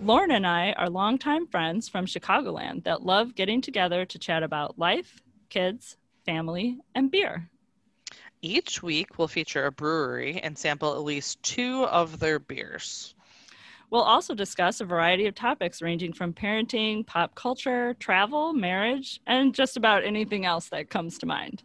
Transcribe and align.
Lauren 0.00 0.30
and 0.30 0.46
I 0.46 0.72
are 0.74 0.88
longtime 0.88 1.48
friends 1.48 1.88
from 1.88 2.06
Chicagoland 2.06 2.84
that 2.84 3.02
love 3.02 3.34
getting 3.34 3.60
together 3.60 4.04
to 4.04 4.18
chat 4.18 4.44
about 4.44 4.78
life, 4.78 5.20
kids, 5.48 5.96
family, 6.24 6.78
and 6.94 7.10
beer. 7.10 7.50
Each 8.40 8.80
week, 8.80 9.18
we'll 9.18 9.26
feature 9.26 9.66
a 9.66 9.72
brewery 9.72 10.40
and 10.40 10.56
sample 10.56 10.94
at 10.94 11.02
least 11.02 11.42
two 11.42 11.84
of 11.86 12.20
their 12.20 12.38
beers. 12.38 13.16
We'll 13.90 14.02
also 14.02 14.34
discuss 14.34 14.80
a 14.80 14.84
variety 14.84 15.26
of 15.26 15.34
topics 15.34 15.82
ranging 15.82 16.12
from 16.12 16.32
parenting, 16.32 17.04
pop 17.04 17.34
culture, 17.34 17.94
travel, 17.94 18.52
marriage, 18.52 19.20
and 19.26 19.52
just 19.52 19.76
about 19.76 20.04
anything 20.04 20.46
else 20.46 20.68
that 20.68 20.90
comes 20.90 21.18
to 21.18 21.26
mind. 21.26 21.64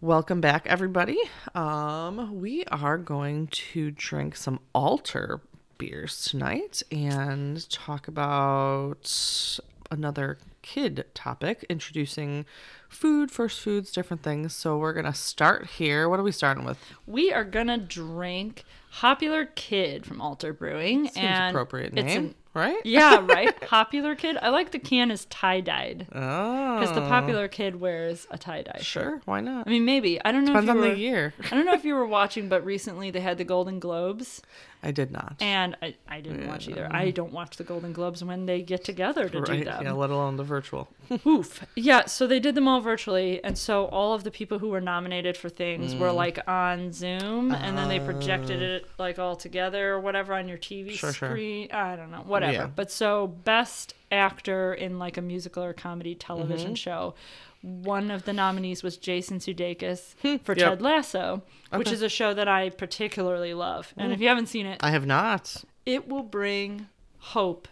Welcome 0.00 0.40
back, 0.40 0.66
everybody. 0.66 1.18
Um, 1.54 2.40
we 2.40 2.64
are 2.64 2.96
going 2.98 3.48
to 3.48 3.90
drink 3.90 4.36
some 4.36 4.58
Alter 4.74 5.40
beers 5.78 6.24
tonight 6.24 6.82
and 6.90 7.68
talk 7.70 8.08
about 8.08 9.58
another 9.90 10.38
kid 10.62 11.04
topic, 11.14 11.64
introducing 11.68 12.46
food, 12.88 13.30
first 13.30 13.60
foods, 13.60 13.90
different 13.92 14.22
things. 14.22 14.54
So 14.54 14.78
we're 14.78 14.92
gonna 14.92 15.14
start 15.14 15.66
here. 15.66 16.08
What 16.08 16.20
are 16.20 16.22
we 16.22 16.32
starting 16.32 16.64
with? 16.64 16.78
We 17.06 17.32
are 17.32 17.44
gonna 17.44 17.78
drink 17.78 18.64
Popular 18.92 19.46
Kid 19.46 20.04
from 20.04 20.20
Alter 20.20 20.52
Brewing, 20.52 21.04
Seems 21.08 21.16
and 21.16 21.54
appropriate 21.56 21.94
name, 21.94 22.06
an- 22.08 22.34
right? 22.54 22.76
yeah, 22.84 23.24
right. 23.26 23.58
Popular 23.62 24.14
Kid. 24.14 24.36
I 24.40 24.50
like 24.50 24.70
the 24.70 24.78
can 24.78 25.10
is 25.10 25.24
tie 25.26 25.60
dyed 25.60 26.06
Oh, 26.12 26.78
because 26.78 26.94
the 26.94 27.00
Popular 27.00 27.48
Kid 27.48 27.80
wears 27.80 28.26
a 28.30 28.36
tie 28.38 28.62
dye. 28.62 28.80
Sure, 28.82 29.20
why 29.24 29.40
not? 29.40 29.66
I 29.66 29.70
mean, 29.70 29.84
maybe. 29.86 30.22
I 30.24 30.30
don't 30.30 30.44
know. 30.44 30.52
Depends 30.52 30.70
if 30.70 30.76
on 30.76 30.82
you 30.82 30.90
the 30.90 30.98
year. 30.98 31.34
I 31.50 31.54
don't 31.54 31.64
know 31.64 31.72
if 31.72 31.84
you 31.86 31.94
were 31.94 32.06
watching, 32.06 32.48
but 32.50 32.64
recently 32.64 33.10
they 33.10 33.20
had 33.20 33.38
the 33.38 33.44
Golden 33.44 33.78
Globes, 33.80 34.42
I 34.82 34.90
did 34.90 35.12
not. 35.12 35.36
and 35.40 35.76
I, 35.80 35.94
I 36.08 36.20
didn't 36.20 36.48
watch 36.48 36.68
either. 36.68 36.88
I 36.90 37.10
don't 37.10 37.32
watch 37.32 37.56
the 37.56 37.62
Golden 37.64 37.92
Globes 37.92 38.24
when 38.24 38.46
they 38.46 38.62
get 38.62 38.82
together 38.82 39.28
to 39.28 39.40
do 39.40 39.52
right? 39.52 39.64
them. 39.64 39.84
Yeah, 39.84 39.92
let 39.92 40.10
alone 40.10 40.36
the 40.36 40.42
virtual. 40.44 40.88
Oof. 41.26 41.64
Yeah, 41.76 42.06
so 42.06 42.26
they 42.26 42.40
did 42.40 42.54
them 42.56 42.66
all 42.66 42.80
virtually, 42.80 43.42
and 43.44 43.56
so 43.56 43.84
all 43.86 44.12
of 44.14 44.24
the 44.24 44.30
people 44.32 44.58
who 44.58 44.68
were 44.70 44.80
nominated 44.80 45.36
for 45.36 45.48
things 45.48 45.94
Mm. 45.94 45.98
were 46.00 46.10
like 46.12 46.38
on 46.48 46.92
Zoom, 46.92 47.52
and 47.52 47.78
then 47.78 47.88
they 47.88 48.00
projected 48.00 48.60
it 48.60 48.86
like 48.98 49.18
all 49.18 49.36
together 49.36 49.92
or 49.92 50.00
whatever 50.00 50.34
on 50.34 50.48
your 50.48 50.58
TV. 50.58 50.90
Sure, 50.92 51.12
sure. 51.12 51.28
screen. 51.30 51.70
I 51.72 51.94
don't 51.96 52.10
know, 52.10 52.24
whatever. 52.26 52.52
Yeah. 52.52 52.66
But 52.66 52.90
so 52.90 53.26
best 53.28 53.94
actor 54.10 54.74
in 54.74 54.98
like 54.98 55.16
a 55.16 55.22
musical 55.22 55.62
or 55.62 55.72
comedy 55.72 56.14
television 56.14 56.68
Mm-hmm. 56.70 56.74
show. 56.74 57.14
One 57.62 58.10
of 58.10 58.24
the 58.24 58.32
nominees 58.32 58.82
was 58.82 58.96
Jason 58.96 59.38
Sudeikis 59.38 60.14
for. 60.44 60.52
Yep. 60.54 60.68
Ted 60.68 60.82
Lasso, 60.82 61.42
which 61.70 61.82
Okay. 61.86 61.90
Mm. 61.90 61.94
is 61.94 62.02
a 62.02 62.08
show 62.08 62.34
that 62.34 62.48
I 62.48 62.70
particularly 62.70 63.54
love. 63.54 63.94
And 63.96 64.12
if 64.12 64.20
you 64.20 64.28
haven't 64.28 64.46
seen 64.46 64.66
it, 64.66 64.78
I 64.82 64.90
have 64.90 65.06
not. 65.06 65.64
it 65.86 66.08
will 66.08 66.22
bring 66.24 66.88
hope 67.18 67.68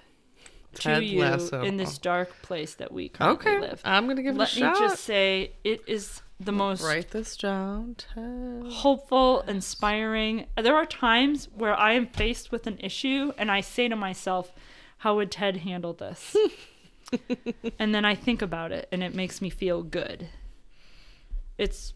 to 0.75 1.03
you 1.05 1.21
Lasso. 1.21 1.63
in 1.63 1.77
this 1.77 1.99
dark 1.99 2.31
place 2.43 2.75
that 2.75 2.93
we 2.93 3.09
currently 3.09 3.51
Okay, 3.51 3.61
live. 3.61 3.81
I'm 3.85 4.07
gonna 4.07 4.23
give 4.23 4.37
Let 4.37 4.57
it 4.57 4.63
a 4.63 4.67
me 4.71 4.79
just 4.79 5.03
say 5.03 5.53
it 5.65 5.83
is 5.89 6.23
the 6.39 6.53
most 6.53 6.83
Write 6.85 7.11
this 7.11 7.37
down, 7.37 7.97
Ted. 7.99 8.71
hopeful, 8.73 9.41
inspiring. 9.49 10.47
There 10.57 10.77
are 10.77 10.87
times 10.87 11.49
where 11.53 11.75
I 11.75 11.95
am 11.95 12.07
faced 12.07 12.53
with 12.53 12.69
an 12.69 12.79
issue 12.79 13.33
and 13.37 13.51
I 13.51 13.61
say 13.61 13.89
to 13.89 13.97
myself, 13.97 14.53
how 14.99 15.17
would 15.17 15.33
Ted 15.33 15.59
handle 15.59 15.93
this? 15.93 16.37
and 17.79 17.95
then 17.95 18.05
I 18.05 18.15
think 18.15 18.43
about 18.43 18.73
it 18.73 18.89
and 18.93 19.03
it 19.03 19.15
makes 19.15 19.41
me 19.43 19.51
feel 19.51 19.83
good. 19.83 20.29
It's 21.59 21.93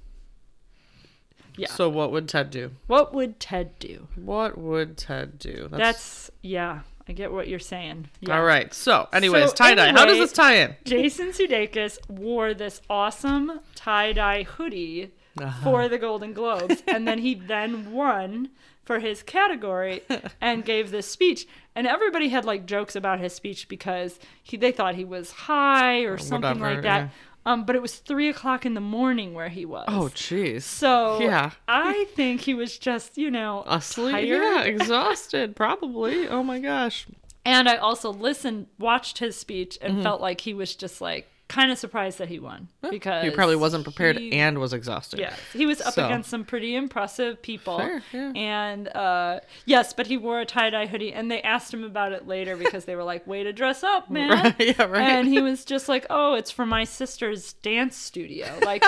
yeah. 1.57 1.69
So 1.69 1.89
what 1.89 2.11
would 2.13 2.29
Ted 2.29 2.51
do? 2.51 2.73
what 2.87 3.15
would 3.15 3.39
Ted 3.39 3.79
do? 3.79 4.09
What 4.17 4.59
would 4.59 4.97
Ted 4.97 5.39
do? 5.39 5.69
That's, 5.71 6.31
yeah, 6.43 6.81
I 7.09 7.13
get 7.13 7.33
what 7.33 7.47
you're 7.49 7.61
saying. 7.61 8.09
Yeah. 8.21 8.39
all 8.39 8.45
right. 8.45 8.75
So, 8.75 9.09
anyways, 9.13 9.51
So 9.51 9.55
tie 9.55 9.75
dye. 9.75 9.93
How 9.93 10.05
does 10.05 10.19
this 10.19 10.33
tie 10.33 10.57
in? 10.57 10.75
Jason 10.85 11.29
Sudeikis 11.29 11.99
wore 12.11 12.55
this 12.55 12.81
awesome 12.91 13.61
tie 13.77 14.13
dye 14.13 14.43
hoodie 14.43 15.13
Uh-huh. 15.41 15.63
for 15.65 15.89
the 15.89 15.99
Golden 15.99 16.33
Globes, 16.33 16.83
and 16.89 17.07
then 17.07 17.19
he 17.19 17.35
then 17.47 17.93
won 17.93 18.51
for 18.85 18.99
his 19.01 19.23
category 19.23 20.03
and 20.41 20.65
gave 20.65 20.91
this 20.91 21.07
speech. 21.11 21.47
And 21.75 21.87
everybody 21.87 22.29
had 22.29 22.45
like 22.45 22.67
jokes 22.67 22.95
about 22.97 23.21
his 23.21 23.33
speech 23.35 23.69
because 23.69 24.19
he 24.43 24.57
they 24.57 24.73
thought 24.73 24.95
he 24.95 25.05
was 25.05 25.31
high 25.33 26.01
or 26.01 26.19
something 26.19 26.59
whatever, 26.61 26.75
like 26.75 26.83
that. 26.83 26.99
yeah. 27.05 27.09
Um, 27.47 27.67
but 27.67 27.77
it 27.77 27.83
was 27.83 27.97
three 27.97 28.31
o'clock 28.31 28.65
in 28.65 28.73
the 28.73 28.81
morning 28.81 29.35
where 29.35 29.51
he 29.51 29.67
was. 29.67 29.85
Oh, 29.89 30.11
jeez. 30.15 30.63
so 30.63 31.21
yeah. 31.21 31.51
I 31.69 32.07
think 32.15 32.41
he 32.43 32.55
was 32.55 32.79
just 32.79 33.19
you 33.19 33.31
know 33.31 33.65
Asleep. 33.67 34.13
tired. 34.13 34.27
Yeah, 34.27 34.63
exhausted, 34.65 35.55
probably. 35.57 36.27
Oh 36.29 36.43
my 36.43 36.59
gosh. 36.59 37.07
And 37.47 37.69
I 37.69 37.77
also 37.77 38.11
listened, 38.11 38.69
watched 38.79 39.19
his 39.19 39.37
speech, 39.37 39.77
Mm-hmm. 39.83 39.97
and 39.97 40.03
felt 40.03 40.21
like 40.23 40.41
he 40.41 40.55
was 40.55 40.75
just 40.75 41.01
like 41.03 41.29
kind 41.55 41.71
of 41.71 41.79
surprised 41.79 42.19
that 42.19 42.29
he 42.29 42.39
won 42.39 42.69
because 42.91 43.25
He 43.25 43.31
probably 43.31 43.57
wasn't 43.57 43.85
prepared 43.85 44.19
he- 44.19 44.33
and 44.33 44.59
was 44.59 44.73
exhausted. 44.73 45.21
yeah, 45.21 45.35
he 45.53 45.67
was 45.67 45.81
up 45.81 45.95
So. 45.95 46.05
against 46.07 46.29
some 46.31 46.45
pretty 46.45 46.75
impressive 46.75 47.41
people. 47.43 47.79
Fair, 47.79 48.03
yeah. 48.13 48.33
And 48.35 48.89
uh, 48.89 49.41
yes, 49.65 49.93
but 49.93 50.07
he 50.07 50.17
wore 50.17 50.41
a 50.41 50.47
tie 50.47 50.71
dye 50.71 50.87
hoodie, 50.87 51.13
and 51.13 51.31
they 51.31 51.41
asked 51.43 51.73
him 51.73 51.85
about 51.85 52.13
it 52.13 52.27
later 52.27 52.57
because 52.57 52.85
they 52.87 52.97
were 52.97 53.05
like, 53.05 53.27
"Way 53.27 53.45
to 53.45 53.53
dress 53.53 53.83
up, 53.85 54.11
man!" 54.11 54.31
Right, 54.59 54.77
yeah, 54.79 54.85
right. 54.85 55.03
And 55.03 55.29
he 55.29 55.41
was 55.41 55.65
just 55.65 55.89
like, 55.89 56.07
"Oh, 56.11 56.35
it's 56.35 56.51
for 56.51 56.67
my 56.67 56.85
sister's 56.85 57.53
dance 57.55 57.97
studio." 57.97 58.47
Like 58.65 58.85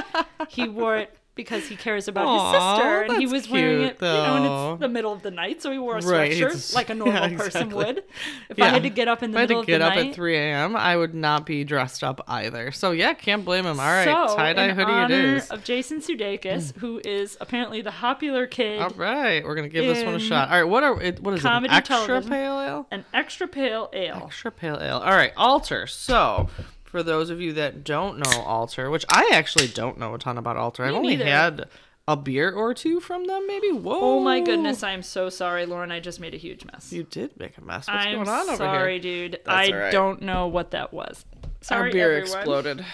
he 0.48 0.68
wore 0.68 0.96
it 0.96 1.16
because 1.36 1.68
he 1.68 1.76
cares 1.76 2.08
about 2.08 2.26
Aw, 2.26 2.52
his 2.52 2.80
sister, 2.80 3.02
and 3.02 3.20
he 3.20 3.26
was 3.26 3.48
wearing 3.48 3.80
cute, 3.80 3.90
it, 3.92 4.00
you 4.00 4.08
know, 4.08 4.36
and 4.36 4.72
it's 4.72 4.80
the 4.80 4.88
middle 4.88 5.12
of 5.12 5.22
the 5.22 5.30
night, 5.30 5.62
so 5.62 5.70
he 5.70 5.78
wore 5.78 5.98
a 5.98 6.00
sweatshirt 6.00 6.32
it's- 6.32 6.74
like 6.74 6.90
a 6.90 6.94
normal 6.96 7.30
yeah, 7.30 7.36
person 7.36 7.70
would. 7.70 8.02
If 8.48 8.60
I 8.60 8.68
had 8.68 8.82
to 8.82 8.90
get 8.90 9.06
up 9.06 9.22
in 9.22 9.30
the 9.30 9.38
if 9.40 9.50
I 9.50 9.54
had 9.54 9.60
to 9.60 9.66
get 9.66 9.82
up 9.82 9.94
night, 9.94 10.08
at 10.08 10.14
3 10.14 10.36
a.m., 10.36 10.74
I 10.74 10.96
would 10.96 11.14
not 11.14 11.46
be 11.46 11.62
dressed 11.62 12.02
up 12.02 12.22
either. 12.26 12.72
So, 12.72 12.90
yeah, 12.90 13.12
can't 13.12 13.44
blame 13.44 13.66
him. 13.66 13.78
All 13.78 13.86
right, 13.86 14.04
so, 14.04 14.34
tie 14.34 14.54
dye 14.54 14.72
hoodie 14.72 15.14
it 15.14 15.20
is. 15.36 15.50
of 15.50 15.62
Jason 15.62 16.00
Sudeikis, 16.00 16.72
mm. 16.72 16.76
who 16.78 17.00
is 17.04 17.36
apparently 17.40 17.82
the 17.82 17.92
popular 17.92 18.46
kid, 18.46 18.80
All 18.80 18.90
right, 18.90 19.44
we're 19.44 19.54
going 19.54 19.68
to 19.68 19.72
give 19.72 19.94
this 19.94 20.04
one 20.04 20.14
a 20.14 20.18
shot. 20.18 20.48
All 20.48 20.56
right, 20.56 20.64
what 20.64 20.82
are? 20.82 20.94
What 20.94 21.34
is 21.34 21.42
comedy 21.42 21.72
it? 21.72 21.76
An 21.76 21.78
extra 21.78 22.06
television. 22.06 22.30
pale 22.30 22.60
ale? 22.60 22.86
an 22.90 23.04
extra 23.12 23.46
pale 23.46 23.90
ale. 23.92 24.22
Extra 24.24 24.50
pale 24.50 24.78
ale. 24.80 24.98
All 24.98 25.12
right, 25.12 25.32
Alter. 25.36 25.86
So, 25.86 26.48
for 26.86 27.02
those 27.02 27.30
of 27.30 27.40
you 27.40 27.52
that 27.54 27.84
don't 27.84 28.18
know 28.18 28.40
Alter, 28.42 28.90
which 28.90 29.04
I 29.08 29.30
actually 29.32 29.68
don't 29.68 29.98
know 29.98 30.14
a 30.14 30.18
ton 30.18 30.38
about 30.38 30.56
Alter, 30.56 30.84
I've 30.84 30.94
only 30.94 31.16
neither. 31.16 31.30
had 31.30 31.68
a 32.08 32.16
beer 32.16 32.52
or 32.52 32.72
two 32.72 33.00
from 33.00 33.24
them, 33.26 33.46
maybe. 33.46 33.72
Whoa! 33.72 33.98
Oh 34.00 34.20
my 34.20 34.40
goodness, 34.40 34.82
I'm 34.82 35.02
so 35.02 35.28
sorry, 35.28 35.66
Lauren. 35.66 35.90
I 35.90 35.98
just 36.00 36.20
made 36.20 36.34
a 36.34 36.38
huge 36.38 36.64
mess. 36.64 36.92
You 36.92 37.02
did 37.02 37.38
make 37.38 37.58
a 37.58 37.60
mess. 37.60 37.88
What's 37.88 38.06
I'm 38.06 38.14
going 38.14 38.28
on 38.28 38.48
over 38.48 38.56
sorry, 38.56 39.00
here? 39.00 39.28
dude. 39.28 39.40
That's 39.44 39.48
I 39.48 39.72
all 39.72 39.78
right. 39.78 39.92
don't 39.92 40.22
know 40.22 40.46
what 40.46 40.70
that 40.70 40.92
was. 40.92 41.24
Sorry, 41.60 41.88
Our 41.88 41.92
beer 41.92 42.12
everyone. 42.18 42.38
exploded. 42.38 42.84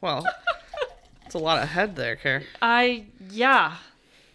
Well, 0.00 0.26
it's 1.24 1.34
a 1.34 1.38
lot 1.38 1.62
of 1.62 1.68
head 1.68 1.94
there, 1.96 2.16
Care. 2.16 2.42
I 2.60 3.06
yeah, 3.30 3.76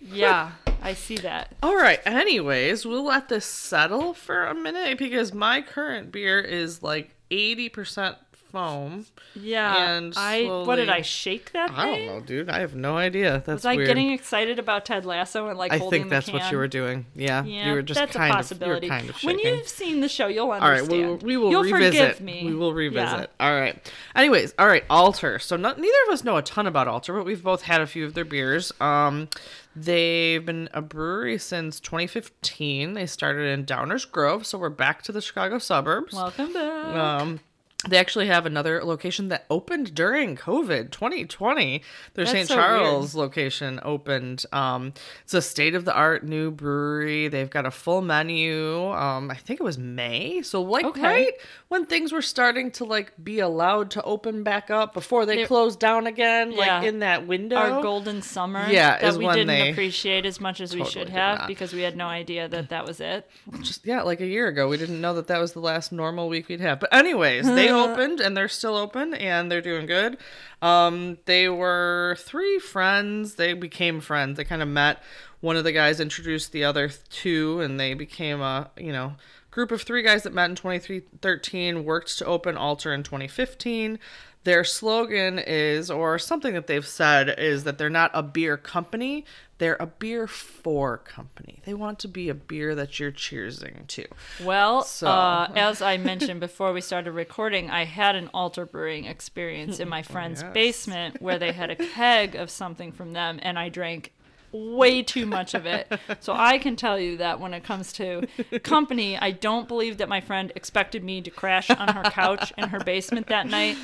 yeah. 0.01 0.51
I 0.81 0.93
see 0.95 1.17
that. 1.17 1.53
All 1.61 1.75
right. 1.75 1.99
Anyways, 2.07 2.85
we'll 2.87 3.03
let 3.03 3.29
this 3.29 3.45
settle 3.45 4.13
for 4.15 4.45
a 4.47 4.55
minute 4.55 4.97
because 4.97 5.31
my 5.33 5.61
current 5.61 6.11
beer 6.11 6.39
is 6.39 6.81
like 6.81 7.11
eighty 7.29 7.69
percent 7.69 8.15
foam. 8.51 9.05
Yeah. 9.35 9.95
And 9.95 10.13
I 10.17 10.43
what 10.65 10.75
did 10.75 10.89
I 10.89 11.01
shake 11.01 11.51
that 11.53 11.71
I 11.71 11.85
don't 11.85 12.05
know, 12.05 12.19
dude. 12.21 12.49
I 12.49 12.59
have 12.59 12.75
no 12.75 12.97
idea. 12.97 13.43
That's 13.45 13.63
Was 13.63 13.65
I 13.65 13.75
weird. 13.75 13.87
getting 13.87 14.11
excited 14.11 14.59
about 14.59 14.85
Ted 14.85 15.05
Lasso 15.05 15.47
and 15.47 15.57
like 15.57 15.71
I 15.71 15.77
holding 15.77 16.01
think 16.01 16.09
the 16.09 16.15
that's 16.15 16.31
what 16.31 16.51
you 16.51 16.57
were 16.57 16.67
doing. 16.67 17.05
Yeah, 17.15 17.43
Yeah, 17.43 17.69
you 17.69 17.73
were 17.73 17.81
just 17.81 17.99
that's 17.99 18.15
kind 18.15 18.29
a 18.31 18.33
of 18.33 18.37
possibility. 18.37 18.87
you 18.87 18.91
were 18.93 18.97
kind 18.99 19.09
of 19.09 19.23
when 19.23 19.39
you've 19.39 19.67
seen 19.67 20.01
the 20.01 20.09
show, 20.09 20.27
you'll 20.27 20.51
understand. 20.51 20.91
All 20.91 20.97
right, 20.99 21.03
we 21.03 21.05
will, 21.07 21.17
we 21.17 21.37
will 21.37 21.51
you'll 21.51 21.63
revisit. 21.63 22.17
Forgive 22.17 22.21
me. 22.21 22.43
We 22.45 22.53
will 22.55 22.73
revisit. 22.73 23.29
Yeah. 23.39 23.47
All 23.47 23.53
right. 23.59 23.91
Anyways, 24.15 24.53
all 24.59 24.67
right, 24.67 24.83
Alter. 24.89 25.39
So 25.39 25.55
not, 25.55 25.79
neither 25.79 25.97
of 26.07 26.13
us 26.13 26.23
know 26.23 26.37
a 26.37 26.41
ton 26.41 26.67
about 26.67 26.87
Alter, 26.87 27.13
but 27.13 27.25
we've 27.25 27.43
both 27.43 27.63
had 27.63 27.81
a 27.81 27.87
few 27.87 28.05
of 28.05 28.13
their 28.13 28.25
beers. 28.25 28.71
Um, 28.81 29.29
they've 29.75 30.45
been 30.45 30.69
a 30.73 30.81
brewery 30.81 31.37
since 31.37 31.79
2015. 31.79 32.93
They 32.93 33.05
started 33.05 33.47
in 33.47 33.65
Downers 33.65 34.09
Grove, 34.09 34.45
so 34.45 34.57
we're 34.57 34.69
back 34.69 35.01
to 35.03 35.11
the 35.11 35.21
Chicago 35.21 35.57
suburbs. 35.59 36.13
Welcome 36.13 36.53
back. 36.53 36.85
Um, 36.95 37.39
they 37.87 37.97
actually 37.97 38.27
have 38.27 38.45
another 38.45 38.83
location 38.83 39.29
that 39.29 39.45
opened 39.49 39.95
during 39.95 40.35
COVID 40.35 40.91
2020. 40.91 41.81
Their 42.13 42.25
St. 42.27 42.47
so 42.47 42.55
Charles 42.55 43.15
location 43.15 43.79
opened. 43.83 44.45
Um, 44.53 44.93
it's 45.23 45.33
a 45.33 45.41
state 45.41 45.73
of 45.73 45.85
the 45.85 45.93
art 45.93 46.23
new 46.23 46.51
brewery. 46.51 47.27
They've 47.27 47.49
got 47.49 47.65
a 47.65 47.71
full 47.71 48.01
menu. 48.01 48.91
Um, 48.91 49.31
I 49.31 49.35
think 49.35 49.59
it 49.59 49.63
was 49.63 49.79
May. 49.79 50.43
So, 50.43 50.61
like, 50.61 50.85
Okay. 50.85 51.01
right 51.01 51.33
when 51.71 51.85
things 51.85 52.11
were 52.11 52.21
starting 52.21 52.69
to 52.69 52.83
like 52.83 53.13
be 53.23 53.39
allowed 53.39 53.89
to 53.91 54.03
open 54.03 54.43
back 54.43 54.69
up 54.69 54.93
before 54.93 55.25
they 55.25 55.37
They- 55.37 55.45
closed 55.45 55.79
down 55.79 56.05
again, 56.05 56.51
Yeah. 56.51 56.57
like 56.79 56.83
in 56.87 56.99
that 56.99 57.25
window. 57.25 57.55
Our 57.55 57.81
golden 57.81 58.21
summer 58.21 58.67
Yeah, 58.69 58.99
that 58.99 59.03
is 59.07 59.17
we 59.17 59.25
didn't 59.29 59.47
they 59.47 59.71
appreciate 59.71 60.25
as 60.25 60.41
much 60.41 60.59
as 60.59 60.75
we 60.75 60.83
should 60.83 61.07
have 61.07 61.39
not. 61.39 61.47
because 61.47 61.71
we 61.71 61.81
had 61.83 61.95
no 61.95 62.07
idea 62.07 62.49
that 62.49 62.67
that 62.69 62.85
was 62.85 62.99
it. 62.99 63.25
just 63.61 63.85
yeah, 63.85 64.01
like 64.01 64.19
a 64.19 64.25
year 64.27 64.47
ago. 64.49 64.67
We 64.67 64.75
didn't 64.75 64.99
know 64.99 65.13
that 65.13 65.27
that 65.27 65.39
was 65.39 65.53
the 65.53 65.61
last 65.61 65.93
normal 65.93 66.27
week 66.27 66.49
we'd 66.49 66.59
have. 66.59 66.81
But 66.81 66.93
anyways, 66.93 67.45
they 67.47 67.69
opened 67.83 68.19
and 68.19 68.35
they're 68.35 68.49
still 68.49 68.75
open 68.75 69.13
and 69.13 69.49
they're 69.49 69.61
doing 69.61 69.85
good. 69.85 70.17
Um, 70.61 71.19
they 71.23 71.47
were 71.47 72.17
three 72.19 72.59
friends. 72.59 73.35
They 73.35 73.53
became 73.53 74.01
friends. 74.01 74.35
They 74.35 74.43
kind 74.43 74.61
of 74.61 74.67
met. 74.67 75.01
One 75.39 75.55
of 75.55 75.63
the 75.63 75.71
guys 75.71 75.99
introduced 76.01 76.51
the 76.51 76.65
other 76.65 76.89
two, 77.09 77.61
and 77.61 77.79
they 77.79 77.93
became 77.95 78.41
a 78.41 78.69
you 78.77 78.91
know 78.91 79.15
group 79.51 79.71
of 79.71 79.81
three 79.81 80.01
guys 80.01 80.23
that 80.23 80.33
met 80.33 80.49
in 80.49 80.55
2013. 80.55 81.83
Worked 81.85 82.17
to 82.19 82.25
open 82.25 82.57
Alter 82.57 82.93
in 82.93 83.03
2015. 83.03 83.99
Their 84.43 84.63
slogan 84.63 85.37
is, 85.37 85.91
or 85.91 86.17
something 86.17 86.55
that 86.55 86.65
they've 86.65 86.87
said, 86.87 87.35
is 87.37 87.63
that 87.63 87.77
they're 87.77 87.91
not 87.91 88.09
a 88.15 88.23
beer 88.23 88.57
company. 88.57 89.23
They're 89.59 89.77
a 89.79 89.85
beer 89.85 90.25
for 90.25 90.97
company. 90.97 91.61
They 91.63 91.75
want 91.75 91.99
to 91.99 92.07
be 92.07 92.27
a 92.29 92.33
beer 92.33 92.73
that 92.73 92.99
you're 92.99 93.11
cheersing 93.11 93.85
to. 93.85 94.07
Well, 94.43 94.81
So- 94.81 95.05
uh, 95.05 95.47
as 95.55 95.83
I 95.83 95.97
mentioned 95.97 96.39
before 96.39 96.73
we 96.73 96.81
started 96.81 97.11
recording, 97.11 97.69
I 97.69 97.85
had 97.85 98.15
an 98.15 98.31
Alter 98.33 98.65
brewing 98.65 99.05
experience 99.05 99.79
in 99.79 99.87
my 99.87 100.01
friend's 100.13 100.41
Yes. 100.41 100.53
basement 100.55 101.21
where 101.21 101.37
they 101.37 101.51
had 101.51 101.69
a 101.69 101.75
keg 101.75 102.33
of 102.33 102.49
something 102.49 102.91
from 102.91 103.13
them, 103.13 103.37
and 103.43 103.59
I 103.59 103.69
drank 103.69 104.11
way 104.51 105.01
too 105.01 105.25
much 105.25 105.53
of 105.53 105.65
it. 105.65 105.91
So 106.19 106.33
I 106.33 106.57
can 106.57 106.75
tell 106.75 106.99
you 106.99 107.17
that 107.17 107.39
when 107.39 107.53
it 107.53 107.63
comes 107.63 107.93
to 107.93 108.27
company, 108.63 109.17
I 109.17 109.31
don't 109.31 109.67
believe 109.67 109.97
that 109.97 110.09
my 110.09 110.21
friend 110.21 110.51
expected 110.55 111.03
me 111.03 111.21
to 111.21 111.29
crash 111.29 111.69
on 111.69 111.87
her 111.89 112.03
couch 112.03 112.51
in 112.57 112.69
her 112.69 112.79
basement 112.79 113.27
that 113.27 113.47
night. 113.47 113.77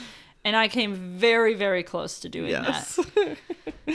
And 0.45 0.55
I 0.55 0.67
came 0.69 0.93
very, 1.17 1.53
very 1.55 1.83
close 1.83 2.19
to 2.21 2.29
doing 2.29 2.51
Yes. 2.51 2.95
that. 2.95 3.37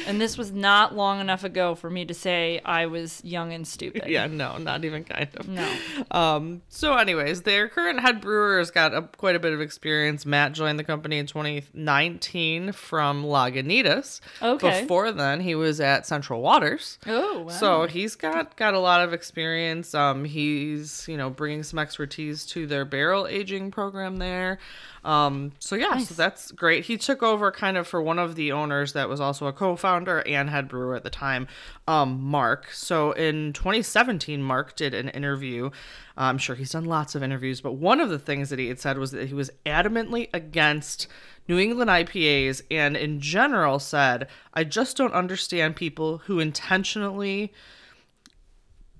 And 0.07 0.19
this 0.19 0.39
was 0.39 0.51
not 0.51 0.97
long 0.97 1.21
enough 1.21 1.45
ago 1.45 1.75
for 1.75 1.91
me 1.91 2.07
to 2.07 2.15
say 2.15 2.63
I 2.65 2.87
was 2.87 3.23
young 3.23 3.53
and 3.53 3.69
stupid. 3.69 4.05
yeah, 4.07 4.27
no, 4.27 4.57
not 4.57 4.87
even 4.87 5.05
kind 5.05 5.29
of. 5.37 5.47
No. 5.47 5.71
Um, 6.11 6.63
so, 6.71 6.95
anyways, 6.97 7.43
their 7.43 7.69
current 7.69 8.01
head 8.01 8.23
brewer 8.23 8.57
has 8.59 8.71
got 8.71 8.95
a, 8.95 9.03
quite 9.03 9.37
a 9.37 9.39
bit 9.39 9.53
of 9.53 9.61
experience. 9.61 10.25
Matt 10.25 10.53
joined 10.53 10.79
the 10.79 10.85
company 10.85 11.19
in 11.19 11.27
2019 11.27 12.73
from 12.73 13.23
Lagunitas. 13.25 14.21
Okay. 14.41 14.81
Before 14.83 15.13
then, 15.13 15.41
he 15.41 15.55
was 15.55 15.79
at 15.79 16.07
Central 16.07 16.41
Waters. 16.41 16.99
Oh, 17.07 17.41
wow. 17.43 17.49
So 17.51 17.87
he's 17.87 18.17
got 18.17 18.57
got 18.57 18.73
a 18.73 18.79
lot 18.79 19.03
of 19.03 19.13
experience. 19.13 19.95
Um, 19.95 20.25
he's 20.25 21.07
you 21.07 21.19
know 21.19 21.29
bringing 21.31 21.63
some 21.63 21.79
expertise 21.79 22.47
to 22.47 22.67
their 22.67 22.87
barrel 22.87 23.27
aging 23.27 23.71
program 23.71 24.17
there. 24.17 24.59
Um, 25.05 25.53
so 25.59 25.75
yeah, 25.75 25.99
so 25.99 26.15
that's 26.15 26.42
great. 26.51 26.87
He 26.87 26.97
took 26.97 27.23
over 27.23 27.53
kind 27.53 27.77
of 27.77 27.87
for 27.87 28.03
one 28.03 28.19
of 28.19 28.35
the 28.35 28.51
owners 28.51 28.95
that 28.95 29.09
was 29.09 29.21
also 29.21 29.47
a 29.47 29.53
co-founder 29.53 30.27
and 30.27 30.51
head 30.51 30.69
brewer 30.69 30.97
at 30.97 31.05
the 31.05 31.11
time, 31.11 31.47
um, 31.87 32.21
Mark. 32.21 32.71
So 32.73 33.13
in 33.13 33.53
2017, 33.53 34.43
Mark 34.43 34.75
did 34.75 34.95
an 34.95 35.11
interview. 35.11 35.71
I'm 36.17 36.39
sure 36.39 36.57
he's 36.57 36.73
done 36.73 36.85
lots 36.85 37.15
of 37.15 37.23
interviews, 37.23 37.61
but 37.61 37.75
one 37.75 38.01
of 38.01 38.11
the 38.11 38.19
things 38.19 38.51
that 38.51 38.59
he 38.59 38.69
had 38.69 38.81
said 38.81 38.99
was 38.99 39.13
that 39.13 39.29
he 39.29 39.35
was 39.35 39.51
adamantly 39.65 40.29
against 40.35 41.07
New 41.49 41.59
England 41.59 41.91
IPAs 41.91 42.63
and 42.71 42.97
in 42.97 43.21
general 43.21 43.79
said, 43.79 44.29
I 44.55 44.65
just 44.65 44.97
don't 44.97 45.15
understand 45.15 45.77
people 45.77 46.19
who 46.19 46.41
intentionally 46.41 47.53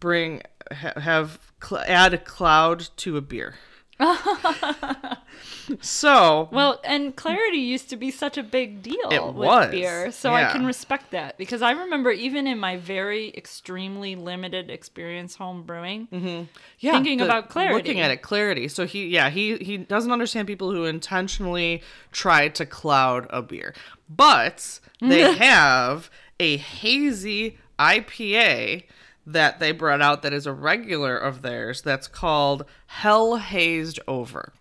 bring 0.01 0.43
have 0.71 1.39
add 1.87 2.15
a 2.15 2.19
cloud 2.19 2.89
to 2.97 3.17
a 3.17 3.21
beer. 3.21 3.55
so 5.81 6.49
Well, 6.53 6.81
and 6.85 7.15
clarity 7.15 7.59
used 7.59 7.91
to 7.91 7.97
be 7.97 8.11
such 8.11 8.37
a 8.37 8.43
big 8.43 8.83
deal 8.83 9.09
It 9.11 9.25
with 9.25 9.35
was, 9.35 9.71
beer, 9.71 10.11
so 10.13 10.33
I 10.33 10.51
can 10.53 10.67
respect 10.67 11.11
that 11.13 11.39
because 11.39 11.63
I 11.63 11.73
remember 11.73 12.11
even 12.11 12.47
in 12.47 12.59
my 12.59 12.77
very 12.77 13.33
extremely 13.37 14.17
limited 14.17 14.71
experience 14.71 15.37
home 15.37 15.63
brewing, 15.63 16.09
mm-hmm. 16.13 16.45
yeah, 16.79 16.93
thinking 16.93 17.21
about 17.21 17.49
clarity. 17.49 17.75
looking 17.75 18.01
at 18.01 18.11
it, 18.11 18.23
clarity. 18.23 18.69
So 18.69 18.87
he, 18.87 19.09
yeah, 19.09 19.31
he 19.31 19.57
he 19.59 19.79
doesn't 19.79 20.13
understand 20.13 20.49
people 20.49 20.71
who 20.71 20.85
intentionally 20.85 21.83
try 22.11 22.49
to 22.49 22.67
cloud 22.67 23.27
a 23.31 23.43
beer, 23.43 23.75
but 24.09 24.81
they 25.01 25.35
have 25.37 26.11
a 26.41 26.57
hazy 26.57 27.59
IPA 27.79 28.85
that 29.27 29.61
they 29.61 29.73
brought 29.73 30.03
out 30.03 30.23
that 30.23 30.33
is 30.33 30.47
a 30.47 30.53
regular 30.53 31.17
of 31.17 31.43
theirs 31.43 31.83
that's 31.83 32.09
called 32.09 32.65
Hell 32.87 33.37
Hazed 33.37 34.01
Over. 34.09 34.53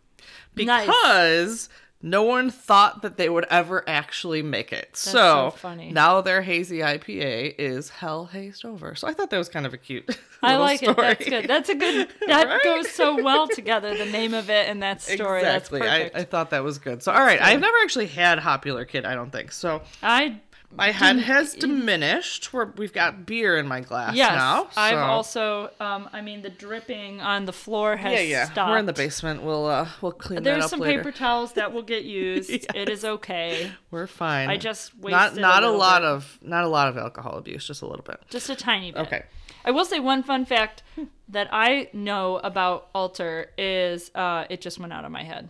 Nice. 0.55 0.85
Because 0.85 1.69
no 2.03 2.23
one 2.23 2.49
thought 2.49 3.03
that 3.03 3.17
they 3.17 3.29
would 3.29 3.45
ever 3.49 3.87
actually 3.87 4.41
make 4.41 4.73
it. 4.73 4.97
so 4.97 5.11
so 5.51 5.51
funny. 5.57 5.91
now 5.91 6.19
their 6.21 6.41
hazy 6.41 6.79
IPA 6.79 7.55
is 7.59 7.89
Hell 7.89 8.25
Hazed 8.25 8.65
Over. 8.65 8.95
So 8.95 9.07
I 9.07 9.13
thought 9.13 9.29
that 9.29 9.37
was 9.37 9.49
kind 9.49 9.65
of 9.65 9.73
a 9.73 9.77
cute. 9.77 10.17
I 10.43 10.57
like 10.57 10.81
it. 10.81 10.95
That's 10.97 11.29
good. 11.29 11.47
That's 11.47 11.69
a 11.69 11.75
good. 11.75 12.07
That 12.27 12.47
Right? 12.47 12.63
goes 12.63 12.89
so 12.91 13.21
well 13.21 13.47
together. 13.47 13.95
The 13.95 14.07
name 14.07 14.33
of 14.33 14.49
it 14.49 14.67
and 14.67 14.81
that 14.81 15.01
story. 15.01 15.41
Exactly. 15.41 15.79
That's 15.79 15.91
I, 15.91 15.97
perfect. 15.99 16.15
I 16.17 16.23
thought 16.23 16.49
that 16.49 16.63
was 16.63 16.79
good. 16.79 17.03
So 17.03 17.11
all 17.11 17.21
right, 17.21 17.41
I've 17.41 17.59
never 17.61 17.77
actually 17.83 18.07
had 18.07 18.39
Popular 18.39 18.83
Kid. 18.85 19.05
I 19.05 19.13
don't 19.15 19.31
think 19.31 19.51
so. 19.51 19.81
I 20.01 20.39
My 20.75 20.91
head 20.91 21.19
has 21.19 21.53
diminished. 21.53 22.53
Where 22.53 22.73
we've 22.77 22.94
got 22.94 23.25
beer 23.25 23.57
in 23.57 23.68
my 23.68 23.81
glass 23.81 24.15
yes. 24.15 24.33
now. 24.33 24.69
I've 24.75 24.97
also. 24.97 25.69
Um. 25.79 26.09
I 26.13 26.21
mean, 26.21 26.41
the 26.41 26.50
dripping 26.50 27.21
on 27.21 27.45
the 27.45 27.53
floor 27.53 27.97
has 27.97 28.13
yeah 28.13 28.19
yeah. 28.19 28.45
stopped. 28.45 28.69
We're 28.69 28.77
in 28.77 28.85
the 28.85 28.94
basement. 28.94 29.44
We'll 29.44 29.68
uh 29.68 29.88
we'll 30.01 30.12
clean 30.12 30.38
that 30.38 30.44
There's 30.44 30.65
up 30.65 30.69
some 30.69 30.79
later. 30.79 31.00
paper 31.00 31.12
towels 31.12 31.53
that 31.53 31.73
will 31.73 31.83
get 31.83 32.03
used. 32.03 32.51
It 32.81 32.89
is 32.89 33.03
okay. 33.03 33.71
We're 33.91 34.07
fine. 34.07 34.50
I 34.50 34.57
just 34.57 34.95
not 34.95 35.03
wasted 35.03 35.38
a 35.38 35.41
not 35.41 35.63
a, 35.63 35.65
little 35.65 35.79
lot 35.79 36.01
bit. 36.01 36.09
of 36.09 36.39
not 36.41 36.63
a 36.63 36.68
lot 36.68 36.88
of 36.88 36.97
alcohol 36.97 37.38
abuse, 37.38 37.67
just 37.67 37.81
a 37.81 37.85
little 37.85 38.03
bit. 38.03 38.19
Just 38.29 38.50
a 38.50 38.56
tiny 38.56 38.91
bit. 38.91 39.01
Okay. 39.01 39.24
I 39.63 39.71
will 39.71 39.85
say 39.85 40.00
one 40.00 40.24
fun 40.24 40.45
fact 40.45 40.83
that 41.29 41.50
I 41.51 41.89
know 41.94 42.38
about 42.38 42.89
Alter 42.95 43.51
is 43.57 44.12
uh, 44.15 44.45
it 44.50 44.62
just 44.62 44.79
went 44.79 44.94
out 44.94 45.06
of 45.06 45.12
my 45.12 45.24
head. 45.24 45.50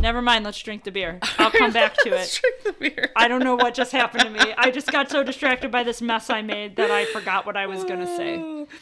Never 0.00 0.22
mind, 0.22 0.44
let's 0.44 0.60
drink 0.62 0.84
the 0.84 0.90
beer. 0.92 1.18
I'll 1.38 1.50
come 1.50 1.72
back 1.72 1.94
to 1.98 2.10
Let's 2.10 2.38
it. 2.38 2.40
drink 2.40 2.62
the 2.64 2.72
beer. 2.90 3.10
I 3.16 3.28
don't 3.28 3.42
know 3.42 3.56
what 3.56 3.74
just 3.74 3.92
happened 3.92 4.22
to 4.24 4.30
me. 4.30 4.54
I 4.56 4.70
just 4.70 4.90
got 4.92 5.10
so 5.10 5.22
distracted 5.24 5.70
by 5.70 5.82
this 5.82 6.00
mess 6.00 6.30
I 6.30 6.40
made 6.42 6.76
that 6.76 6.90
I 6.90 7.04
forgot 7.06 7.46
what 7.46 7.56
I 7.56 7.66
was 7.66 7.84
going 7.84 8.00
to 8.00 8.16
say. 8.16 8.38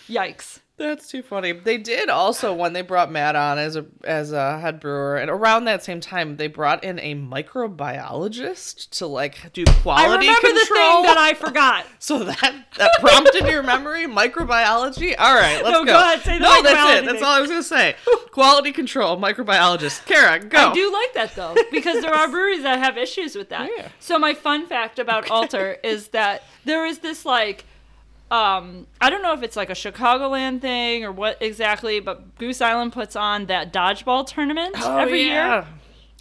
Yikes. 0.09 0.61
That's 0.79 1.09
too 1.09 1.23
funny. 1.23 1.53
They 1.53 1.79
did 1.79 2.11
also 2.11 2.53
when 2.53 2.75
they 2.75 2.83
brought 2.83 3.11
Matt 3.11 3.35
on 3.35 3.59
as 3.59 3.77
a 3.77 3.87
as 4.05 4.33
a 4.33 4.59
head 4.61 4.79
brewer, 4.79 5.17
and 5.17 5.31
around 5.31 5.65
that 5.65 5.83
same 5.83 6.01
time 6.01 6.37
they 6.37 6.49
brought 6.49 6.85
in 6.85 6.99
a 7.01 7.15
microbiologist 7.15 8.91
to 8.99 9.07
like 9.07 9.53
do 9.53 9.65
quality. 9.83 10.27
Control. 10.27 10.31
I 10.35 10.41
remember 10.41 10.41
control. 10.41 10.55
the 10.59 10.65
thing 10.67 11.03
that 11.05 11.19
I 11.19 11.35
forgot. 11.35 11.87
So 11.99 12.23
that 12.25 12.55
that 12.77 12.91
prompted 13.01 13.49
your 13.49 13.63
memory, 13.65 14.05
microbiology. 14.07 15.15
All 15.19 15.35
right, 15.35 15.57
let's 15.65 15.71
No, 15.73 15.85
go. 15.85 15.93
go 15.93 16.13
ahead, 16.15 16.41
no, 16.41 16.63
that's 16.63 17.01
it. 17.01 17.05
That's 17.05 17.23
all 17.23 17.33
I 17.33 17.41
was 17.41 17.51
gonna 17.51 17.63
say. 17.65 17.97
Quality 18.31 18.71
control, 18.71 19.17
microbiologist. 19.17 20.05
Kara, 20.07 20.39
go. 20.39 20.71
I 20.71 20.73
do 20.75 20.93
like 20.93 21.15
that 21.15 21.35
though, 21.35 21.57
because 21.73 22.01
there 22.03 22.15
are 22.15 22.29
breweries 22.29 22.63
that 22.63 22.79
have 22.79 22.97
issues 22.97 23.35
with 23.35 23.49
that. 23.49 23.69
Yeah. 23.77 23.89
So 23.99 24.19
my 24.19 24.35
fun 24.35 24.67
fact 24.67 24.99
about 25.01 25.31
Alter 25.31 25.79
is 25.83 26.09
that 26.09 26.45
there 26.65 26.87
is 26.87 26.99
this 27.01 27.25
like 27.25 27.65
um 28.31 28.87
I 29.01 29.09
don't 29.11 29.23
know 29.23 29.33
if 29.33 29.43
it's 29.43 29.57
like 29.57 29.71
a 29.71 29.75
Chicagoland 29.75 30.61
thing 30.61 31.05
or 31.05 31.13
what 31.13 31.41
exactly, 31.41 32.01
but 32.01 32.37
Goose 32.39 32.61
Island 32.61 32.93
puts 32.93 33.15
on 33.17 33.47
that 33.47 33.73
dodgeball 33.73 34.27
tournament 34.27 34.75
Oh, 34.79 34.97
every 34.99 35.23
yeah. 35.23 35.55
year. 35.55 35.67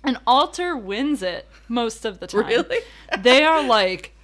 And 0.04 0.18
Alter 0.28 0.78
wins 0.78 1.24
it 1.24 1.48
most 1.68 2.06
of 2.06 2.20
the 2.20 2.28
time. 2.28 2.46
Really? 2.46 2.80
they 3.20 3.44
are 3.44 3.64
like 3.64 4.15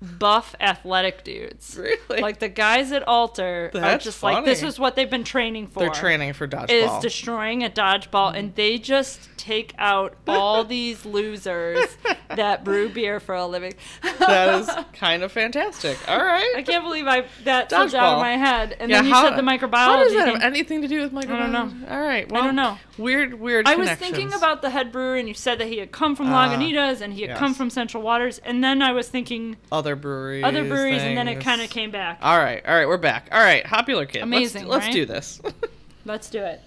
buff 0.00 0.54
athletic 0.60 1.24
dudes. 1.24 1.76
Really? 1.78 2.20
Like 2.20 2.38
the 2.38 2.48
guys 2.48 2.92
at 2.92 3.06
Alter 3.08 3.70
are 3.74 3.80
That's 3.80 4.04
just 4.04 4.22
like 4.22 4.44
this 4.44 4.62
is 4.62 4.78
what 4.78 4.96
they've 4.96 5.08
been 5.10 5.24
training 5.24 5.68
for 5.68 5.80
They're 5.80 5.90
training 5.90 6.32
for 6.34 6.46
dodgeball. 6.46 6.96
is 6.96 7.02
destroying 7.02 7.64
a 7.64 7.70
dodgeball, 7.70 8.34
and 8.36 8.54
they 8.54 8.78
just 8.78 9.28
take 9.36 9.74
out 9.78 10.14
all 10.28 10.64
these 10.76 11.04
losers 11.04 11.96
that 12.34 12.64
brew 12.64 12.88
beer 12.88 13.20
for 13.20 13.34
a 13.34 13.46
living. 13.46 13.74
that 14.18 14.60
is 14.60 14.70
kind 14.92 15.22
of 15.22 15.32
fantastic. 15.32 15.98
All 16.08 16.22
right. 16.22 16.52
I 16.56 16.62
can't 16.62 16.84
believe 16.84 17.06
I 17.06 17.24
that 17.44 17.70
slipped 17.70 17.94
out 17.94 18.14
of 18.14 18.20
my 18.20 18.36
head, 18.36 18.76
and 18.78 18.92
then 18.92 19.06
you 19.06 19.14
said 19.14 19.36
the 19.36 19.42
microbiology. 19.42 19.72
How 19.72 20.04
does 20.04 20.12
that 20.14 20.24
thing. 20.24 20.34
have 20.34 20.42
anything 20.42 20.82
to 20.82 20.88
do 20.88 21.00
with 21.00 21.12
microbiology? 21.12 21.52
don't 21.52 21.52
know. 21.52 21.88
All 21.88 22.00
right. 22.00 22.30
Well, 22.30 22.42
I 22.42 22.46
don't 22.46 22.56
know. 22.56 22.78
Weird, 22.98 23.34
weird. 23.40 23.66
I 23.66 23.76
was 23.76 23.90
thinking 23.92 24.32
about 24.32 24.62
the 24.62 24.70
head 24.70 24.92
brewer, 24.92 25.16
and 25.16 25.28
you 25.28 25.34
said 25.34 25.58
that 25.58 25.68
he 25.68 25.78
had 25.78 25.92
come 25.92 26.14
from 26.14 26.26
Ah, 26.32 26.48
Lagunitas 26.48 27.00
and 27.00 27.14
he 27.14 27.22
had 27.22 27.36
come 27.36 27.54
from 27.54 27.70
Central 27.70 28.02
Waters, 28.02 28.38
and 28.38 28.62
then 28.62 28.82
I 28.82 28.92
was 28.92 29.08
thinking 29.08 29.56
other 29.70 29.96
breweries. 29.96 30.44
other 30.44 30.64
breweries, 30.64 31.02
and 31.02 31.16
then 31.16 31.28
it 31.28 31.40
kind 31.40 31.60
of 31.62 31.70
came 31.70 31.90
back. 31.90 32.18
All 32.22 32.36
right, 32.38 32.64
all 32.66 32.74
right, 32.74 32.86
we're 32.86 32.96
back. 32.98 33.28
All 33.32 33.40
right, 33.40 33.64
Popular 33.64 34.04
Kid. 34.06 34.18
Let's- 34.20 34.24
Amazing, 34.26 34.66
Let's, 34.66 34.88
do 34.90 35.06
this. 35.06 35.40
Let's 36.04 36.28
do 36.30 36.42
it. 36.42 36.60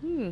Hmm. 0.00 0.30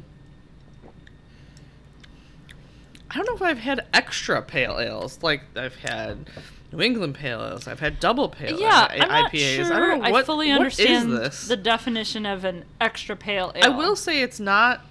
I 3.11 3.15
don't 3.17 3.27
know 3.27 3.35
if 3.35 3.43
I've 3.43 3.59
had 3.59 3.87
extra 3.93 4.41
pale 4.43 4.79
ales. 4.79 5.19
Like 5.23 5.43
I've 5.57 5.77
had 5.77 6.31
New 6.73 6.81
England 6.81 7.15
pale 7.17 7.41
ales. 7.45 7.67
I've 7.67 7.81
had 7.81 7.99
double 7.99 8.29
pale 8.29 8.59
Yeah, 8.59 8.87
I- 8.89 8.99
I'm 9.01 9.09
not 9.09 9.33
IPAs. 9.33 9.57
sure. 9.57 9.73
I 9.75 9.79
don't 9.79 10.03
know 10.03 10.11
what, 10.11 10.27
fully 10.27 10.49
what 10.51 10.67
is 10.67 10.79
understand 10.81 11.13
this. 11.13 11.49
the 11.49 11.57
definition 11.57 12.25
of 12.27 12.45
an 12.45 12.65
extra 12.81 13.17
pale 13.17 13.53
ale. 13.57 13.65
I 13.65 13.69
will 13.71 13.97
say 13.97 14.23
it's 14.23 14.39
not 14.41 14.83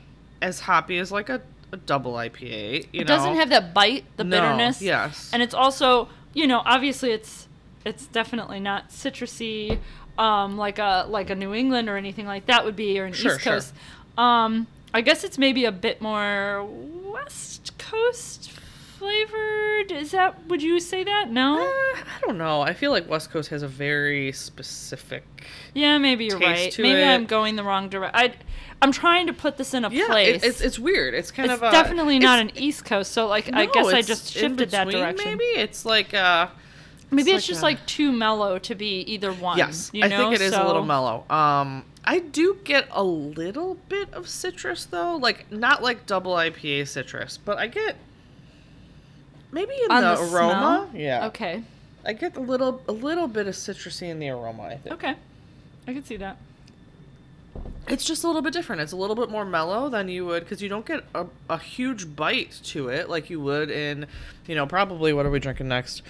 as 0.41 0.61
hoppy 0.61 0.97
as 0.97 1.11
like 1.11 1.29
a, 1.29 1.41
a 1.71 1.77
double 1.77 2.13
IPA. 2.13 2.87
You 2.91 3.01
It 3.01 3.07
know? 3.07 3.15
doesn't 3.15 3.35
have 3.35 3.49
that 3.49 3.73
bite, 3.73 4.05
the 4.17 4.23
No, 4.23 4.37
bitterness. 4.41 4.81
yes. 4.81 5.29
and 5.33 5.41
it's 5.43 5.53
also, 5.53 6.09
you 6.33 6.47
know, 6.47 6.61
obviously 6.65 7.11
it's 7.11 7.47
it's 7.85 8.05
definitely 8.07 8.59
not 8.59 8.89
citrusy, 8.89 9.79
um, 10.17 10.57
like 10.57 10.79
a 10.79 11.05
like 11.07 11.29
a 11.29 11.35
New 11.35 11.53
England 11.53 11.87
or 11.89 11.95
anything 11.97 12.25
like 12.25 12.45
that 12.47 12.65
would 12.65 12.75
be, 12.75 12.99
or 12.99 13.05
an 13.05 13.13
Sure, 13.13 13.33
East 13.35 13.41
sure. 13.43 13.53
Coast. 13.53 13.73
Um, 14.17 14.67
I 14.93 15.01
guess 15.01 15.23
it's 15.23 15.37
maybe 15.37 15.65
a 15.65 15.71
bit 15.71 16.01
more 16.01 16.67
West 17.05 17.71
Coast 17.77 18.51
flavored. 18.99 19.91
Is 19.91 20.11
that? 20.11 20.45
Would 20.47 20.61
you 20.61 20.79
say 20.79 21.03
that? 21.03 21.31
No. 21.31 21.59
Uh, 21.59 21.63
I 21.65 22.19
don't 22.25 22.37
know. 22.37 22.61
I 22.61 22.73
feel 22.73 22.91
like 22.91 23.09
West 23.09 23.31
Coast 23.31 23.49
has 23.49 23.63
a 23.63 23.67
very 23.67 24.31
specific. 24.31 25.23
Yeah, 25.73 25.97
maybe 25.97 26.25
you're 26.25 26.39
right. 26.39 26.75
Maybe 26.77 26.99
it. 27.01 27.07
I'm 27.07 27.25
going 27.25 27.55
the 27.55 27.63
wrong 27.63 27.89
direction. 27.89 28.15
I, 28.19 28.33
I'm 28.81 28.91
trying 28.91 29.27
to 29.27 29.33
put 29.33 29.57
this 29.57 29.73
in 29.73 29.83
a 29.85 29.89
Yeah, 29.89 30.07
place. 30.07 30.43
it, 30.43 30.47
it's 30.47 30.61
it's 30.61 30.79
weird. 30.79 31.13
It's 31.13 31.31
kind 31.31 31.51
It's 31.51 31.61
of 31.61 31.67
a, 31.67 31.71
definitely 31.71 32.19
not 32.19 32.39
an 32.39 32.51
East 32.55 32.85
Coast, 32.85 33.11
so 33.11 33.27
like 33.27 33.51
I 33.53 33.65
guess 33.65 33.87
I 33.87 34.01
just 34.01 34.31
shifted 34.31 34.71
that 34.71 34.89
direction. 34.89 35.29
Maybe 35.31 35.43
it's 35.45 35.85
like 35.85 36.13
uh 36.13 36.47
Maybe 37.11 37.31
It's 37.31 37.39
it's, 37.39 37.47
like 37.47 37.47
just 37.49 37.61
a- 37.61 37.65
like 37.65 37.85
too 37.87 38.11
mellow 38.11 38.59
to 38.59 38.75
be 38.75 38.99
either 39.01 39.33
one. 39.33 39.57
yes. 39.57 39.89
you 39.93 40.03
I 40.03 40.09
think 40.09 40.35
it 40.35 40.41
is 40.41 40.53
a 40.53 40.63
little 40.63 40.85
mellow. 40.85 41.25
Um, 41.27 41.83
I 42.05 42.19
do 42.19 42.57
get 42.63 42.87
a 42.91 43.03
little 43.03 43.75
bit 43.89 44.13
of 44.13 44.29
citrus 44.29 44.85
though, 44.85 45.15
like 45.15 45.51
not 45.51 45.81
like 45.81 46.05
double 46.05 46.33
IPA 46.33 46.87
citrus, 46.87 47.37
but 47.37 47.57
I 47.57 47.65
get 47.67 47.95
maybe 49.51 49.73
in 49.81 49.87
the, 49.89 50.01
the 50.01 50.21
aroma. 50.21 50.87
smell? 50.87 50.89
Yeah, 50.93 51.27
Okay. 51.27 51.63
I 52.05 52.13
get 52.13 52.37
a 52.37 52.39
little 52.39 52.81
a 52.87 52.93
little 52.93 53.27
bit 53.27 53.45
of 53.47 53.55
citrusy 53.55 54.09
in 54.09 54.19
the 54.19 54.29
aroma. 54.29 54.63
I 54.63 54.77
think. 54.77 54.95
Okay. 54.95 55.15
I 55.87 55.93
can 55.93 56.03
see 56.03 56.17
that. 56.17 56.37
It's 57.87 58.05
just 58.05 58.23
a 58.23 58.27
little 58.27 58.41
bit 58.41 58.53
different. 58.53 58.81
It's 58.81 58.91
a 58.91 58.95
little 58.95 59.15
bit 59.15 59.29
more 59.29 59.43
mellow 59.43 59.89
than 59.89 60.07
you 60.07 60.25
would 60.27 60.43
because 60.43 60.61
you 60.61 60.69
don't 60.69 60.85
get 60.85 61.03
a, 61.15 61.25
a 61.49 61.57
huge 61.57 62.15
bite 62.15 62.51
to 62.65 62.87
it 62.89 63.09
like 63.09 63.29
you 63.29 63.39
would 63.41 63.69
in, 63.71 64.05
you 64.47 64.55
know, 64.55 64.67
probably 64.67 65.11
what 65.11 65.25
are 65.25 65.31
we 65.31 65.39
drinking 65.39 65.67
next? 65.67 66.03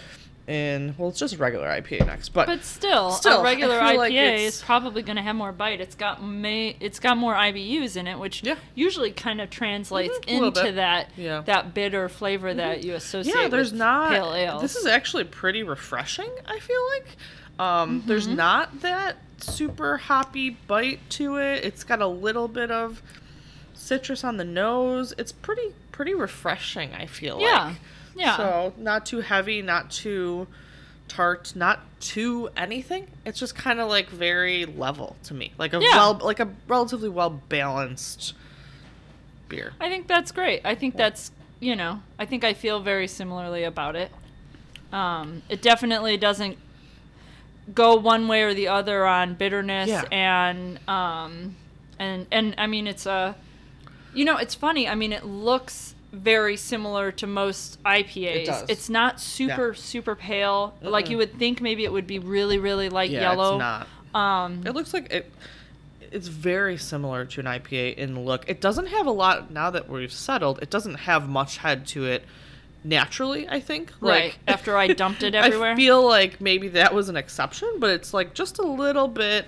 In 0.50 0.96
well, 0.98 1.10
it's 1.10 1.20
just 1.20 1.38
regular 1.38 1.68
IPA 1.68 2.08
next, 2.08 2.30
but, 2.30 2.48
But 2.48 2.64
still, 2.64 3.12
Still, 3.12 3.42
a 3.42 3.44
regular 3.44 3.80
IPA 3.80 3.98
like 3.98 4.14
is 4.14 4.62
probably 4.64 5.04
going 5.04 5.18
to 5.18 5.22
have 5.22 5.36
more 5.36 5.52
bite. 5.52 5.80
It's 5.80 5.94
got 5.94 6.24
may 6.24 6.76
it's 6.80 7.00
got 7.00 7.18
more 7.18 7.36
IBUs 7.36 7.96
in 7.96 8.08
it, 8.08 8.18
which 8.18 8.42
Yeah. 8.44 8.56
usually 8.74 9.12
kind 9.12 9.42
of 9.42 9.52
translates 9.52 10.18
Mhm, 10.26 10.48
into 10.48 10.72
that 10.72 11.12
Yeah. 11.16 11.38
Mm-hmm. 11.38 11.46
that 11.46 11.74
bitter 11.76 12.10
flavor 12.10 12.52
that 12.56 12.84
you 12.84 12.96
associate. 12.96 13.36
yeah, 13.36 13.48
there's 13.48 13.72
with 13.72 13.78
not. 13.80 14.10
pale 14.12 14.34
ales. 14.34 14.62
This 14.64 14.76
is 14.76 14.88
actually 14.88 15.26
pretty 15.26 15.62
refreshing. 15.62 16.32
I 16.48 16.58
feel 16.58 16.82
like 16.96 17.16
um, 17.60 18.02
there's 18.08 18.26
Mm-hmm. 18.26 18.38
not 18.38 18.82
that 18.82 19.18
super 19.38 19.98
hoppy 19.98 20.50
bite 20.66 21.08
to 21.12 21.36
it. 21.38 21.64
It's 21.64 21.84
got 21.84 22.02
a 22.02 22.08
little 22.08 22.48
bit 22.48 22.72
of 22.72 23.04
citrus 23.76 24.24
on 24.24 24.38
the 24.38 24.46
nose. 24.46 25.14
It's 25.18 25.32
pretty 25.32 25.74
pretty 25.92 26.16
refreshing. 26.16 26.94
I 26.96 27.06
feel 27.06 27.40
yeah, 27.40 27.66
like. 27.66 27.76
Yeah. 28.20 28.38
So 28.38 28.74
not 28.78 29.06
too 29.06 29.22
heavy, 29.22 29.62
not 29.62 29.90
too 29.92 30.48
tart, 31.08 31.54
not 31.56 31.80
too 32.00 32.50
anything. 32.56 33.08
It's 33.26 33.40
just 33.40 33.56
kind 33.56 33.80
of 33.80 33.90
like 33.90 34.10
very 34.10 34.66
level 34.66 35.16
to 35.24 35.34
me, 35.34 35.54
like 35.58 35.74
a 35.74 35.80
Yeah. 35.82 35.96
well, 35.96 36.20
like 36.24 36.40
a 36.40 36.50
relatively 36.68 37.10
well 37.10 37.30
balanced 37.30 38.34
beer. 39.48 39.74
I 39.80 39.90
think 39.90 40.08
that's 40.08 40.32
great. 40.32 40.62
I 40.66 40.76
think 40.76 40.96
that's 40.96 41.32
you 41.60 41.76
know, 41.76 42.02
I 42.18 42.26
think 42.26 42.44
I 42.44 42.54
feel 42.54 42.80
very 42.80 43.08
similarly 43.08 43.64
about 43.64 43.96
it. 43.96 44.12
Um, 44.94 45.42
it 45.50 45.62
definitely 45.62 46.16
doesn't 46.18 46.58
go 47.74 47.96
one 47.96 48.28
way 48.28 48.44
or 48.44 48.54
the 48.54 48.68
other 48.68 49.06
on 49.06 49.36
bitterness 49.36 49.90
Yeah. 49.90 50.04
and 50.12 50.80
um, 50.88 51.56
and 52.00 52.26
and 52.32 52.56
I 52.58 52.66
mean 52.68 52.88
it's 52.88 53.06
a, 53.06 53.36
you 54.14 54.26
know, 54.26 54.38
it's 54.38 54.56
funny. 54.56 54.88
I 54.88 54.96
mean, 54.96 55.12
it 55.14 55.26
looks 55.26 55.96
very 56.12 56.58
similar 56.58 57.12
to 57.14 57.28
most 57.28 57.82
IPAs. 57.84 58.46
does. 58.46 58.66
It's 58.70 58.90
not 58.90 59.20
super 59.22 59.74
super 59.74 60.16
pale. 60.16 60.74
Like 60.82 61.10
you 61.10 61.18
would 61.18 61.38
think 61.38 61.62
maybe 61.62 61.84
it 61.86 61.92
would 61.92 62.08
be 62.08 62.20
really 62.20 62.58
really 62.58 62.90
light 62.90 63.10
Yeah, 63.12 63.22
yellow. 63.22 63.56
it's 63.56 63.60
not. 63.60 63.88
Um, 64.16 64.64
It 64.66 64.72
looks 64.74 64.94
like 64.94 65.12
it. 65.14 65.32
It's 66.12 66.28
very 66.28 66.76
similar 66.78 67.26
to 67.26 67.40
an 67.40 67.46
IPA 67.46 67.96
in 67.96 68.26
look. 68.26 68.50
It 68.50 68.60
doesn't 68.62 68.88
have 68.88 69.06
a 69.06 69.12
lot 69.12 69.52
now 69.52 69.70
that 69.70 69.88
we've 69.88 70.12
settled. 70.12 70.58
It 70.64 70.72
doesn't 70.72 70.96
have 70.96 71.30
much 71.30 71.58
head 71.58 71.86
to 71.88 72.06
it 72.06 72.24
naturally. 72.84 73.48
I 73.48 73.60
think. 73.60 73.94
right 74.02 74.32
Like, 74.32 74.40
after 74.48 74.76
I 74.76 74.88
dumped 74.88 75.22
it 75.22 75.36
everywhere. 75.36 75.74
I 75.74 75.76
feel 75.76 76.04
like 76.04 76.42
maybe 76.42 76.70
that 76.70 76.94
was 76.96 77.10
an 77.10 77.16
exception, 77.18 77.70
but 77.78 77.92
it's 77.92 78.14
like 78.14 78.34
just 78.34 78.58
a 78.58 78.64
little 78.66 79.08
bit 79.08 79.46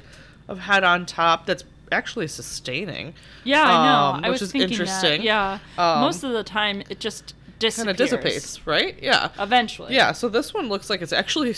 of 0.47 0.59
head 0.59 0.83
on 0.83 1.05
top 1.07 1.45
that's 1.47 1.63
actually 1.91 2.27
sustaining. 2.27 3.13
Yeah, 3.43 3.63
I 3.63 3.85
know. 3.85 4.17
um, 4.17 4.25
I 4.25 4.29
which 4.29 4.41
was 4.41 4.41
is 4.43 4.51
thinking 4.51 4.71
interesting. 4.71 5.21
that. 5.21 5.25
Yeah. 5.25 5.59
Um, 5.77 6.01
Most 6.01 6.23
of 6.23 6.31
the 6.31 6.43
time, 6.43 6.83
it 6.89 6.99
just 6.99 7.33
disappears. 7.59 7.85
Kind 7.85 7.89
of 7.89 7.97
dissipates, 7.97 8.65
right? 8.67 8.97
Yeah. 9.01 9.29
Eventually. 9.39 9.95
Yeah, 9.95 10.11
so 10.11 10.29
this 10.29 10.53
one 10.53 10.69
looks 10.69 10.89
like 10.89 11.01
it's 11.01 11.13
actually 11.13 11.55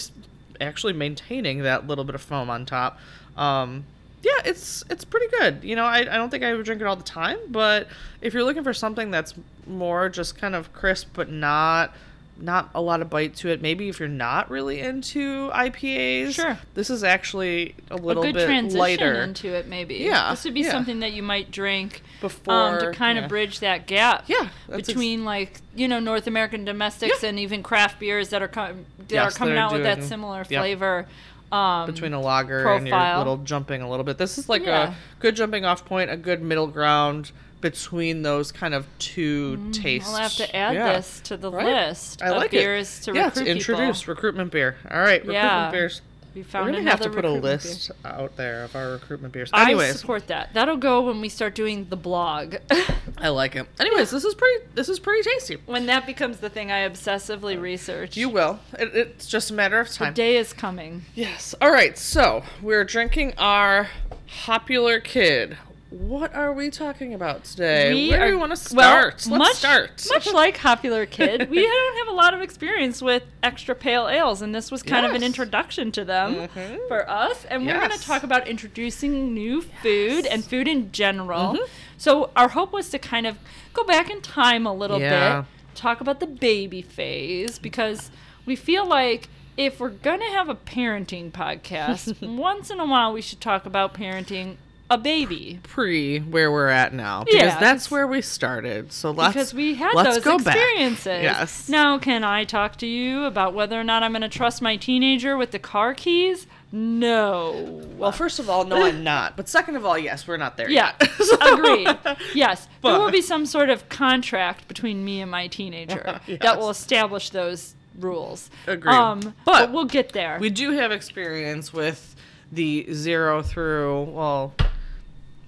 actually 0.62 0.94
maintaining 0.94 1.64
that 1.64 1.88
little 1.88 2.04
bit 2.04 2.16
of 2.16 2.22
foam 2.22 2.50
on 2.50 2.66
top. 2.66 3.00
Um, 3.38 3.86
yeah, 4.22 4.32
it's 4.46 4.84
it's 4.90 5.04
pretty 5.04 5.28
good. 5.38 5.64
You 5.64 5.76
know, 5.76 5.84
I, 5.86 6.00
I 6.00 6.04
don't 6.18 6.30
think 6.30 6.44
I 6.44 6.54
would 6.54 6.66
drink 6.66 6.82
it 6.82 6.88
all 6.88 6.96
the 6.96 7.04
time, 7.04 7.38
but 7.50 7.88
if 8.22 8.34
you're 8.34 8.44
looking 8.44 8.64
for 8.64 8.74
something 8.74 9.12
that's 9.12 9.34
more 9.68 10.10
just 10.10 10.38
kind 10.38 10.56
of 10.56 10.72
crisp 10.74 11.10
but 11.14 11.30
not 11.30 11.94
not 12.38 12.70
a 12.74 12.82
lot 12.82 13.02
of 13.02 13.10
bite 13.10 13.36
to 13.38 13.50
it, 13.50 13.62
maybe 13.62 13.90
if 13.90 14.00
you're 14.00 14.10
not 14.10 14.50
really 14.50 14.80
into 14.80 15.50
IPAs, 15.52 16.34
Sure. 16.34 16.58
this 16.74 16.90
is 16.90 17.04
actually 17.04 17.76
a 17.92 17.96
A 17.96 17.98
little 17.98 18.24
good 18.24 18.34
bit 18.34 18.46
transition 18.46 18.80
lighter 18.80 19.22
into 19.22 19.50
it, 19.54 19.68
maybe. 19.68 19.96
Yeah, 19.96 20.32
This 20.32 20.44
would 20.46 20.54
be 20.54 20.62
yeah. 20.62 20.72
something 20.72 21.00
that 21.02 21.14
you 21.14 21.22
might 21.24 21.52
drink 21.52 22.02
before 22.22 22.54
um, 22.54 22.80
to 22.80 22.92
kind 22.92 23.18
yeah. 23.18 23.24
of 23.26 23.30
bridge 23.30 23.60
that 23.60 23.86
gap. 23.88 24.24
Yeah, 24.28 24.50
that's 24.68 24.80
ex- 24.80 24.88
between 24.88 25.24
like 25.26 25.62
you 25.76 25.88
know 25.88 26.00
North 26.00 26.28
American 26.28 26.66
domestics 26.66 27.22
Yeah. 27.24 27.30
and 27.30 27.40
even 27.40 27.62
craft 27.64 28.00
beers 28.00 28.30
that 28.30 28.42
are 28.42 28.48
com- 28.48 28.86
that 29.00 29.12
Yes, 29.14 29.36
are 29.36 29.38
coming 29.38 29.58
out 29.58 29.72
with 29.74 29.84
that 29.84 30.04
similar 30.04 30.44
flavor. 30.44 31.08
Um, 31.52 31.86
between 31.86 32.14
a 32.14 32.20
lager 32.20 32.68
and 32.68 32.88
your 32.88 32.96
profile. 32.98 33.18
little 33.20 33.38
jumping 33.38 33.84
a 33.84 33.90
little 33.90 34.04
bit. 34.04 34.18
This 34.18 34.40
is 34.40 34.50
like 34.50 34.66
a 34.66 34.96
good 35.20 35.36
jumping 35.36 35.66
off 35.66 35.86
point, 35.86 36.10
a 36.10 36.18
good 36.18 36.42
middle 36.42 36.66
ground 36.66 37.32
between 37.64 38.22
those 38.22 38.52
kind 38.52 38.76
of 38.76 38.86
two 39.00 39.58
mm, 39.58 39.74
tastes. 39.74 40.10
I'll 40.14 40.18
have 40.22 40.36
to 40.36 40.56
add 40.56 40.76
Yeah. 40.76 40.94
this 40.94 41.20
to 41.22 41.38
the 41.38 41.50
Right? 41.52 41.66
list 41.66 42.22
I 42.22 42.30
of 42.30 42.38
like 42.38 42.52
beers 42.52 43.00
it. 43.00 43.04
to 43.06 43.14
yeah, 43.16 43.26
recruit 43.26 43.46
to 43.46 43.50
introduce 43.52 44.02
people. 44.02 44.14
recruitment 44.14 44.52
beer. 44.52 44.76
All 44.92 45.00
right, 45.00 45.22
recruitment 45.26 45.34
Yeah. 45.34 45.72
beers. 45.72 46.02
We 46.36 46.42
We're 46.42 46.72
gonna 46.72 46.82
have 46.90 47.00
to 47.02 47.10
put 47.10 47.26
a 47.26 47.30
recruitment 47.30 47.44
beer. 47.44 47.52
list 47.52 47.92
out 48.04 48.38
there 48.38 48.64
of 48.64 48.76
our 48.76 48.92
recruitment 48.94 49.34
beers. 49.34 49.50
I 49.54 49.92
support 49.92 50.26
that. 50.28 50.50
That'll 50.54 50.78
go 50.78 51.02
when 51.02 51.22
we 51.22 51.30
start 51.30 51.54
doing 51.54 51.86
the 51.90 51.96
blog. 51.96 52.56
I 53.20 53.30
like 53.30 53.56
it. 53.56 53.68
Anyways, 53.80 54.10
this 54.10 54.26
is 54.26 54.34
pretty. 54.34 54.66
This 54.74 54.90
is 54.90 54.98
pretty 55.00 55.22
tasty. 55.30 55.58
when 55.68 55.86
that 55.86 56.08
becomes 56.08 56.38
the 56.38 56.50
thing 56.50 56.72
I 56.72 56.90
obsessively 56.90 57.62
research. 57.62 58.18
You 58.18 58.30
will. 58.30 58.60
It, 58.80 58.96
it's 58.96 59.28
just 59.28 59.52
a 59.52 59.54
matter 59.54 59.80
of 59.80 59.90
time. 59.90 60.14
the 60.14 60.16
day 60.16 60.36
is 60.38 60.54
coming. 60.54 61.06
Yes. 61.16 61.54
All 61.62 61.72
right. 61.72 61.98
So 62.00 62.44
we're 62.64 62.84
drinking 62.84 63.36
our 63.38 63.90
popular 64.28 65.00
kid. 65.00 65.58
What 66.00 66.34
are 66.34 66.52
we 66.52 66.72
talking 66.72 67.14
about 67.14 67.44
today? 67.44 67.94
We 67.94 68.10
Where 68.10 68.18
do 68.22 68.26
are- 68.26 68.30
we 68.32 68.36
want 68.36 68.56
to 68.56 68.76
well, 68.76 68.90
start? 68.90 69.14
Let's 69.14 69.28
much, 69.30 69.54
start. 69.54 70.08
Much 70.10 70.34
like 70.34 70.58
Popular 70.60 71.06
Kid, 71.06 71.52
we 71.52 71.62
don't 71.68 71.98
have 72.00 72.08
a 72.08 72.18
lot 72.18 72.34
of 72.34 72.42
experience 72.42 73.00
with 73.00 73.22
extra 73.44 73.76
pale 73.76 74.08
ales, 74.08 74.42
and 74.42 74.56
this 74.56 74.72
was 74.72 74.82
kind 74.82 75.06
of 75.06 75.12
an 75.14 75.22
introduction 75.22 75.92
to 75.92 76.04
them 76.04 76.48
Mhm. 76.48 76.88
for 76.88 77.08
us. 77.08 77.46
And 77.46 77.68
we're 77.68 77.78
going 77.78 77.92
to 77.92 78.02
talk 78.02 78.24
about 78.24 78.48
introducing 78.48 79.36
new 79.36 79.62
food 79.62 80.26
and 80.26 80.44
food 80.44 80.68
in 80.68 80.92
general. 80.92 81.54
Mhm. 81.54 81.70
So 81.98 82.32
our 82.36 82.50
hope 82.50 82.74
was 82.74 82.90
to 82.90 82.98
kind 82.98 83.28
of 83.28 83.38
go 83.74 83.84
back 83.84 84.10
in 84.10 84.20
time 84.22 84.66
a 84.66 84.74
little 84.74 85.00
Yeah. 85.00 85.42
bit, 85.42 85.46
talk 85.76 86.02
about 86.02 86.20
the 86.20 86.26
baby 86.28 86.82
phase, 86.82 87.60
because 87.60 88.10
we 88.48 88.56
feel 88.56 88.84
like 88.84 89.30
if 89.58 89.80
we're 89.80 89.90
going 89.90 90.22
to 90.22 90.26
have 90.32 90.50
a 90.50 90.56
parenting 90.56 91.32
podcast, 91.32 92.20
once 92.28 92.72
in 92.72 92.80
a 92.80 92.86
while 92.86 93.14
we 93.14 93.22
should 93.22 93.40
talk 93.40 93.68
about 93.68 93.94
parenting 93.94 94.56
a 94.94 94.98
baby. 94.98 95.60
pre 95.64 96.20
where 96.20 96.52
we're 96.52 96.68
at 96.70 96.94
now 96.94 97.24
because 97.24 97.40
Yeah, 97.42 97.60
that's 97.60 97.90
where 97.92 98.08
we 98.08 98.22
started. 98.22 98.92
So 98.92 99.12
let's 99.12 99.34
because 99.34 99.54
we 99.54 99.76
had 99.76 99.94
let's 99.96 100.16
those 100.16 100.24
go 100.24 100.38
back. 100.40 100.56
experiences. 100.56 101.24
Yes. 101.24 101.70
Now, 101.70 101.98
can 101.98 102.24
I 102.24 102.44
talk 102.44 102.78
to 102.78 102.88
you 102.88 103.24
about 103.26 103.54
whether 103.54 103.80
or 103.80 103.84
not 103.84 104.04
I'm 104.04 104.12
going 104.12 104.22
to 104.22 104.30
trust 104.30 104.62
my 104.62 104.76
teenager 104.76 105.38
with 105.38 105.52
the 105.52 105.60
car 105.60 105.94
keys? 105.94 106.48
No. 106.72 107.82
Well, 107.98 108.12
first 108.12 108.40
of 108.40 108.50
all, 108.50 108.66
no, 108.66 108.84
I'm 108.86 109.04
not. 109.04 109.38
But 109.38 109.48
second 109.48 109.76
of 109.76 109.86
all, 109.86 109.98
yes, 109.98 110.28
we're 110.28 110.38
not 110.38 110.58
there 110.58 110.70
yeah, 110.70 110.94
yet. 111.00 111.12
So- 111.12 111.38
agreed. 111.54 111.88
Yes, 112.34 112.68
there 112.82 112.98
will 113.00 113.12
be 113.12 113.22
some 113.22 113.46
sort 113.46 113.70
of 113.70 113.90
contract 113.90 114.68
between 114.68 115.06
me 115.06 115.22
and 115.22 115.30
my 115.30 115.48
teenager 115.48 116.20
Yes. 116.28 116.40
that 116.42 116.58
will 116.58 116.70
establish 116.72 117.30
those 117.30 117.76
rules. 118.00 118.50
Agreed. 118.66 118.92
Um, 118.92 119.20
but, 119.46 119.66
But 119.68 119.72
we'll 119.72 119.86
get 119.86 120.14
there. 120.14 120.38
We 120.40 120.50
do 120.50 120.72
have 120.72 120.92
experience 120.92 121.72
with 121.72 122.16
the 122.52 122.88
zero 122.92 123.42
through 123.44 124.04
well 124.06 124.54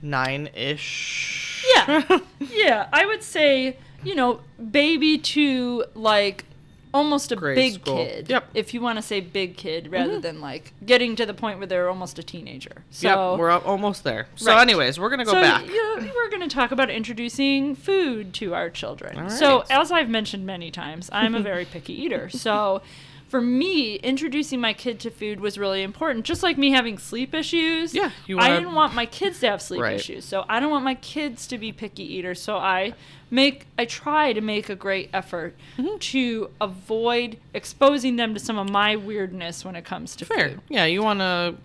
nine 0.02 0.50
ish. 0.54 1.66
Yeah. 1.75 2.20
yeah, 2.40 2.90
I 2.94 3.06
would 3.06 3.24
say 3.24 3.78
you 4.06 4.16
know, 4.16 4.40
baby 4.72 5.18
to 5.18 5.84
like 5.96 6.46
almost 6.94 7.32
a 7.34 7.36
Grade 7.36 7.56
big 7.56 7.74
school. 7.74 7.98
kid. 7.98 8.30
Yep. 8.30 8.50
If 8.54 8.74
you 8.74 8.80
want 8.80 8.98
to 8.98 9.02
say 9.02 9.20
big 9.20 9.58
kid 9.58 9.86
mm-hmm. 9.86 9.94
rather 9.94 10.20
than 10.20 10.40
like 10.40 10.74
getting 10.86 11.18
to 11.18 11.25
the 11.25 11.34
point 11.34 11.58
where 11.58 11.68
they're 11.68 11.90
almost 11.90 12.18
a 12.18 12.24
teenager. 12.24 12.84
So 12.92 13.32
yep, 13.32 13.40
we're 13.40 13.52
almost 13.52 14.06
there. 14.06 14.28
So, 14.36 14.54
Right. 14.54 14.62
anyways, 14.62 14.98
we're 14.98 15.10
gonna 15.10 15.25
go 15.25 15.32
so, 15.32 15.42
back. 15.42 15.66
yeah, 15.68 16.12
we're 16.16 16.30
going 16.30 16.48
to 16.48 16.54
talk 16.54 16.72
about 16.72 16.90
introducing 16.90 17.75
food 17.75 18.34
to 18.36 18.54
our 18.54 18.70
children. 18.70 19.30
So, 19.30 19.66
as 19.70 19.92
I've 19.92 20.10
mentioned 20.10 20.46
many 20.46 20.72
times, 20.72 21.10
I'm 21.12 21.36
a 21.36 21.42
very 21.42 21.66
picky 21.66 21.94
eater. 21.94 22.30
So, 22.30 22.82
for 23.27 23.41
me, 23.41 23.96
introducing 23.96 24.62
my 24.62 24.74
kid 24.74 25.00
to 25.01 25.10
food 25.10 25.39
was 25.39 25.58
really 25.58 25.82
important. 25.84 26.25
Just 26.25 26.44
like 26.44 26.58
me 26.58 26.72
having 26.72 26.98
sleep 26.98 27.34
issues. 27.34 27.94
Yeah, 27.94 28.12
you 28.27 28.38
I 28.39 28.50
wanna- 28.50 28.60
didn't 28.60 28.74
want 28.75 28.94
my 28.94 29.05
kids 29.05 29.39
to 29.41 29.50
have 29.50 29.62
sleep 29.62 29.82
Right. 29.82 29.96
issues. 29.96 30.25
So, 30.25 30.46
I 30.48 30.60
don't 30.60 30.70
want 30.70 30.84
my 30.86 30.96
kids 30.96 31.48
to 31.48 31.58
be 31.58 31.72
picky 31.72 32.03
eaters. 32.03 32.41
So, 32.41 32.58
I 32.58 32.94
make 33.32 33.65
I 33.77 33.86
try 33.86 34.32
to 34.34 34.41
make 34.41 34.70
a 34.70 34.75
great 34.75 35.10
effort 35.12 35.55
Mm-hmm. 35.77 35.98
to 35.98 36.50
avoid 36.62 37.38
exposing 37.53 38.15
them 38.17 38.34
to 38.36 38.39
some 38.39 38.58
of 38.58 38.70
my 38.70 38.96
weirdness 38.96 39.65
when 39.65 39.75
it 39.75 39.84
comes 39.84 40.15
to 40.17 40.25
Fair. 40.25 40.50
food. 40.50 40.62
Yeah, 40.70 40.86
you 40.86 41.01
want 41.01 41.20
to. 41.20 41.55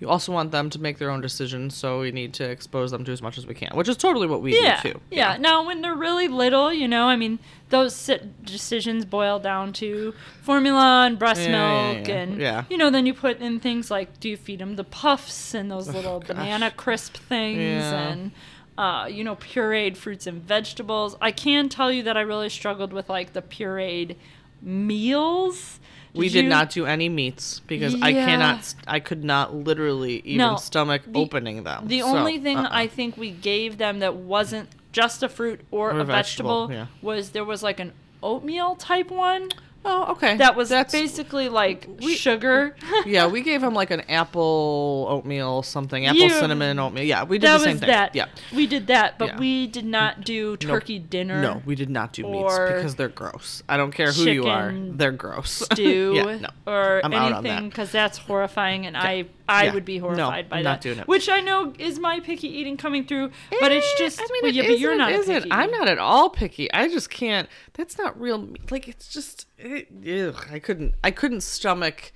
You 0.00 0.08
also 0.08 0.32
want 0.32 0.50
them 0.50 0.70
to 0.70 0.80
make 0.80 0.96
their 0.96 1.10
own 1.10 1.20
decisions, 1.20 1.76
so 1.76 2.00
we 2.00 2.10
need 2.10 2.32
to 2.34 2.44
expose 2.44 2.90
them 2.90 3.04
to 3.04 3.12
as 3.12 3.20
much 3.20 3.36
as 3.36 3.46
we 3.46 3.52
can, 3.54 3.76
which 3.76 3.86
is 3.86 3.98
totally 3.98 4.26
what 4.26 4.40
we 4.40 4.58
yeah, 4.58 4.80
do 4.80 4.92
too. 4.92 5.00
Yeah. 5.10 5.32
yeah. 5.32 5.36
Now, 5.36 5.66
when 5.66 5.82
they're 5.82 5.94
really 5.94 6.26
little, 6.26 6.72
you 6.72 6.88
know, 6.88 7.04
I 7.04 7.16
mean, 7.16 7.38
those 7.68 8.10
decisions 8.42 9.04
boil 9.04 9.38
down 9.38 9.74
to 9.74 10.14
formula 10.42 11.04
and 11.06 11.18
breast 11.18 11.42
Yeah, 11.42 11.92
milk, 11.92 12.08
and 12.08 12.70
you 12.70 12.78
know, 12.78 12.88
then 12.88 13.04
you 13.04 13.12
put 13.12 13.40
in 13.40 13.60
things 13.60 13.90
like, 13.90 14.18
do 14.20 14.30
you 14.30 14.38
feed 14.38 14.60
them 14.60 14.76
the 14.76 14.84
puffs 14.84 15.52
and 15.52 15.70
those 15.70 15.88
little 15.88 16.20
gosh. 16.20 16.28
banana 16.28 16.70
crisp 16.70 17.18
things, 17.18 17.84
and 17.84 18.32
uh, 18.78 19.06
you 19.06 19.22
know, 19.22 19.36
pureed 19.36 19.98
fruits 19.98 20.26
and 20.26 20.42
vegetables. 20.42 21.14
I 21.20 21.30
can 21.30 21.68
tell 21.68 21.92
you 21.92 22.02
that 22.04 22.16
I 22.16 22.22
really 22.22 22.48
struggled 22.48 22.94
with 22.94 23.10
like 23.10 23.34
the 23.34 23.42
pureed 23.42 24.16
meals. 24.62 25.79
We 26.14 26.28
did 26.28 26.44
you- 26.44 26.50
not 26.50 26.70
do 26.70 26.86
any 26.86 27.08
meats 27.08 27.60
because 27.66 27.94
I 28.02 28.12
cannot. 28.12 28.74
I 28.86 29.00
could 29.00 29.22
not 29.24 29.54
literally 29.54 30.20
even 30.24 30.38
No, 30.38 30.56
stomach 30.56 31.02
the- 31.06 31.18
opening 31.18 31.62
them. 31.62 31.86
The 31.86 32.00
So, 32.00 32.16
only 32.16 32.38
thing 32.38 32.58
uh-uh. 32.58 32.68
I 32.70 32.86
think 32.88 33.16
we 33.16 33.30
gave 33.30 33.78
them 33.78 34.00
that 34.00 34.16
wasn't 34.16 34.68
just 34.92 35.22
a 35.22 35.28
fruit 35.28 35.60
or, 35.70 35.90
Or 35.92 35.98
a 35.98 36.00
a 36.00 36.04
vegetable, 36.04 36.66
vegetable, 36.66 36.72
yeah. 36.72 37.06
was 37.06 37.30
there 37.30 37.44
was 37.44 37.62
like 37.62 37.78
an 37.78 37.92
oatmeal 38.22 38.74
type 38.74 39.10
one 39.10 39.48
Oh, 39.84 40.12
okay. 40.12 40.36
that 40.36 40.56
was 40.56 40.68
That's 40.68 40.92
basically 40.92 41.48
like 41.48 41.88
sugar. 42.10 42.76
yeah. 43.06 43.26
We 43.26 43.40
gave 43.40 43.62
him 43.62 43.74
like 43.74 43.90
an 43.90 44.02
apple 44.10 45.06
oatmeal 45.08 45.62
something, 45.62 46.04
apple 46.06 46.28
cinnamon 46.30 46.78
oatmeal. 46.78 47.04
Yeah, 47.04 47.24
we 47.24 47.38
did 47.38 47.48
that 47.48 47.58
the 47.58 47.64
same 47.64 47.72
was 47.74 47.80
thing. 47.80 47.88
that. 47.88 48.14
Yeah. 48.14 48.26
we 48.54 48.66
did 48.66 48.88
that, 48.88 49.18
but 49.18 49.28
Yeah. 49.28 49.38
we 49.38 49.66
did 49.66 49.86
not 49.86 50.22
do 50.22 50.56
turkey 50.58 50.98
dinner. 50.98 51.40
No, 51.40 51.62
we 51.64 51.74
did 51.74 51.88
not 51.90 52.12
do 52.12 52.24
meats 52.28 52.58
because 52.58 52.94
they're 52.96 53.08
gross. 53.08 53.62
I 53.68 53.76
don't 53.76 53.92
care 53.92 54.12
who 54.12 54.24
you 54.24 54.46
are, 54.46 54.72
they're 54.74 55.12
gross. 55.12 55.50
stew 55.72 56.12
yeah, 56.14 56.36
no. 56.36 56.48
or 56.66 57.00
I'm 57.04 57.12
anything 57.12 57.42
that. 57.42 57.64
because 57.64 57.90
that's 57.90 58.18
horrifying 58.18 58.86
and 58.86 58.96
I 58.96 59.26
I 59.50 59.64
Yeah. 59.64 59.74
would 59.74 59.84
be 59.84 59.98
No, 59.98 60.04
horrified 60.06 60.48
by 60.48 60.58
I'm 60.58 60.64
that. 60.64 60.70
not 60.70 60.80
doing 60.80 60.98
it. 61.00 61.08
Which 61.08 61.28
I 61.28 61.40
know 61.40 61.72
is 61.78 61.98
my 61.98 62.20
picky 62.20 62.48
eating 62.48 62.76
coming 62.76 63.04
through, 63.04 63.30
but 63.60 63.72
it's 63.72 63.86
Eh, 63.94 63.98
just 64.04 64.20
I 64.20 64.24
mean, 64.32 64.42
well, 64.44 64.52
yeah, 64.52 64.66
but 64.68 64.78
you're 64.78 64.96
not 64.96 65.12
isn't. 65.12 65.34
picky. 65.34 65.52
I'm 65.52 65.70
not 65.70 65.88
at 65.88 65.98
all 65.98 66.30
picky. 66.30 66.72
I 66.72 66.88
just 66.88 67.10
can't. 67.10 67.48
That's 67.74 67.98
not 67.98 68.18
real. 68.20 68.48
Like 68.70 68.88
it's 68.88 69.08
just. 69.12 69.46
It, 69.58 69.88
ugh, 70.34 70.46
I 70.52 70.58
couldn't. 70.58 70.94
I 71.04 71.10
couldn't 71.10 71.42
stomach 71.42 72.12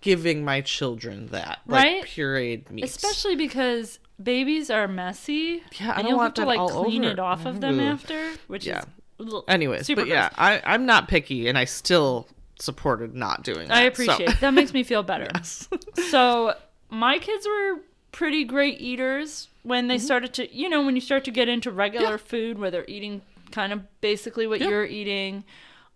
giving 0.00 0.44
my 0.44 0.60
children 0.62 1.26
that. 1.28 1.60
Like 1.66 1.84
Right? 1.84 2.04
Pureed 2.04 2.70
meats. 2.70 2.96
Especially 2.96 3.36
because 3.36 3.98
babies 4.22 4.70
are 4.70 4.88
messy. 4.88 5.62
Yeah, 5.78 5.88
I 5.92 5.94
and 5.94 5.96
don't 6.02 6.06
you'll 6.08 6.16
want 6.18 6.36
have 6.38 6.44
to 6.44 6.48
like 6.48 6.70
clean 6.70 7.04
over. 7.04 7.12
it 7.12 7.18
off 7.18 7.44
of 7.46 7.60
them 7.60 7.78
Ugh. 7.78 7.86
after, 7.86 8.30
which 8.46 8.66
Yeah. 8.66 8.82
is 9.18 9.26
Anyways, 9.48 9.86
super 9.86 10.00
but 10.02 10.08
yeah. 10.08 10.30
I 10.38 10.62
I'm 10.64 10.86
not 10.86 11.08
picky, 11.08 11.48
and 11.48 11.58
I 11.58 11.66
still 11.66 12.26
supported 12.58 13.14
not 13.14 13.42
doing 13.42 13.68
that. 13.68 13.76
I 13.76 13.82
appreciate 13.82 14.28
it. 14.30 14.40
that 14.40 14.52
makes 14.54 14.72
me 14.72 14.82
feel 14.82 15.02
better. 15.02 15.28
So 16.10 16.54
my 16.90 17.18
kids 17.18 17.46
were 17.46 17.80
pretty 18.12 18.44
great 18.44 18.80
eaters 18.80 19.48
when 19.62 19.82
Mm-hmm. 19.84 19.88
they 19.88 19.98
started 19.98 20.32
to, 20.34 20.54
you 20.54 20.68
know, 20.68 20.84
when 20.84 20.94
you 20.94 21.00
start 21.00 21.24
to 21.24 21.30
get 21.30 21.48
into 21.48 21.70
regular 21.70 22.18
food 22.18 22.58
where 22.58 22.70
they're 22.70 22.84
eating 22.88 23.22
kind 23.52 23.72
of 23.72 23.82
basically 24.00 24.46
what 24.46 24.60
Yeah. 24.60 24.68
you're 24.68 24.86
eating. 24.86 25.44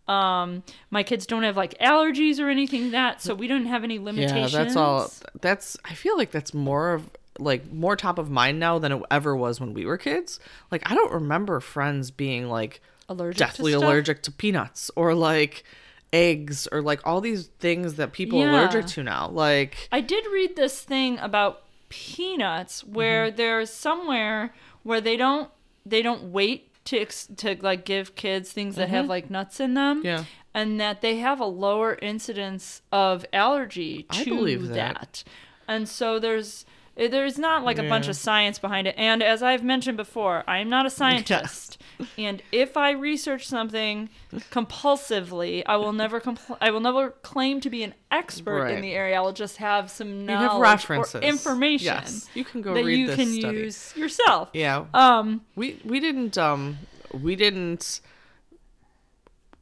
Um, 0.06 0.62
my 0.90 1.02
kids 1.02 1.24
don't 1.26 1.44
have 1.44 1.56
like 1.56 1.78
allergies 1.78 2.38
or 2.38 2.50
anything 2.50 2.90
that, 2.90 3.22
so 3.22 3.34
we 3.34 3.46
don't 3.46 3.66
have 3.66 3.84
any 3.84 3.98
limitations. 3.98 4.52
Yeah, 4.52 4.64
that's 4.64 4.76
all. 4.76 5.10
That's. 5.40 5.78
I 5.84 5.94
feel 5.94 6.16
like 6.18 6.30
that's 6.30 6.52
more 6.52 6.92
of 6.92 7.08
like 7.38 7.72
more 7.72 7.96
top 7.96 8.18
of 8.18 8.30
mind 8.30 8.60
now 8.60 8.78
than 8.78 8.92
it 8.92 9.02
ever 9.10 9.34
was 9.34 9.60
when 9.60 9.72
we 9.72 9.86
were 9.86 9.96
kids. 9.96 10.38
Like 10.70 10.82
I 10.90 10.94
don't 10.94 11.10
remember 11.12 11.58
friends 11.60 12.10
being 12.10 12.48
like 12.48 12.80
Allergic 13.08 13.38
deathly 13.38 13.72
allergic 13.72 14.22
to 14.24 14.30
peanuts 14.30 14.90
or 14.94 15.14
like 15.14 15.64
eggs 16.14 16.68
or 16.72 16.80
like 16.80 17.00
all 17.04 17.20
these 17.20 17.48
things 17.58 17.94
that 17.94 18.12
people 18.12 18.40
are 18.42 18.48
allergic 18.48 18.86
to 18.86 19.02
now. 19.02 19.28
Like 19.28 19.88
I 19.92 20.00
did 20.00 20.24
read 20.32 20.54
this 20.56 20.80
thing 20.82 21.18
about 21.18 21.62
peanuts 21.88 22.84
where 22.84 23.26
Mm-hmm. 23.28 23.36
there's 23.36 23.70
somewhere 23.70 24.54
where 24.82 25.00
they 25.00 25.16
don't 25.16 25.50
they 25.86 26.02
don't 26.02 26.24
wait 26.32 26.70
to 26.86 26.98
ex- 27.00 27.28
to 27.36 27.56
like 27.60 27.84
give 27.84 28.14
kids 28.14 28.52
things 28.52 28.76
that 28.76 28.88
have 28.90 29.06
like 29.06 29.30
nuts 29.30 29.58
in 29.60 29.74
them. 29.74 29.98
Mm-hmm. 29.98 30.06
Yeah. 30.06 30.24
And 30.56 30.80
that 30.80 31.00
they 31.00 31.16
have 31.18 31.40
a 31.40 31.46
lower 31.46 31.98
incidence 32.00 32.80
of 32.92 33.26
allergy 33.32 34.06
I 34.10 34.24
believe 34.24 34.68
that. 34.68 34.74
that. 34.74 35.24
And 35.66 35.88
so 35.88 36.18
there's 36.20 36.64
there's 36.96 37.38
not 37.38 37.64
like 37.64 37.78
a 37.78 37.88
bunch 37.88 38.06
of 38.08 38.14
science 38.16 38.58
behind 38.60 38.86
it. 38.86 38.94
And 38.96 39.22
as 39.22 39.42
I've 39.42 39.64
mentioned 39.64 39.96
before, 39.96 40.44
I 40.46 40.58
am 40.58 40.68
not 40.70 40.86
a 40.86 40.90
scientist. 40.90 41.76
and 42.18 42.40
if 42.52 42.76
I 42.76 42.92
research 42.92 43.46
something 43.48 44.08
compulsively, 44.50 45.62
I 45.66 45.76
will 45.76 45.92
never 45.92 46.20
compl- 46.20 46.56
I 46.60 46.70
will 46.70 46.80
never 46.80 47.10
claim 47.10 47.60
to 47.62 47.70
be 47.70 47.82
an 47.82 47.94
expert 48.10 48.62
Right. 48.62 48.74
in 48.76 48.80
the 48.80 48.92
area. 48.92 49.16
I 49.18 49.20
will 49.22 49.32
just 49.32 49.56
have 49.56 49.90
some 49.90 50.08
you 50.08 50.14
knowledge 50.26 50.52
have 50.52 50.60
references, 50.60 51.14
or 51.16 51.20
information 51.22 51.86
Yes, 51.86 52.28
you 52.34 52.44
can 52.44 52.62
go 52.62 52.74
that 52.74 52.84
read 52.84 52.98
you 52.98 53.06
this 53.08 53.16
can 53.16 53.26
study. 53.40 53.56
use 53.58 53.96
yourself. 53.96 54.50
Yeah, 54.52 54.84
Um, 54.94 55.42
we 55.56 55.80
we 55.84 55.98
didn't 56.00 56.38
um 56.38 56.78
we 57.12 57.34
didn't 57.36 58.00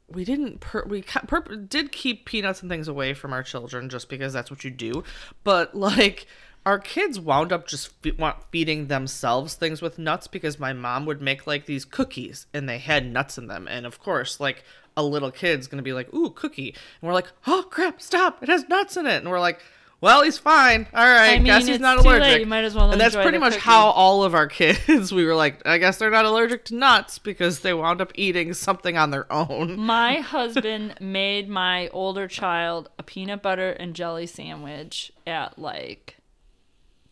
we 0.07 0.23
didn't 0.25 0.59
per- 0.59 0.85
we 0.85 1.01
ca- 1.01 1.21
per- 1.27 1.41
did 1.55 1.91
keep 1.91 2.25
peanuts 2.25 2.61
and 2.61 2.69
things 2.69 2.87
away 2.87 3.13
from 3.13 3.33
our 3.33 3.41
children 3.41 3.89
just 3.89 4.09
because 4.09 4.33
that's 4.33 4.51
what 4.51 4.63
you 4.63 4.69
do 4.69 5.03
but 5.43 5.73
like 5.73 6.27
our 6.65 6.79
kids 6.79 7.19
wound 7.19 7.51
up 7.51 7.67
just 7.67 7.89
fe- 8.01 8.15
feeding 8.51 8.87
themselves 8.87 9.53
things 9.55 9.81
with 9.81 9.99
nuts 9.99 10.27
because 10.27 10.59
my 10.59 10.73
mom 10.73 11.05
would 11.05 11.21
make 11.21 11.45
like 11.45 11.65
these 11.65 11.85
cookies 11.85 12.45
and 12.53 12.67
they 12.69 12.77
had 12.77 13.05
nuts 13.11 13.37
in 13.37 13.47
them. 13.47 13.67
And 13.69 13.85
of 13.85 13.99
course 13.99 14.39
like 14.39 14.63
a 14.95 15.03
little 15.03 15.31
kid's 15.31 15.67
gonna 15.67 15.83
be 15.83 15.93
like 15.93 16.13
ooh 16.13 16.29
cookie. 16.29 16.69
And 16.69 17.07
we're 17.07 17.13
like 17.13 17.31
oh 17.47 17.65
crap 17.69 18.01
stop 18.01 18.41
it 18.41 18.49
has 18.49 18.67
nuts 18.69 18.95
in 18.97 19.05
it. 19.07 19.17
And 19.17 19.29
we're 19.29 19.39
like 19.39 19.59
well 19.99 20.21
he's 20.21 20.37
fine. 20.37 20.85
All 20.93 21.03
right 21.05 21.31
I 21.31 21.35
mean, 21.35 21.45
guess 21.45 21.65
he's 21.67 21.79
not 21.79 22.01
too 22.01 22.09
late. 22.09 22.17
allergic. 22.21 22.39
You 22.41 22.45
might 22.45 22.63
as 22.63 22.75
well 22.75 22.91
and 22.91 22.99
that's 22.99 23.15
pretty 23.15 23.37
much 23.37 23.53
cookie. 23.53 23.63
how 23.63 23.87
all 23.87 24.23
of 24.23 24.33
our 24.35 24.47
kids 24.59 25.11
we 25.13 25.25
were 25.25 25.35
like 25.35 25.65
i 25.65 25.77
guess 25.77 25.97
they're 25.97 26.09
not 26.09 26.25
allergic 26.25 26.65
to 26.65 26.75
nuts 26.75 27.19
because 27.19 27.59
they 27.61 27.73
wound 27.73 28.01
up 28.01 28.11
eating 28.15 28.53
something 28.53 28.97
on 28.97 29.11
their 29.11 29.31
own. 29.31 29.77
My 29.85 30.15
husband 30.15 30.95
made 31.01 31.49
my 31.49 31.89
older 31.89 32.27
child 32.27 32.89
a 32.97 33.03
peanut 33.03 33.41
butter 33.41 33.71
and 33.71 33.93
jelly 33.93 34.27
sandwich 34.27 35.11
at 35.27 35.59
like 35.59 36.17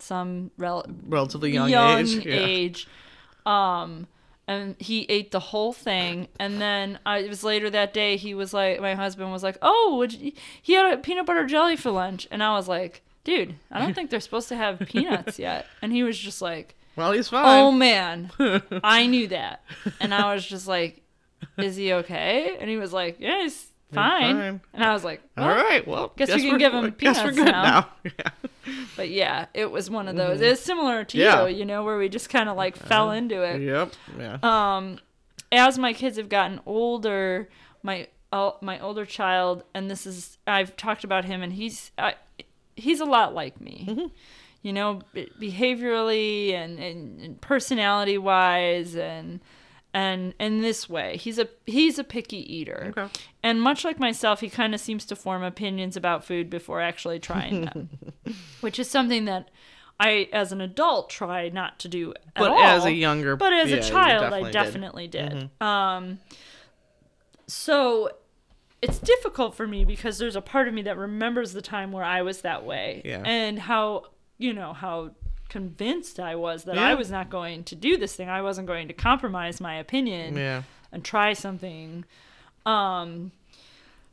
some 0.02 0.50
rel- 0.58 0.86
relatively 1.06 1.52
young, 1.52 1.68
young 1.70 2.00
age 2.26 2.86
yeah. 2.86 3.82
Um, 3.82 4.06
and 4.48 4.76
he 4.78 5.04
ate 5.08 5.30
the 5.30 5.40
whole 5.40 5.72
thing. 5.72 6.28
And 6.38 6.60
then 6.60 6.98
I, 7.06 7.18
it 7.18 7.28
was 7.28 7.44
later 7.44 7.70
that 7.70 7.94
day. 7.94 8.16
He 8.16 8.34
was 8.34 8.52
like, 8.52 8.80
my 8.80 8.94
husband 8.94 9.32
was 9.32 9.42
like, 9.42 9.56
"Oh, 9.62 9.96
would 9.98 10.12
you, 10.12 10.32
he 10.60 10.74
had 10.74 10.92
a 10.92 10.96
peanut 10.98 11.26
butter 11.26 11.46
jelly 11.46 11.76
for 11.76 11.90
lunch?" 11.90 12.26
And 12.30 12.42
I 12.42 12.54
was 12.56 12.68
like, 12.68 13.02
"Dude, 13.24 13.54
I 13.70 13.78
don't 13.80 13.94
think 13.94 14.10
they're 14.10 14.20
supposed 14.20 14.48
to 14.48 14.56
have 14.56 14.80
peanuts 14.80 15.38
yet." 15.38 15.66
And 15.80 15.92
he 15.92 16.02
was 16.02 16.18
just 16.18 16.42
like, 16.42 16.74
well 16.96 17.12
he's 17.12 17.28
fine." 17.28 17.44
"Oh 17.44 17.72
man, 17.72 18.30
I 18.84 19.06
knew 19.06 19.28
that." 19.28 19.64
And 20.00 20.12
I 20.12 20.34
was 20.34 20.44
just 20.44 20.66
like, 20.66 21.02
"Is 21.56 21.76
he 21.76 21.92
okay?" 21.94 22.56
And 22.60 22.68
he 22.68 22.76
was 22.76 22.92
like, 22.92 23.16
"Yeah, 23.18 23.42
he's 23.42 23.68
fine." 23.94 24.36
fine. 24.36 24.60
And 24.72 24.84
I 24.84 24.92
was 24.92 25.04
like, 25.04 25.22
all 25.36 25.46
well, 25.46 25.56
right 25.56 25.86
well 25.86 26.12
guess 26.16 26.34
we 26.34 26.48
can 26.48 26.58
give 26.58 26.72
him 26.72 26.94
guess 26.98 27.22
we're 27.22 27.32
peanuts 27.32 27.36
good 27.36 27.46
now. 27.46 27.62
now, 27.62 27.88
Yeah. 28.04 28.30
But 28.96 29.10
yeah, 29.10 29.46
it 29.54 29.70
was 29.70 29.90
one 29.90 30.08
of 30.08 30.16
those. 30.16 30.40
It's 30.40 30.60
similar 30.60 31.04
to 31.04 31.18
Mm-hmm. 31.18 31.24
Yeah. 31.24 31.34
Uh-huh. 31.34 31.46
you, 31.46 31.56
you 31.58 31.64
know, 31.64 31.84
where 31.84 31.98
we 31.98 32.08
just 32.08 32.28
kind 32.28 32.48
of 32.48 32.56
like 32.56 32.76
fell 32.76 33.10
into 33.10 33.42
it. 33.42 33.60
yep 33.60 33.92
yeah 34.18 34.38
Um, 34.42 34.98
as 35.50 35.78
my 35.78 35.92
kids 35.92 36.16
have 36.16 36.28
gotten 36.28 36.60
older, 36.66 37.48
my 37.82 38.08
uh, 38.32 38.52
my 38.62 38.80
older 38.80 39.04
child, 39.04 39.62
and 39.74 39.90
this 39.90 40.06
is 40.06 40.38
I've 40.46 40.76
talked 40.76 41.04
about 41.04 41.24
him, 41.26 41.42
and 41.42 41.52
he's 41.52 41.90
I, 41.98 42.14
he's 42.76 43.00
a 43.00 43.04
lot 43.04 43.34
like 43.34 43.60
me. 43.60 43.86
Mm-hmm. 43.88 44.06
You 44.62 44.72
know, 44.72 45.00
behaviorally 45.40 46.52
and, 46.52 46.78
and, 46.78 47.20
and 47.20 47.40
personality 47.40 48.16
wise, 48.16 48.94
and 48.94 49.40
and 49.94 50.34
in 50.40 50.60
this 50.62 50.88
way, 50.88 51.16
he's 51.18 51.38
a 51.38 51.48
he's 51.66 51.98
a 51.98 52.04
picky 52.04 52.38
eater. 52.54 52.92
Okay. 52.96 53.12
And 53.42 53.60
much 53.60 53.84
like 53.84 53.98
myself, 54.00 54.40
he 54.40 54.48
kind 54.48 54.74
of 54.74 54.80
seems 54.80 55.04
to 55.06 55.16
form 55.16 55.42
opinions 55.42 55.96
about 55.96 56.24
food 56.24 56.48
before 56.48 56.80
actually 56.80 57.18
trying 57.18 57.62
them, 57.66 57.88
which 58.60 58.78
is 58.78 58.88
something 58.90 59.26
that 59.26 59.50
I, 60.00 60.28
as 60.32 60.50
an 60.52 60.60
adult, 60.60 61.10
try 61.10 61.48
not 61.50 61.78
to 61.80 61.88
do. 61.88 62.12
At 62.12 62.34
But 62.36 62.50
all. 62.52 62.58
as 62.62 62.84
a 62.84 62.92
younger- 62.92 63.36
but 63.36 63.52
as 63.52 63.70
yeah, 63.70 63.76
a 63.76 63.82
child, 63.82 64.22
definitely 64.22 64.40
I 64.40 64.44
did. 64.44 64.52
definitely 64.52 65.08
did. 65.08 65.50
Um, 65.60 66.18
so 67.46 68.10
it's 68.80 68.98
difficult 68.98 69.54
for 69.54 69.66
me 69.66 69.84
because 69.84 70.18
there's 70.18 70.36
a 70.36 70.40
part 70.40 70.68
of 70.68 70.74
me 70.74 70.82
that 70.82 70.96
remembers 70.96 71.52
the 71.52 71.62
time 71.62 71.92
where 71.92 72.04
I 72.04 72.22
was 72.22 72.40
that 72.40 72.64
way 72.64 73.02
Yeah. 73.04 73.22
and 73.24 73.58
how 73.58 74.06
you 74.38 74.52
know 74.52 74.72
how 74.72 75.10
convinced 75.52 76.18
I 76.18 76.34
was 76.36 76.64
that 76.64 76.78
I 76.78 76.94
was 76.94 77.10
not 77.10 77.28
going 77.30 77.64
to 77.64 77.74
do 77.74 77.96
this 77.96 78.14
thing. 78.16 78.28
I 78.28 78.42
wasn't 78.42 78.66
going 78.66 78.88
to 78.88 78.94
compromise 78.94 79.60
my 79.60 79.74
opinion 79.76 80.36
Yeah. 80.36 80.62
and 80.92 81.04
try 81.04 81.34
something. 81.34 82.04
Um, 82.64 83.32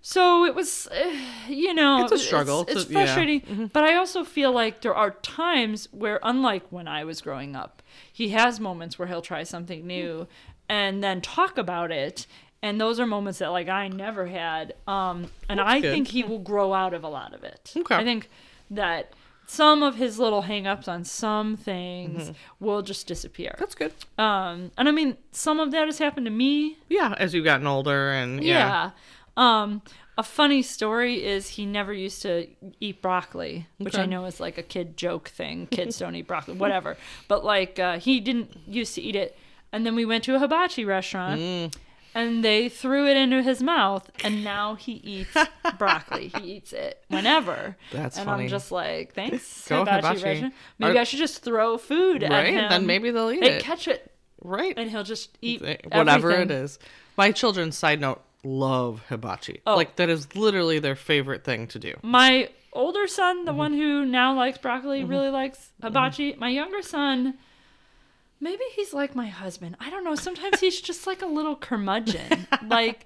so 0.02 0.45
it 0.45 0.56
was, 0.56 0.88
uh, 0.88 1.12
you 1.47 1.73
know, 1.73 2.04
It's 2.04 2.12
a 2.12 2.17
struggle 2.17 2.65
It's, 2.67 2.86
to- 2.86 2.91
yeah. 2.93 2.99
Mm-hmm. 2.99 3.06
frustrating, 3.06 3.67
but 3.73 3.84
I 3.84 3.95
also 3.95 4.23
feel 4.23 4.52
like 4.52 4.82
there 4.82 4.95
are 4.95 5.12
times 5.12 5.88
where, 5.91 6.19
unlike 6.23 6.65
when 6.71 6.88
I 6.88 7.04
was 7.04 7.21
growing 7.21 7.56
up, 7.56 7.82
he 8.12 8.30
has 8.30 8.60
moments 8.60 8.97
where 8.97 9.08
he'll 9.08 9.21
try 9.21 9.43
something 9.43 9.86
new 9.86 10.28
and 10.67 11.04
then 11.04 11.21
talk 11.21 11.58
about 11.58 11.91
it. 11.91 12.28
And 12.62 12.80
those 12.80 12.99
are 12.99 13.08
moments 13.08 13.39
that 13.39 13.49
like 13.49 13.69
I 13.69 13.88
never 13.88 14.28
had. 14.28 14.73
Um, 14.88 15.32
and 15.47 15.60
I 15.62 15.80
good. 15.80 15.91
think 15.93 16.10
he 16.10 16.23
will 16.23 16.39
grow 16.39 16.73
out 16.73 16.93
of 16.93 17.04
a 17.04 17.10
lot 17.10 17.34
of 17.34 17.43
it. 17.43 17.73
Okay. 17.78 17.95
I 17.95 18.04
think 18.04 18.30
that 18.71 19.13
some 19.49 19.81
of 19.81 19.95
his 19.95 20.19
little 20.19 20.43
hang-ups 20.43 20.88
on 20.88 21.03
some 21.03 21.57
things 21.57 22.23
Mm-hmm. 22.29 22.65
will 22.65 22.83
just 22.83 23.07
disappear. 23.07 23.55
That's 23.57 23.73
good. 23.73 23.93
Um, 24.17 24.69
and 24.77 24.88
I 24.88 24.91
mean, 24.91 25.17
some 25.31 25.59
of 25.59 25.71
that 25.71 25.85
has 25.88 25.97
happened 25.97 26.27
to 26.27 26.31
me. 26.31 26.77
Yeah, 26.88 27.15
as 27.17 27.33
you've 27.33 27.45
gotten 27.45 27.65
older 27.65 28.12
and 28.12 28.43
yeah. 28.43 28.91
Yeah. 29.38 29.62
Um, 29.62 29.81
a 30.19 30.23
funny 30.23 30.62
story 30.62 31.25
is 31.25 31.49
he 31.49 31.65
never 31.65 31.93
used 31.93 32.21
to 32.23 32.47
eat 32.79 33.01
broccoli, 33.01 33.67
which 33.77 33.97
I 33.97 34.05
know 34.05 34.25
is 34.25 34.39
like 34.39 34.57
a 34.57 34.63
kid 34.63 34.97
joke 34.97 35.29
thing. 35.29 35.65
Kids 35.71 35.97
don't 35.97 36.13
eat 36.15 36.27
broccoli, 36.27 36.55
whatever. 36.55 36.97
But 37.27 37.43
like, 37.45 37.79
uh, 37.79 37.97
he 37.99 38.19
didn't 38.19 38.55
used 38.67 38.93
to 38.95 39.01
eat 39.01 39.15
it. 39.15 39.35
And 39.71 39.85
then 39.85 39.95
we 39.95 40.03
went 40.05 40.23
to 40.25 40.35
a 40.35 40.39
hibachi 40.39 40.83
restaurant. 40.85 41.39
Mm. 41.41 41.73
And 42.19 42.43
they 42.43 42.69
threw 42.69 43.08
it 43.08 43.17
into 43.17 43.41
his 43.43 43.62
mouth, 43.62 44.10
and 44.23 44.43
now 44.43 44.75
he 44.75 44.93
eats 44.93 45.36
broccoli. 45.77 46.27
He 46.39 46.53
eats 46.58 46.73
it 46.73 47.03
whenever. 47.08 47.75
That's 47.91 48.17
funny. 48.17 48.21
and 48.21 48.29
funny. 48.29 48.43
I'm 48.43 48.49
just 48.49 48.71
like, 48.71 49.13
thanks, 49.13 49.67
Go 49.69 49.86
hibachi, 49.86 50.17
hibachi. 50.19 50.55
Maybe 50.77 50.97
Are- 50.97 51.01
I 51.01 51.03
should 51.03 51.19
just 51.19 51.43
throw 51.43 51.77
food 51.77 52.23
at 52.23 52.45
him. 52.45 52.55
Right? 52.55 52.69
Then 52.69 52.86
maybe 52.86 53.12
they'll 53.12 53.32
eat 53.32 53.43
it. 53.43 53.62
Catch 53.63 53.88
it, 53.88 54.12
Right. 54.41 54.73
and 54.77 54.89
he'll 54.89 55.03
just 55.03 55.38
eat 55.41 55.62
Whatever 55.62 56.32
everything. 56.32 56.41
it 56.58 56.63
is. 56.63 56.79
My 57.17 57.32
children, 57.32 57.71
side 57.71 57.99
note, 58.01 58.21
love 58.43 59.03
hibachi. 59.10 59.62
Oh. 59.67 59.75
Like 59.75 59.95
that 59.97 60.10
is 60.10 60.36
literally 60.36 60.79
their 60.79 60.95
favorite 60.95 61.43
thing 61.43 61.67
to 61.67 61.79
do. 61.79 61.95
my 62.03 62.49
older 62.71 63.08
son, 63.08 63.38
Mm-hmm. 63.38 63.45
the 63.45 63.53
one 63.53 63.73
who 63.73 64.05
now 64.05 64.36
likes 64.36 64.58
broccoli, 64.58 65.03
really 65.03 65.29
likes 65.29 65.71
hibachi. 65.82 66.36
My 66.38 66.49
younger 66.49 66.82
son, 66.82 67.38
maybe 68.39 68.63
he's 68.75 68.93
like 68.93 69.15
my 69.15 69.28
husband. 69.28 69.75
I 69.80 69.89
don't 69.89 70.04
know. 70.04 70.15
Sometimes 70.15 70.60
he's 70.60 70.80
just 70.89 71.06
like 71.08 71.21
a 71.21 71.25
little 71.28 71.56
curmudgeon. 71.56 72.47
like, 72.67 73.06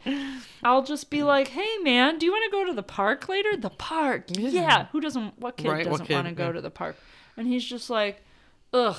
I'll 0.64 0.84
just 0.84 1.10
be 1.10 1.24
like, 1.24 1.50
"Hey, 1.50 1.78
man, 1.84 2.18
do 2.18 2.26
you 2.26 2.32
want 2.32 2.46
to 2.46 2.52
go 2.52 2.66
to 2.66 2.74
the 2.74 2.84
park 2.84 3.28
later? 3.30 3.56
The 3.58 3.70
park? 3.70 4.26
Yeah. 4.30 4.88
Who 4.92 5.00
doesn't? 5.02 5.40
What 5.40 5.58
kid 5.58 5.68
Right, 5.70 5.86
doesn't 5.86 6.10
want 6.10 6.28
to 6.28 6.34
go 6.34 6.48
yeah. 6.48 6.52
to 6.54 6.62
the 6.62 6.72
park?" 6.72 6.96
And 7.38 7.48
he's 7.48 7.64
just 7.66 7.90
like, 7.90 8.22
"Ugh." 8.74 8.96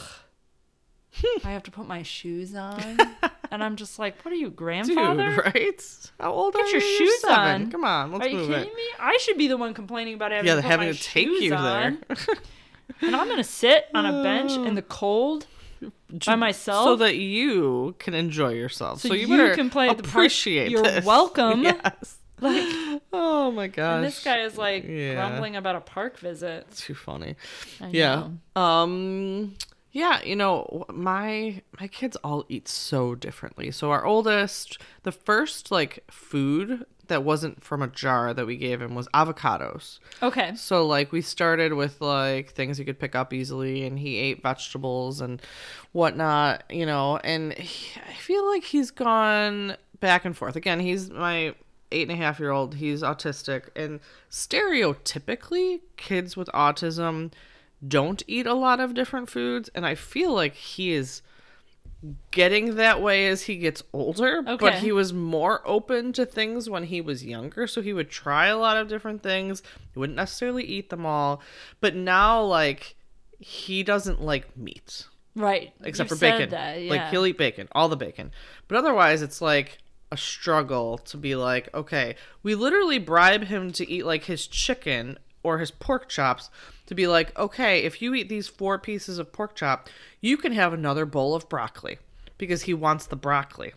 I 1.44 1.52
have 1.52 1.62
to 1.62 1.70
put 1.70 1.86
my 1.86 2.02
shoes 2.02 2.56
on, 2.56 2.98
and 3.52 3.62
I'm 3.62 3.76
just 3.76 4.00
like, 4.00 4.24
"What 4.24 4.32
are 4.32 4.36
you, 4.36 4.48
Dude, 4.48 4.56
grandfather? 4.56 5.42
right? 5.54 6.10
How 6.18 6.32
old 6.32 6.54
Get 6.54 6.64
are 6.64 6.66
you? 6.66 6.72
You're 6.72 6.80
shoes 6.80 7.20
seven. 7.20 7.38
on. 7.62 7.70
Come 7.70 7.84
on, 7.84 8.10
let's 8.10 8.26
Are 8.26 8.28
you 8.28 8.38
move 8.38 8.48
kidding 8.48 8.68
it. 8.70 8.74
me? 8.74 8.82
I 8.98 9.16
should 9.18 9.38
be 9.38 9.46
the 9.46 9.56
one 9.56 9.74
complaining 9.74 10.14
about 10.14 10.32
having 10.32 10.48
Yeah, 10.48 10.56
to 10.56 10.62
put 10.62 10.70
having 10.72 10.88
my 10.88 10.92
to 10.92 11.00
take 11.00 11.28
you 11.28 11.54
on. 11.54 12.02
there. 12.08 12.16
and 13.02 13.14
I'm 13.14 13.28
gonna 13.28 13.44
sit 13.44 13.86
on 13.94 14.04
a 14.06 14.24
bench 14.24 14.50
in 14.66 14.74
the 14.74 14.82
cold 15.00 15.46
by 16.26 16.34
myself. 16.36 16.84
so 16.84 16.96
that 16.96 17.16
you 17.16 17.94
can 17.98 18.14
enjoy 18.14 18.50
yourself. 18.54 19.00
So 19.00 19.08
So, 19.08 19.14
you, 19.14 19.26
you 19.26 19.36
better 19.36 19.54
can 19.54 19.70
play 19.70 19.88
at 19.88 19.98
the 19.98 20.04
appreciate 20.04 20.70
You're 20.70 20.82
this. 20.82 21.04
welcome. 21.14 21.62
Yes. 21.62 22.18
like, 22.40 23.00
Oh 23.12 23.50
my 23.52 23.68
gosh. 23.68 23.96
and 23.96 24.04
this 24.04 24.22
guy 24.24 24.40
is 24.40 24.58
like 24.58 24.84
Yeah. 24.86 25.14
grumbling 25.14 25.56
about 25.56 25.76
a 25.76 25.80
park 25.80 26.18
visit. 26.18 26.66
too 26.76 26.94
funny. 26.94 27.36
Yeah. 27.90 28.28
Um 28.56 29.54
yeah, 29.94 30.20
you 30.24 30.34
know, 30.34 30.84
my 30.92 31.62
my 31.80 31.86
kids 31.86 32.16
all 32.24 32.44
eat 32.48 32.66
so 32.66 33.14
differently. 33.14 33.70
So 33.70 33.92
our 33.92 34.04
oldest, 34.04 34.78
the 35.04 35.12
first 35.12 35.70
like 35.70 36.02
food 36.10 36.84
that 37.06 37.22
wasn't 37.22 37.62
from 37.62 37.80
a 37.80 37.86
jar 37.86 38.34
that 38.34 38.44
we 38.44 38.56
gave 38.56 38.82
him 38.82 38.96
was 38.96 39.06
avocados. 39.14 40.00
Okay. 40.20 40.56
So 40.56 40.84
like 40.84 41.12
we 41.12 41.20
started 41.20 41.74
with 41.74 42.00
like 42.00 42.50
things 42.50 42.76
he 42.76 42.84
could 42.84 42.98
pick 42.98 43.14
up 43.14 43.32
easily, 43.32 43.86
and 43.86 43.96
he 43.96 44.16
ate 44.16 44.42
vegetables 44.42 45.20
and 45.20 45.40
whatnot, 45.92 46.64
you 46.68 46.86
know. 46.86 47.18
And 47.18 47.52
he, 47.52 48.00
I 48.00 48.14
feel 48.14 48.44
like 48.50 48.64
he's 48.64 48.90
gone 48.90 49.76
back 50.00 50.24
and 50.24 50.36
forth. 50.36 50.56
Again, 50.56 50.80
he's 50.80 51.08
my 51.08 51.54
eight 51.92 52.08
and 52.08 52.10
a 52.10 52.16
half 52.16 52.40
year 52.40 52.50
old. 52.50 52.74
He's 52.74 53.02
autistic, 53.02 53.68
and 53.76 54.00
stereotypically, 54.28 55.82
kids 55.96 56.36
with 56.36 56.48
autism 56.48 57.30
don't 57.86 58.22
eat 58.26 58.46
a 58.46 58.54
lot 58.54 58.80
of 58.80 58.94
different 58.94 59.28
foods. 59.30 59.70
And 59.74 59.84
I 59.86 59.94
feel 59.94 60.32
like 60.32 60.54
he 60.54 60.92
is 60.92 61.22
getting 62.30 62.74
that 62.74 63.00
way 63.00 63.28
as 63.28 63.42
he 63.42 63.56
gets 63.56 63.82
older 63.92 64.42
okay. 64.46 64.56
but 64.56 64.74
he 64.74 64.92
was 64.92 65.12
more 65.12 65.62
open 65.64 66.12
to 66.12 66.26
things 66.26 66.68
when 66.68 66.84
he 66.84 67.00
was 67.00 67.24
younger 67.24 67.66
so 67.66 67.80
he 67.80 67.92
would 67.94 68.10
try 68.10 68.46
a 68.46 68.58
lot 68.58 68.76
of 68.76 68.88
different 68.88 69.22
things 69.22 69.62
he 69.92 69.98
wouldn't 69.98 70.16
necessarily 70.16 70.64
eat 70.64 70.90
them 70.90 71.06
all 71.06 71.40
but 71.80 71.94
now 71.94 72.42
like 72.42 72.94
he 73.38 73.82
doesn't 73.82 74.20
like 74.20 74.54
meat 74.56 75.06
Right. 75.36 75.72
except 75.82 76.10
You've 76.10 76.18
for 76.18 76.24
bacon 76.24 76.50
That, 76.50 76.82
yeah. 76.82 76.90
like 76.90 77.08
he'll 77.08 77.26
eat 77.26 77.38
bacon 77.38 77.68
all 77.72 77.88
the 77.88 77.96
bacon 77.96 78.32
but 78.68 78.76
otherwise 78.76 79.22
it's 79.22 79.40
like 79.40 79.78
a 80.12 80.16
struggle 80.16 80.98
to 80.98 81.16
be 81.16 81.34
like 81.34 81.72
okay 81.74 82.16
we 82.42 82.54
literally 82.54 82.98
bribe 82.98 83.44
him 83.44 83.72
to 83.72 83.90
eat 83.90 84.04
like 84.04 84.24
his 84.24 84.46
chicken 84.46 85.18
or 85.44 85.58
his 85.58 85.70
pork 85.70 86.08
chops 86.08 86.50
to 86.86 86.94
be 86.96 87.06
like 87.06 87.36
okay 87.38 87.84
if 87.84 88.02
you 88.02 88.12
eat 88.14 88.28
these 88.28 88.48
four 88.48 88.78
pieces 88.78 89.18
of 89.18 89.30
pork 89.32 89.54
chop 89.54 89.88
you 90.20 90.36
can 90.36 90.52
have 90.52 90.72
another 90.72 91.06
bowl 91.06 91.34
of 91.36 91.48
broccoli 91.48 91.98
because 92.38 92.62
he 92.62 92.74
wants 92.74 93.06
the 93.06 93.14
broccoli 93.16 93.72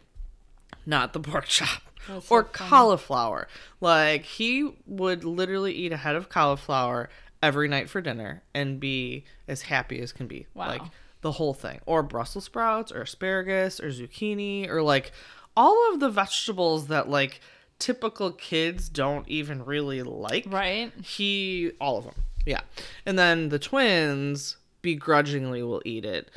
not 0.86 1.14
the 1.14 1.20
pork 1.20 1.46
chop 1.48 1.82
or 2.30 2.44
funny. 2.44 2.70
cauliflower 2.70 3.48
like 3.82 4.24
he 4.24 4.72
would 4.88 5.24
literally 5.24 5.74
eat 5.74 5.92
a 5.92 5.98
head 5.98 6.16
of 6.16 6.30
cauliflower 6.30 7.10
every 7.44 7.68
night 7.68 7.90
for 7.90 8.02
dinner 8.02 8.42
and 8.56 8.80
be 8.80 9.24
as 9.48 9.64
happy 9.64 10.00
as 10.00 10.12
can 10.12 10.26
be 10.26 10.48
Wow. 10.56 10.68
like 10.70 10.82
the 11.22 11.34
whole 11.34 11.54
thing 11.54 11.80
or 11.86 12.02
brussels 12.04 12.46
sprouts 12.46 12.92
or 12.92 13.02
asparagus 13.02 13.80
or 13.80 13.90
zucchini 13.90 14.68
or 14.70 14.82
like 14.82 15.12
all 15.56 15.92
of 15.94 16.00
the 16.00 16.10
vegetables 16.10 16.88
that 16.88 17.10
like 17.10 17.42
typical 17.80 18.32
kids 18.32 18.90
don't 18.90 19.28
even 19.30 19.64
really 19.66 20.02
like 20.04 20.46
Right. 20.48 20.92
he 21.04 21.72
all 21.80 21.98
of 21.98 22.06
them 22.06 22.16
yeah. 22.48 22.62
And 23.06 23.20
then 23.20 23.50
the 23.50 23.60
twins 23.60 24.56
begrudgingly 24.82 25.62
will 25.64 25.82
eat 25.84 26.06
it 26.06 26.32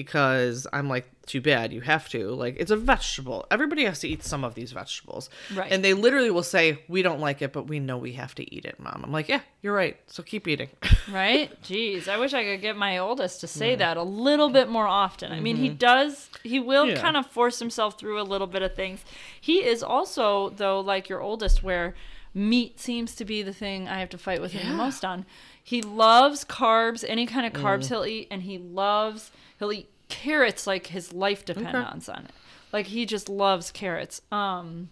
because 0.00 0.66
i'm 0.74 0.88
like 0.90 1.06
too 1.24 1.40
bad 1.40 1.72
you 1.72 1.80
have 1.80 2.08
to 2.08 2.28
like 2.42 2.54
it's 2.58 2.70
a 2.70 2.76
vegetable 2.76 3.46
everybody 3.50 3.84
has 3.84 3.98
to 3.98 4.06
eat 4.08 4.22
some 4.22 4.44
of 4.44 4.54
these 4.54 4.70
vegetables 4.72 5.28
Right. 5.54 5.72
and 5.72 5.82
they 5.82 5.94
literally 5.94 6.30
will 6.30 6.42
say 6.44 6.78
we 6.86 7.00
don't 7.02 7.18
like 7.18 7.40
it 7.40 7.52
but 7.52 7.64
we 7.66 7.80
know 7.80 7.96
we 7.96 8.12
have 8.12 8.34
to 8.36 8.54
eat 8.54 8.64
it 8.66 8.78
mom 8.78 9.00
i'm 9.04 9.10
like 9.10 9.28
yeah 9.28 9.40
you're 9.62 9.74
right 9.74 9.96
so 10.06 10.22
keep 10.22 10.46
eating 10.46 10.68
Right? 11.12 11.50
Jeez, 11.62 12.08
I 12.08 12.18
wish 12.18 12.34
I 12.34 12.42
could 12.44 12.60
get 12.60 12.76
my 12.76 12.98
oldest 12.98 13.40
to 13.42 13.46
say 13.46 13.76
that 13.76 13.96
a 13.96 14.02
little 14.02 14.50
bit 14.50 14.68
more 14.68 14.88
often. 14.88 15.30
I 15.30 15.38
mean, 15.38 15.56
he 15.56 15.68
does, 15.68 16.28
he 16.42 16.58
will 16.58 16.84
Mm-hmm. 16.86 16.96
Yeah. 16.96 17.00
kind 17.00 17.16
of 17.16 17.26
force 17.28 17.60
himself 17.60 17.96
through 17.96 18.20
a 18.20 18.26
little 18.32 18.48
bit 18.48 18.62
of 18.62 18.74
things. 18.74 19.04
He 19.40 19.64
is 19.64 19.84
also, 19.84 20.50
though, 20.50 20.80
like 20.80 21.08
your 21.08 21.20
oldest, 21.22 21.62
where 21.62 21.94
meat 22.34 22.80
seems 22.80 23.14
to 23.16 23.24
be 23.24 23.40
the 23.42 23.52
thing 23.52 23.86
I 23.88 24.00
have 24.00 24.08
to 24.10 24.18
fight 24.18 24.40
with 24.42 24.50
him 24.52 24.68
the 24.68 24.74
most 24.76 25.04
on. 25.04 25.24
He 25.66 25.82
loves 25.82 26.44
carbs, 26.44 27.04
any 27.08 27.26
kind 27.26 27.44
of 27.44 27.52
Mm. 27.52 27.60
carbs 27.60 27.88
he'll 27.88 28.06
eat, 28.06 28.28
and 28.30 28.42
he 28.42 28.56
loves, 28.56 29.32
he'll 29.58 29.72
eat 29.72 29.90
carrots 30.08 30.64
like 30.64 30.86
his 30.86 31.12
life 31.12 31.44
depends 31.44 32.08
on 32.08 32.26
it. 32.26 32.30
Like 32.72 32.86
he 32.86 33.04
just 33.04 33.28
loves 33.28 33.72
carrots. 33.72 34.22
Um, 34.30 34.90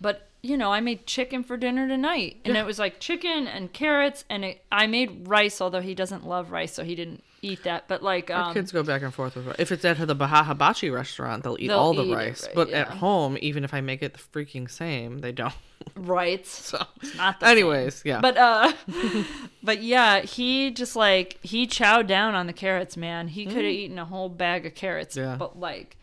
but 0.00 0.28
you 0.40 0.56
know, 0.56 0.72
I 0.72 0.80
made 0.80 1.06
chicken 1.06 1.44
for 1.44 1.58
dinner 1.58 1.86
tonight, 1.86 2.38
and 2.46 2.56
it 2.56 2.64
was 2.64 2.78
like 2.78 3.00
chicken 3.00 3.46
and 3.46 3.70
carrots, 3.74 4.24
and 4.30 4.46
it, 4.46 4.64
I 4.72 4.86
made 4.86 5.28
rice. 5.28 5.60
Although 5.60 5.82
he 5.82 5.94
doesn't 5.94 6.26
love 6.26 6.50
rice, 6.50 6.72
so 6.72 6.82
he 6.82 6.94
didn't 6.94 7.22
eat 7.42 7.62
that. 7.64 7.88
But 7.88 8.02
like, 8.02 8.30
Our 8.30 8.48
um, 8.48 8.54
kids 8.54 8.72
go 8.72 8.82
back 8.82 9.02
and 9.02 9.12
forth 9.12 9.36
with 9.36 9.58
if 9.60 9.72
it's 9.72 9.84
at 9.84 9.96
the 9.98 10.14
Hibachi 10.14 10.90
restaurant 10.90 11.42
they'll 11.42 11.56
eat 11.58 11.68
They'll 11.68 11.78
all 11.78 11.94
the 11.94 12.04
eat 12.04 12.14
rice 12.14 12.46
right, 12.46 12.54
but 12.54 12.70
at 12.70 12.88
home 12.88 13.36
even 13.40 13.64
if 13.64 13.72
i 13.74 13.80
make 13.80 14.02
it 14.02 14.12
the 14.14 14.18
freaking 14.18 14.70
same 14.70 15.18
they 15.18 15.32
don't 15.32 15.54
right? 15.94 16.46
so 16.46 16.84
it's 17.02 17.16
Not 17.16 17.40
the 17.40 17.46
same. 17.46 17.52
anyways 17.52 18.02
yeah 18.04 18.20
But 18.20 18.36
uh, 18.36 18.72
but 19.62 19.82
yeah, 19.82 20.20
he 20.20 20.70
just 20.70 20.96
like 20.96 21.38
he 21.42 21.66
chowed 21.66 22.06
down 22.06 22.34
on 22.34 22.46
the 22.46 22.52
carrots, 22.52 22.96
man. 22.96 23.28
He 23.28 23.46
could 23.46 23.56
have 23.56 23.64
eaten 23.64 23.98
a 23.98 24.04
whole 24.04 24.28
bag 24.28 24.66
of 24.66 24.74
carrots, 24.74 25.16
Mm. 25.16 25.22
Yeah. 25.22 25.36
but 25.36 25.58
like. 25.58 25.96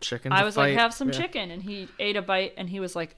chicken 0.00 0.32
I 0.32 0.44
was 0.44 0.56
like, 0.56 0.76
have 0.76 0.92
some 0.92 1.08
Yeah. 1.08 1.20
chicken. 1.20 1.50
And 1.50 1.62
he 1.62 1.88
ate 1.98 2.16
a 2.16 2.22
bite 2.22 2.54
and 2.56 2.68
he 2.68 2.80
was 2.80 2.94
like, 2.96 3.16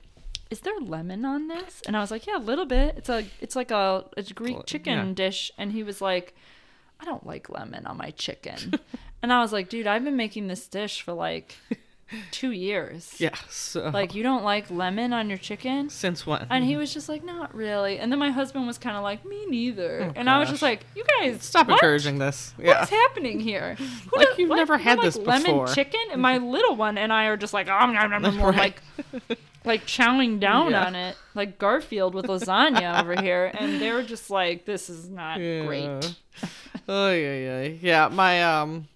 is 0.51 0.61
there 0.61 0.79
lemon 0.81 1.25
on 1.25 1.49
this? 1.49 1.83
And 1.87 1.97
I 1.97 2.01
was 2.01 2.11
like, 2.11 2.27
yeah, 2.27 2.37
a 2.37 2.45
little 2.51 2.67
bit. 2.67 2.95
It's 2.99 3.09
a, 3.09 3.25
it's 3.41 3.57
like 3.57 3.71
a, 3.71 4.05
a 4.17 4.23
Greek 4.23 4.67
chicken 4.67 5.09
yeah. 5.09 5.15
dish. 5.15 5.51
And 5.59 5.73
he 5.73 5.83
was 5.83 6.01
like, 6.01 6.35
I 7.01 7.05
don't 7.05 7.27
like 7.27 7.49
lemon 7.51 7.87
on 7.87 7.97
my 7.97 8.11
chicken. 8.13 8.75
and 9.23 9.33
I 9.33 9.41
was 9.41 9.53
like, 9.53 9.69
dude, 9.69 9.87
I've 9.87 10.05
been 10.05 10.17
making 10.17 10.47
this 10.49 10.67
dish 10.67 11.03
for 11.03 11.13
like 11.13 11.57
two 12.31 12.51
years. 12.53 13.15
Yeah. 13.19 13.35
So, 13.51 13.89
Like, 13.93 14.15
you 14.15 14.23
don't 14.23 14.45
like 14.45 14.71
lemon 14.71 15.13
on 15.13 15.29
your 15.29 15.39
chicken? 15.39 15.89
since 15.91 16.27
when? 16.27 16.47
And 16.51 16.65
he 16.65 16.77
was 16.77 16.95
just 16.95 17.09
like, 17.09 17.25
not 17.25 17.55
really. 17.55 17.99
And 17.99 18.11
then 18.13 18.19
my 18.19 18.31
husband 18.31 18.67
was 18.67 18.79
kind 18.79 18.97
of 18.97 19.03
like, 19.03 19.25
me 19.25 19.45
neither. 19.47 20.05
Oh, 20.05 20.13
and 20.15 20.31
I 20.31 20.39
was 20.39 20.49
just 20.49 20.63
like, 20.63 20.81
you 20.95 21.05
guys, 21.19 21.43
Stop 21.43 21.67
what? 21.69 21.75
encouraging 21.75 22.19
this. 22.19 22.55
Yeah. 22.59 22.79
What's 22.81 22.91
happening 22.91 23.41
here? 23.41 23.75
Who 24.11 24.17
Like 24.19 24.29
does- 24.29 24.39
you've 24.39 24.51
what? 24.51 24.57
never 24.57 24.75
You 24.77 24.83
had 24.85 24.99
like 24.99 25.05
this 25.07 25.17
lemon 25.17 25.67
chicken, 25.75 26.01
and 26.13 26.23
my 26.23 26.39
little 26.39 26.77
one 26.77 26.97
and 26.99 27.13
I 27.13 27.27
are 27.27 27.37
just 27.37 27.53
like, 27.55 27.69
oh, 27.69 27.87
nom, 27.91 28.23
nom, 28.23 28.41
Right. 28.41 28.57
like, 28.57 29.39
like 29.65 29.87
chowing 29.87 30.39
down 30.41 30.71
Yeah. 30.73 30.87
on 30.87 30.95
it, 30.95 31.17
like 31.35 31.59
Garfield 31.59 32.15
with 32.15 32.27
lasagna 32.27 33.01
over 33.01 33.21
here, 33.21 33.51
and 33.53 33.81
they 33.81 33.91
were 33.93 34.03
just 34.03 34.31
like, 34.31 34.67
this 34.67 34.89
is 34.91 35.09
not 35.09 35.41
Yeah. 35.41 35.65
great. 35.67 36.15
Oh 36.89 37.13
yeah, 37.13 37.37
yeah, 37.37 37.63
yeah. 37.81 38.09
My 38.09 38.43
um, 38.43 38.89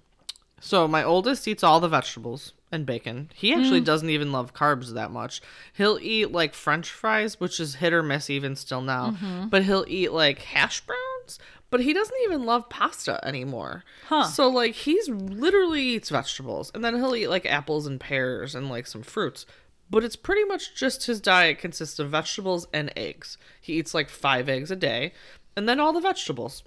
so 0.61 0.88
my 0.88 1.03
oldest 1.03 1.46
eats 1.48 1.62
all 1.62 1.81
the 1.81 1.88
vegetables 1.88 2.53
and 2.70 2.85
bacon. 2.85 3.31
He 3.35 3.55
actually 3.55 3.81
doesn't 3.81 4.11
even 4.11 4.33
love 4.33 4.53
carbs 4.53 4.92
that 4.92 5.11
much. 5.11 5.40
He'll 5.72 5.98
eat 6.01 6.33
like 6.33 6.55
French 6.55 6.90
fries, 6.90 7.40
which 7.40 7.61
is 7.61 7.77
hit 7.77 7.92
or 7.92 8.03
miss 8.03 8.29
even 8.29 8.57
still 8.57 8.83
now. 8.83 9.11
Mm-hmm. 9.12 9.48
But 9.48 9.64
he'll 9.64 9.87
eat 9.88 10.12
like 10.12 10.40
hash 10.40 10.83
browns. 10.83 11.38
But 11.70 11.81
he 11.81 11.92
doesn't 11.92 12.16
even 12.24 12.46
love 12.46 12.68
pasta 12.70 13.20
anymore. 13.27 13.85
Huh. 14.07 14.24
So 14.24 14.48
like 14.48 14.74
he's 14.74 15.09
literally 15.09 15.83
eats 15.83 16.11
vegetables, 16.11 16.70
and 16.74 16.85
then 16.85 16.96
he'll 16.96 17.16
eat 17.16 17.29
like 17.29 17.46
apples 17.46 17.87
and 17.87 18.01
pears 18.01 18.55
and 18.55 18.68
like 18.68 18.87
some 18.87 19.03
fruits. 19.03 19.46
But 19.90 20.05
it's 20.05 20.16
pretty 20.16 20.44
much 20.44 20.74
just 20.74 21.07
his 21.07 21.20
diet 21.20 21.59
consists 21.59 21.98
of 21.98 22.11
vegetables 22.11 22.66
and 22.72 22.92
eggs. 22.96 23.38
He 23.61 23.74
eats 23.74 23.94
like 23.94 24.11
five 24.11 24.48
eggs 24.48 24.70
a 24.70 24.77
day, 24.77 25.12
and 25.57 25.68
then 25.68 25.81
all 25.81 25.92
the 25.92 26.01
vegetables. 26.01 26.62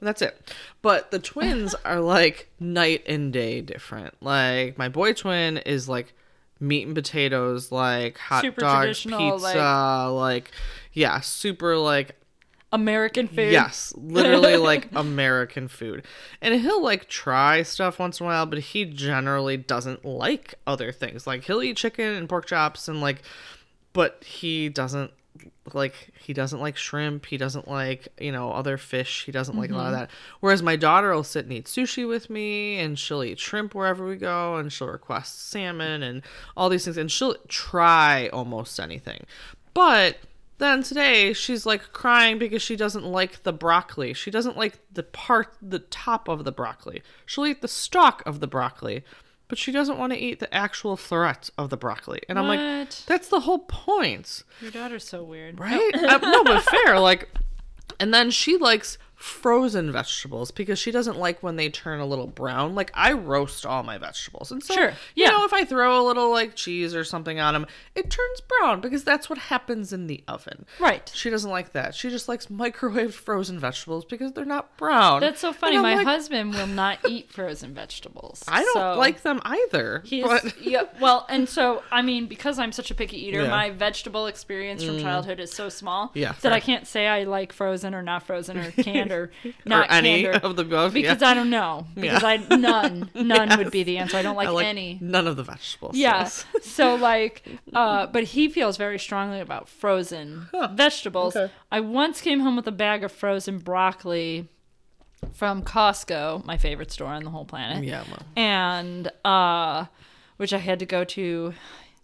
And 0.00 0.08
that's 0.08 0.22
it. 0.22 0.52
But 0.82 1.10
the 1.10 1.18
twins 1.18 1.74
are 1.84 2.00
like 2.00 2.48
night 2.58 3.04
and 3.06 3.32
day 3.32 3.60
different. 3.60 4.14
Like 4.20 4.78
my 4.78 4.88
boy 4.88 5.12
twin 5.12 5.58
is 5.58 5.88
like 5.88 6.14
meat 6.58 6.86
and 6.86 6.94
potatoes, 6.94 7.70
like 7.70 8.18
hot 8.18 8.42
Super 8.42 8.60
dog, 8.60 8.82
traditional, 8.82 9.32
pizza, 9.32 10.10
like 10.12 10.50
yeah, 10.92 11.20
super 11.20 11.76
like 11.76 12.16
American 12.72 13.28
food. 13.28 13.52
Yes, 13.52 13.92
literally 13.96 14.56
like 14.56 14.88
American 14.94 15.68
food. 15.68 16.04
And 16.40 16.60
he'll 16.60 16.82
like 16.82 17.08
try 17.08 17.62
stuff 17.62 17.98
once 17.98 18.20
in 18.20 18.26
a 18.26 18.28
while, 18.28 18.46
but 18.46 18.58
he 18.58 18.84
generally 18.84 19.56
doesn't 19.56 20.04
like 20.04 20.54
other 20.66 20.92
things. 20.92 21.26
Like 21.26 21.44
he'll 21.44 21.62
eat 21.62 21.76
chicken 21.76 22.14
and 22.14 22.28
pork 22.28 22.46
chops 22.46 22.88
and 22.88 23.00
like 23.00 23.22
but 23.92 24.22
he 24.24 24.68
doesn't 24.68 25.10
like 25.74 25.94
he 26.20 26.32
doesn't 26.32 26.60
like 26.60 26.76
shrimp, 26.76 27.26
he 27.26 27.36
doesn't 27.36 27.68
like, 27.68 28.08
you 28.18 28.32
know, 28.32 28.52
other 28.52 28.76
fish. 28.76 29.24
He 29.24 29.32
doesn't 29.32 29.56
like 29.56 29.70
a 29.70 29.74
lot 29.74 29.88
of 29.88 29.92
mm-hmm. 29.92 30.00
that. 30.00 30.10
Whereas 30.40 30.62
my 30.62 30.76
daughter 30.76 31.14
will 31.14 31.24
sit 31.24 31.44
and 31.44 31.52
eat 31.52 31.66
sushi 31.66 32.06
with 32.08 32.30
me 32.30 32.78
and 32.78 32.98
she'll 32.98 33.22
eat 33.22 33.38
shrimp 33.38 33.74
wherever 33.74 34.06
we 34.06 34.16
go 34.16 34.56
and 34.56 34.72
she'll 34.72 34.88
request 34.88 35.48
salmon 35.50 36.02
and 36.02 36.22
all 36.56 36.68
these 36.68 36.84
things 36.84 36.96
and 36.96 37.10
she'll 37.10 37.36
try 37.48 38.28
almost 38.28 38.80
anything. 38.80 39.24
But 39.74 40.18
then 40.58 40.82
today 40.82 41.32
she's 41.32 41.64
like 41.64 41.92
crying 41.92 42.38
because 42.38 42.62
she 42.62 42.76
doesn't 42.76 43.04
like 43.04 43.44
the 43.44 43.52
broccoli. 43.52 44.12
She 44.12 44.30
doesn't 44.30 44.56
like 44.56 44.78
the 44.92 45.02
part, 45.02 45.56
the 45.62 45.78
top 45.78 46.28
of 46.28 46.44
the 46.44 46.52
broccoli. 46.52 47.02
She'll 47.24 47.46
eat 47.46 47.62
the 47.62 47.68
stalk 47.68 48.22
of 48.26 48.40
the 48.40 48.46
broccoli, 48.46 49.04
but 49.50 49.58
she 49.58 49.70
doesn't 49.72 49.98
want 49.98 50.12
to 50.14 50.18
eat 50.18 50.38
the 50.40 50.52
actual 50.54 50.96
floret 50.96 51.50
of 51.58 51.68
the 51.68 51.76
broccoli. 51.76 52.20
And 52.28 52.38
I'm 52.38 52.46
like, 52.48 52.88
that's 53.06 53.28
the 53.28 53.40
whole 53.40 53.58
point, 53.58 54.42
Your 54.62 54.70
daughter's 54.70 55.04
so 55.06 55.22
weird. 55.22 55.60
right? 55.60 55.94
uh, 55.94 56.18
no, 56.18 56.42
but 56.44 56.62
fair. 56.62 56.98
Like, 56.98 57.28
and 57.98 58.14
then 58.14 58.30
she 58.30 58.56
likes 58.56 58.96
frozen 59.20 59.92
vegetables 59.92 60.50
because 60.50 60.78
she 60.78 60.90
doesn't 60.90 61.18
like 61.18 61.42
when 61.42 61.56
they 61.56 61.68
turn 61.68 62.00
a 62.00 62.06
little 62.06 62.26
brown. 62.26 62.74
Like 62.74 62.90
I 62.94 63.12
roast 63.12 63.66
all 63.66 63.82
my 63.82 63.98
vegetables, 63.98 64.50
and 64.50 64.62
so 64.64 64.72
Sure, 64.72 64.92
you 65.14 65.26
know 65.26 65.44
if 65.44 65.52
I 65.52 65.64
throw 65.66 66.00
a 66.00 66.04
little 66.06 66.30
like 66.30 66.54
cheese 66.56 66.94
or 66.94 67.04
something 67.04 67.38
on 67.38 67.52
them, 67.52 67.66
it 67.94 68.10
turns 68.10 68.40
brown 68.40 68.80
because 68.80 69.04
that's 69.04 69.28
what 69.28 69.38
happens 69.38 69.92
in 69.92 70.06
the 70.06 70.24
oven. 70.26 70.64
Right. 70.78 71.10
She 71.14 71.28
doesn't 71.28 71.50
like 71.50 71.72
that. 71.72 71.94
She 71.94 72.08
just 72.08 72.28
likes 72.28 72.46
microwaved 72.46 73.12
frozen 73.26 73.58
vegetables 73.58 74.06
because 74.06 74.32
they're 74.32 74.46
not 74.46 74.74
brown. 74.78 75.20
That's 75.20 75.40
so 75.40 75.52
funny. 75.52 75.76
My 75.76 75.96
like, 75.96 76.06
husband 76.06 76.54
will 76.54 76.66
not 76.84 76.98
eat 77.06 77.30
frozen 77.30 77.74
vegetables. 77.74 78.42
I 78.48 78.62
don't 78.62 78.72
so 78.72 78.94
like 78.98 79.20
them 79.22 79.42
either. 79.44 80.02
He's 80.06 80.24
but 80.24 80.58
yeah. 80.62 80.84
Well, 80.98 81.26
and 81.28 81.46
so 81.46 81.82
I 81.92 82.00
mean, 82.00 82.26
because 82.26 82.58
I'm 82.58 82.72
such 82.72 82.90
a 82.90 82.94
picky 82.94 83.18
eater, 83.26 83.42
Yeah. 83.42 83.48
Mm. 83.48 83.50
my 83.50 83.70
vegetable 83.70 84.26
experience 84.28 84.82
from 84.82 84.98
childhood 84.98 85.40
is 85.40 85.52
so 85.52 85.68
small 85.68 86.10
Yeah, 86.14 86.28
that 86.32 86.40
fair. 86.40 86.52
I 86.52 86.60
can't 86.60 86.86
say 86.86 87.06
I 87.06 87.24
like 87.24 87.52
frozen 87.52 87.94
or 87.94 88.02
not 88.02 88.22
frozen 88.22 88.56
or 88.56 88.70
canned 88.70 89.09
or 89.10 89.30
not 89.64 89.88
or 89.88 89.92
any 89.92 90.22
canned 90.22 90.44
or, 90.44 90.48
of 90.48 90.56
the 90.56 90.62
above. 90.62 90.94
because 90.94 91.20
yeah. 91.20 91.28
I 91.28 91.34
don't 91.34 91.50
know. 91.50 91.86
Because 91.94 92.22
I 92.22 92.36
none 92.36 93.10
none 93.14 93.58
would 93.58 93.70
be 93.70 93.82
the 93.82 93.98
answer. 93.98 94.16
I 94.16 94.22
don't 94.22 94.36
like, 94.36 94.48
I 94.48 94.52
like 94.52 94.66
any. 94.66 94.98
none 95.00 95.26
of 95.26 95.36
the 95.36 95.42
vegetables. 95.42 95.96
Yeah. 95.96 96.20
yes. 96.20 96.44
so 96.62 96.94
like, 96.94 97.46
uh, 97.72 98.06
but 98.06 98.24
he 98.24 98.48
feels 98.48 98.76
very 98.76 98.98
strongly 98.98 99.40
about 99.40 99.68
frozen 99.68 100.48
vegetables. 100.72 101.36
okay. 101.36 101.52
I 101.70 101.80
once 101.80 102.20
came 102.20 102.40
home 102.40 102.56
with 102.56 102.66
a 102.66 102.72
bag 102.72 103.04
of 103.04 103.12
frozen 103.12 103.58
broccoli 103.58 104.48
from 105.32 105.62
Costco, 105.62 106.44
my 106.44 106.56
favorite 106.56 106.90
store 106.90 107.08
on 107.08 107.24
the 107.24 107.30
whole 107.30 107.44
planet. 107.44 107.84
Yeah, 107.84 108.04
well. 108.08 108.22
And 108.36 109.10
uh, 109.24 109.86
which 110.36 110.52
I 110.52 110.58
had 110.58 110.78
to 110.78 110.86
go 110.86 111.04
to 111.04 111.52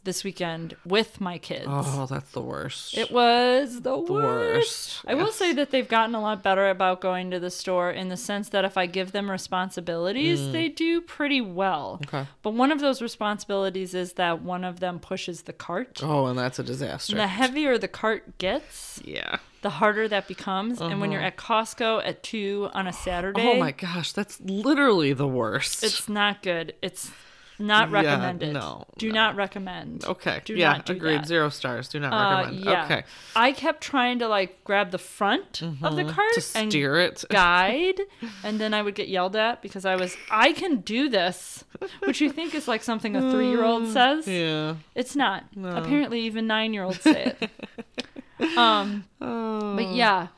this 0.07 0.25
weekend 0.25 0.75
with 0.87 1.21
my 1.21 1.37
kids. 1.37 1.67
Oh, 1.69 2.07
that's 2.09 2.31
the 2.33 2.41
worst. 2.41 2.97
It 2.97 3.11
was 3.11 3.83
the, 3.83 3.95
worst. 3.99 4.09
worst, 4.09 5.05
I 5.07 5.13
will 5.15 5.31
say 5.33 5.53
that 5.53 5.71
they've 5.71 5.87
gotten 5.87 6.15
a 6.15 6.21
lot 6.23 6.43
better 6.43 6.71
about 6.71 7.03
going 7.03 7.31
to 7.33 7.39
the 7.39 7.51
store 7.51 7.91
in 7.91 8.09
the 8.09 8.17
sense 8.17 8.49
that 8.49 8.65
if 8.65 8.79
I 8.79 8.87
give 8.87 9.13
them 9.13 9.31
responsibilities, 9.31 10.53
they 10.53 10.69
do 10.69 11.03
pretty 11.03 11.43
well. 11.43 11.99
Mm. 12.03 12.07
Okay. 12.09 12.29
But 12.43 12.55
one 12.55 12.73
of 12.73 12.81
those 12.81 13.03
responsibilities 13.03 13.93
is 13.95 14.15
that 14.15 14.41
one 14.41 14.65
of 14.65 14.81
them 14.81 14.99
pushes 14.99 15.43
the 15.43 15.53
cart. 15.53 16.01
oh, 16.03 16.27
and 16.27 16.39
that's 16.39 16.59
a 16.59 16.63
disaster. 16.63 17.13
And 17.13 17.21
the 17.21 17.27
heavier 17.27 17.77
the 17.77 17.89
cart 17.89 18.39
gets, 18.39 19.01
yeah. 19.05 19.37
the 19.63 19.71
harder 19.71 20.09
that 20.09 20.29
becomes. 20.29 20.81
And 20.81 21.01
when 21.01 21.13
you're 21.13 21.21
at 21.21 21.37
Costco 21.37 22.03
at 22.07 22.23
2 22.23 22.71
on 22.73 22.87
a 22.87 22.93
Saturday, 22.93 23.41
Uh-huh. 23.43 23.51
Oh 23.57 23.59
my 23.59 23.73
gosh, 23.73 24.13
that's 24.13 24.41
literally 24.41 25.13
the 25.13 25.27
worst. 25.29 25.83
it's 25.85 26.09
not 26.09 26.43
good. 26.43 26.75
It's 26.81 27.11
not 27.59 27.91
Yeah, 27.91 27.95
recommended. 28.03 28.53
no, 28.53 28.85
Do 28.99 29.09
no. 29.09 29.15
not 29.15 29.37
recommend. 29.37 30.05
okay. 30.05 30.43
Do 30.45 30.55
yeah, 30.55 30.73
not 30.75 30.87
do 30.87 30.93
agreed. 30.93 31.21
that. 31.21 31.27
Zero 31.27 31.49
stars. 31.49 31.89
Do 31.89 31.99
not 32.01 32.13
Uh, 32.13 32.39
recommend. 32.43 32.65
yeah. 32.65 32.85
Okay. 32.85 33.05
I 33.35 33.53
kept 33.53 33.81
trying 33.83 34.19
to 34.19 34.29
like 34.29 34.63
grab 34.65 34.91
the 34.91 34.99
front 34.99 35.63
of 35.63 35.97
the 35.97 36.05
cart 36.05 36.35
Mm-hmm. 36.37 36.53
To 36.53 36.59
and 36.59 36.71
steer 36.73 36.99
it. 37.01 37.25
guide, 37.31 38.01
and 38.45 38.61
then 38.61 38.75
I 38.75 38.83
would 38.83 38.95
get 38.95 39.09
yelled 39.09 39.37
at 39.37 39.63
because 39.63 39.85
I 39.85 39.97
was 39.97 40.17
I 40.31 40.53
can 40.53 40.81
do 40.81 41.09
this, 41.09 41.65
which 42.05 42.21
you 42.21 42.31
think 42.31 42.55
is 42.55 42.69
like 42.69 42.83
something 42.83 43.17
a 43.17 43.31
three 43.33 43.49
year 43.49 43.65
old 43.65 43.89
says. 43.89 44.27
Yeah. 44.29 44.77
It's 44.95 45.17
not. 45.17 45.45
Apparently, 45.57 46.21
even 46.21 46.47
nine 46.47 46.75
year 46.75 46.83
olds 46.85 47.01
say 47.01 47.35
it. 47.41 47.51
um, 48.59 49.05
Oh. 49.21 49.75
but 49.77 49.89
yeah, 49.89 50.29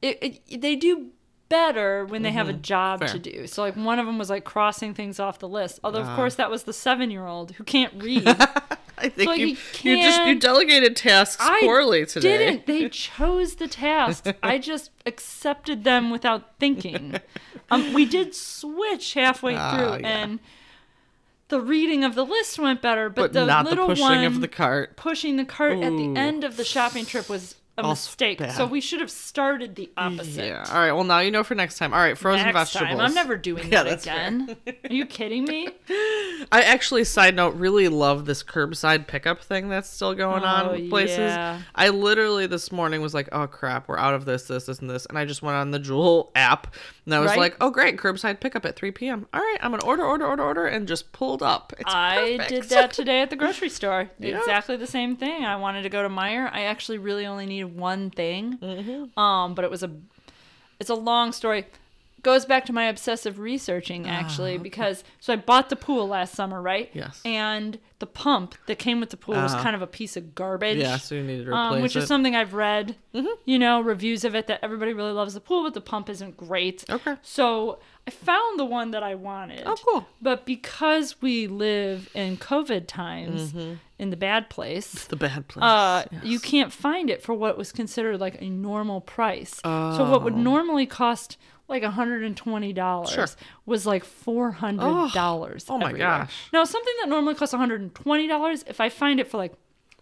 it, 0.00 0.40
it 0.50 0.60
they 0.62 0.76
do 0.76 1.08
better 1.48 2.04
when 2.04 2.22
they 2.22 2.30
have 2.32 2.48
a 2.48 2.52
job 2.52 3.00
Mm-hmm. 3.00 3.06
Fair. 3.12 3.20
to 3.20 3.30
do. 3.40 3.46
So 3.46 3.62
like 3.62 3.76
one 3.76 3.98
of 3.98 4.06
them 4.06 4.18
was 4.18 4.30
like 4.30 4.44
crossing 4.44 4.94
things 4.94 5.18
off 5.20 5.38
the 5.38 5.48
list. 5.48 5.80
Although 5.84 6.02
Ah. 6.02 6.10
of 6.10 6.16
course 6.16 6.34
that 6.36 6.50
was 6.50 6.64
the 6.64 6.72
seven 6.72 7.10
year 7.10 7.26
old 7.26 7.52
who 7.52 7.64
can't 7.64 7.92
read. 8.02 8.26
I 9.00 9.08
think 9.08 9.28
So 9.30 9.32
you, 9.34 9.46
you 9.48 9.56
you 9.96 10.02
just 10.02 10.24
you 10.26 10.38
delegated 10.38 10.96
tasks 10.96 11.42
I 11.46 11.60
poorly 11.60 12.04
today. 12.04 12.38
didn't. 12.38 12.66
They 12.66 12.88
chose 12.90 13.54
the 13.56 13.68
tasks. 13.68 14.30
I 14.42 14.58
just 14.58 14.90
accepted 15.06 15.84
them 15.84 16.10
without 16.10 16.58
thinking. 16.58 17.20
Um, 17.70 17.92
we 17.92 18.06
did 18.06 18.34
switch 18.34 19.12
halfway 19.12 19.54
Ah, 19.54 19.70
through, 19.76 20.00
yeah. 20.00 20.22
and 20.22 20.38
the 21.48 21.60
reading 21.60 22.02
of 22.02 22.14
the 22.14 22.24
list 22.24 22.58
went 22.58 22.80
better, 22.80 23.10
but, 23.10 23.24
but 23.24 23.32
the 23.34 23.44
not 23.44 23.64
the 23.66 23.70
little 23.72 23.88
pushing 23.88 24.04
one 24.04 24.24
of 24.24 24.40
the 24.40 24.48
cart. 24.48 24.96
pushing 24.96 25.36
the 25.36 25.44
cart 25.44 25.74
at 25.80 25.92
the 25.94 26.14
end 26.16 26.44
of 26.44 26.56
the 26.56 26.64
shopping 26.64 27.04
trip 27.04 27.28
was 27.28 27.56
a 27.78 27.88
mistake. 27.88 28.40
So 28.54 28.66
we 28.66 28.80
should 28.80 29.00
have 29.00 29.10
started 29.10 29.74
the 29.76 29.90
opposite. 29.96 30.46
Yeah. 30.46 30.64
All 30.68 30.74
right. 30.78 30.92
Well, 30.92 31.04
now 31.04 31.20
you 31.20 31.30
know 31.30 31.44
for 31.44 31.54
next 31.54 31.78
time. 31.78 31.92
All 31.94 32.00
right. 32.00 32.16
Frozen 32.18 32.46
Next 32.46 32.72
vegetables. 32.72 32.98
time. 32.98 33.00
I'm 33.00 33.14
never 33.14 33.36
doing 33.36 33.68
Yeah, 33.72 33.84
that 33.84 34.02
again. 34.02 34.56
Are 34.66 34.92
you 34.92 35.06
kidding 35.06 35.44
me? 35.44 35.68
I 36.52 36.62
actually, 36.62 37.04
side 37.04 37.34
note, 37.36 37.54
really 37.54 37.88
love 37.88 38.24
this 38.26 38.42
curbside 38.42 39.06
pickup 39.06 39.42
thing 39.42 39.68
that's 39.68 39.88
still 39.88 40.14
going 40.14 40.42
on 40.42 40.66
Oh, 40.68 40.72
in 40.74 40.88
places. 40.90 41.18
yeah. 41.18 41.60
I 41.74 41.88
literally 41.90 42.46
this 42.46 42.70
morning 42.72 43.00
was 43.00 43.14
like, 43.14 43.28
oh 43.32 43.46
crap, 43.46 43.88
we're 43.88 43.98
out 43.98 44.14
of 44.14 44.24
this, 44.24 44.44
this, 44.44 44.66
this, 44.66 44.78
and 44.80 44.90
this. 44.90 45.06
And 45.06 45.18
I 45.18 45.24
just 45.24 45.42
went 45.42 45.56
on 45.56 45.70
the 45.70 45.78
Jewel 45.78 46.30
app 46.34 46.74
and 47.08 47.14
I 47.14 47.20
was 47.20 47.30
Right. 47.30 47.38
like, 47.38 47.56
oh 47.62 47.70
great, 47.70 47.96
curbside 47.96 48.38
pickup 48.38 48.66
at 48.66 48.76
3 48.76 48.90
p.m. 48.90 49.26
All 49.32 49.40
right, 49.40 49.56
I'm 49.62 49.70
going 49.70 49.80
to 49.80 49.86
order, 49.86 50.04
order, 50.04 50.26
order, 50.26 50.42
order, 50.42 50.66
and 50.66 50.86
just 50.86 51.10
pulled 51.12 51.42
up. 51.42 51.72
It's 51.78 51.84
I 51.92 52.36
perfect. 52.36 52.48
did 52.50 52.64
that 52.70 52.92
today 52.92 53.22
at 53.22 53.30
the 53.30 53.36
grocery 53.36 53.70
store. 53.70 54.10
Yeah. 54.18 54.36
Exactly 54.38 54.76
the 54.76 54.86
same 54.86 55.16
thing. 55.16 55.44
I 55.46 55.56
wanted 55.56 55.82
to 55.82 55.88
go 55.88 56.02
to 56.02 56.08
Meijer. 56.10 56.50
I 56.52 56.64
actually 56.64 56.98
really 56.98 57.24
only 57.24 57.46
needed 57.46 57.74
one 57.74 58.10
thing. 58.10 58.58
Mm-hmm. 58.58 59.18
Um, 59.18 59.54
but 59.54 59.64
it 59.64 59.70
was 59.70 59.82
a 59.82 59.90
it's 60.78 60.90
a 60.90 60.94
long 60.94 61.32
story. 61.32 61.64
Goes 62.22 62.44
back 62.44 62.66
to 62.66 62.72
my 62.72 62.84
obsessive 62.84 63.38
researching 63.38 64.06
actually 64.08 64.58
because 64.58 65.04
so 65.20 65.32
I 65.32 65.36
bought 65.36 65.68
the 65.70 65.76
pool 65.76 66.08
last 66.08 66.34
summer, 66.34 66.60
right? 66.60 66.90
Yes. 66.92 67.20
And 67.24 67.78
the 68.00 68.06
pump 68.06 68.54
that 68.66 68.78
came 68.78 69.00
with 69.00 69.10
the 69.10 69.16
pool 69.16 69.34
was 69.34 69.52
Uh-huh. 69.54 69.62
kind 69.62 69.74
of 69.76 69.82
a 69.82 69.86
piece 69.86 70.16
of 70.16 70.34
garbage. 70.34 70.78
Yeah, 70.78 70.96
so 70.98 71.14
you 71.16 71.22
need 71.22 71.38
to 71.44 71.50
replace 71.50 71.54
Um, 71.76 71.82
which 71.82 71.96
it. 71.96 72.00
is 72.00 72.08
something 72.08 72.34
I've 72.36 72.54
read, 72.54 72.96
you 73.44 73.58
know, 73.58 73.80
reviews 73.80 74.24
of 74.24 74.34
it 74.34 74.46
that 74.48 74.60
everybody 74.62 74.92
really 74.92 75.12
loves 75.12 75.34
the 75.34 75.40
pool, 75.40 75.62
but 75.64 75.74
the 75.74 75.80
pump 75.80 76.08
isn't 76.08 76.36
great. 76.36 76.84
Okay. 76.88 77.16
So 77.22 77.78
I 78.06 78.10
found 78.10 78.58
the 78.58 78.64
one 78.64 78.90
that 78.92 79.02
I 79.02 79.14
wanted. 79.14 79.62
Oh, 79.66 79.76
cool. 79.84 80.06
But 80.22 80.46
because 80.46 81.20
we 81.20 81.46
live 81.46 82.08
in 82.14 82.36
COVID 82.36 82.86
times 82.86 83.52
in 83.98 84.10
the 84.10 84.16
bad 84.16 84.48
place, 84.48 85.04
the 85.08 85.16
bad 85.16 85.48
place. 85.48 85.62
uh, 85.64 86.04
yes. 86.12 86.24
you 86.24 86.38
can't 86.38 86.72
find 86.72 87.10
it 87.10 87.20
for 87.22 87.34
what 87.34 87.58
was 87.58 87.72
considered 87.72 88.20
like 88.20 88.40
a 88.40 88.48
normal 88.48 89.00
price. 89.00 89.60
Oh. 89.64 89.96
So 89.96 90.08
what 90.08 90.22
would 90.22 90.36
normally 90.36 90.86
cost 90.86 91.36
like 91.68 91.82
$120 91.82 93.08
Sure. 93.14 93.26
was 93.66 93.86
like 93.86 94.04
$400 94.04 95.64
Oh, 95.68 95.78
my 95.78 95.92
gosh. 95.92 96.32
Now, 96.52 96.64
something 96.64 96.94
that 97.00 97.08
normally 97.08 97.34
costs 97.34 97.54
$120, 97.54 98.64
if 98.66 98.80
I 98.80 98.88
find 98.88 99.20
it 99.20 99.28
for 99.30 99.36
like, 99.36 99.52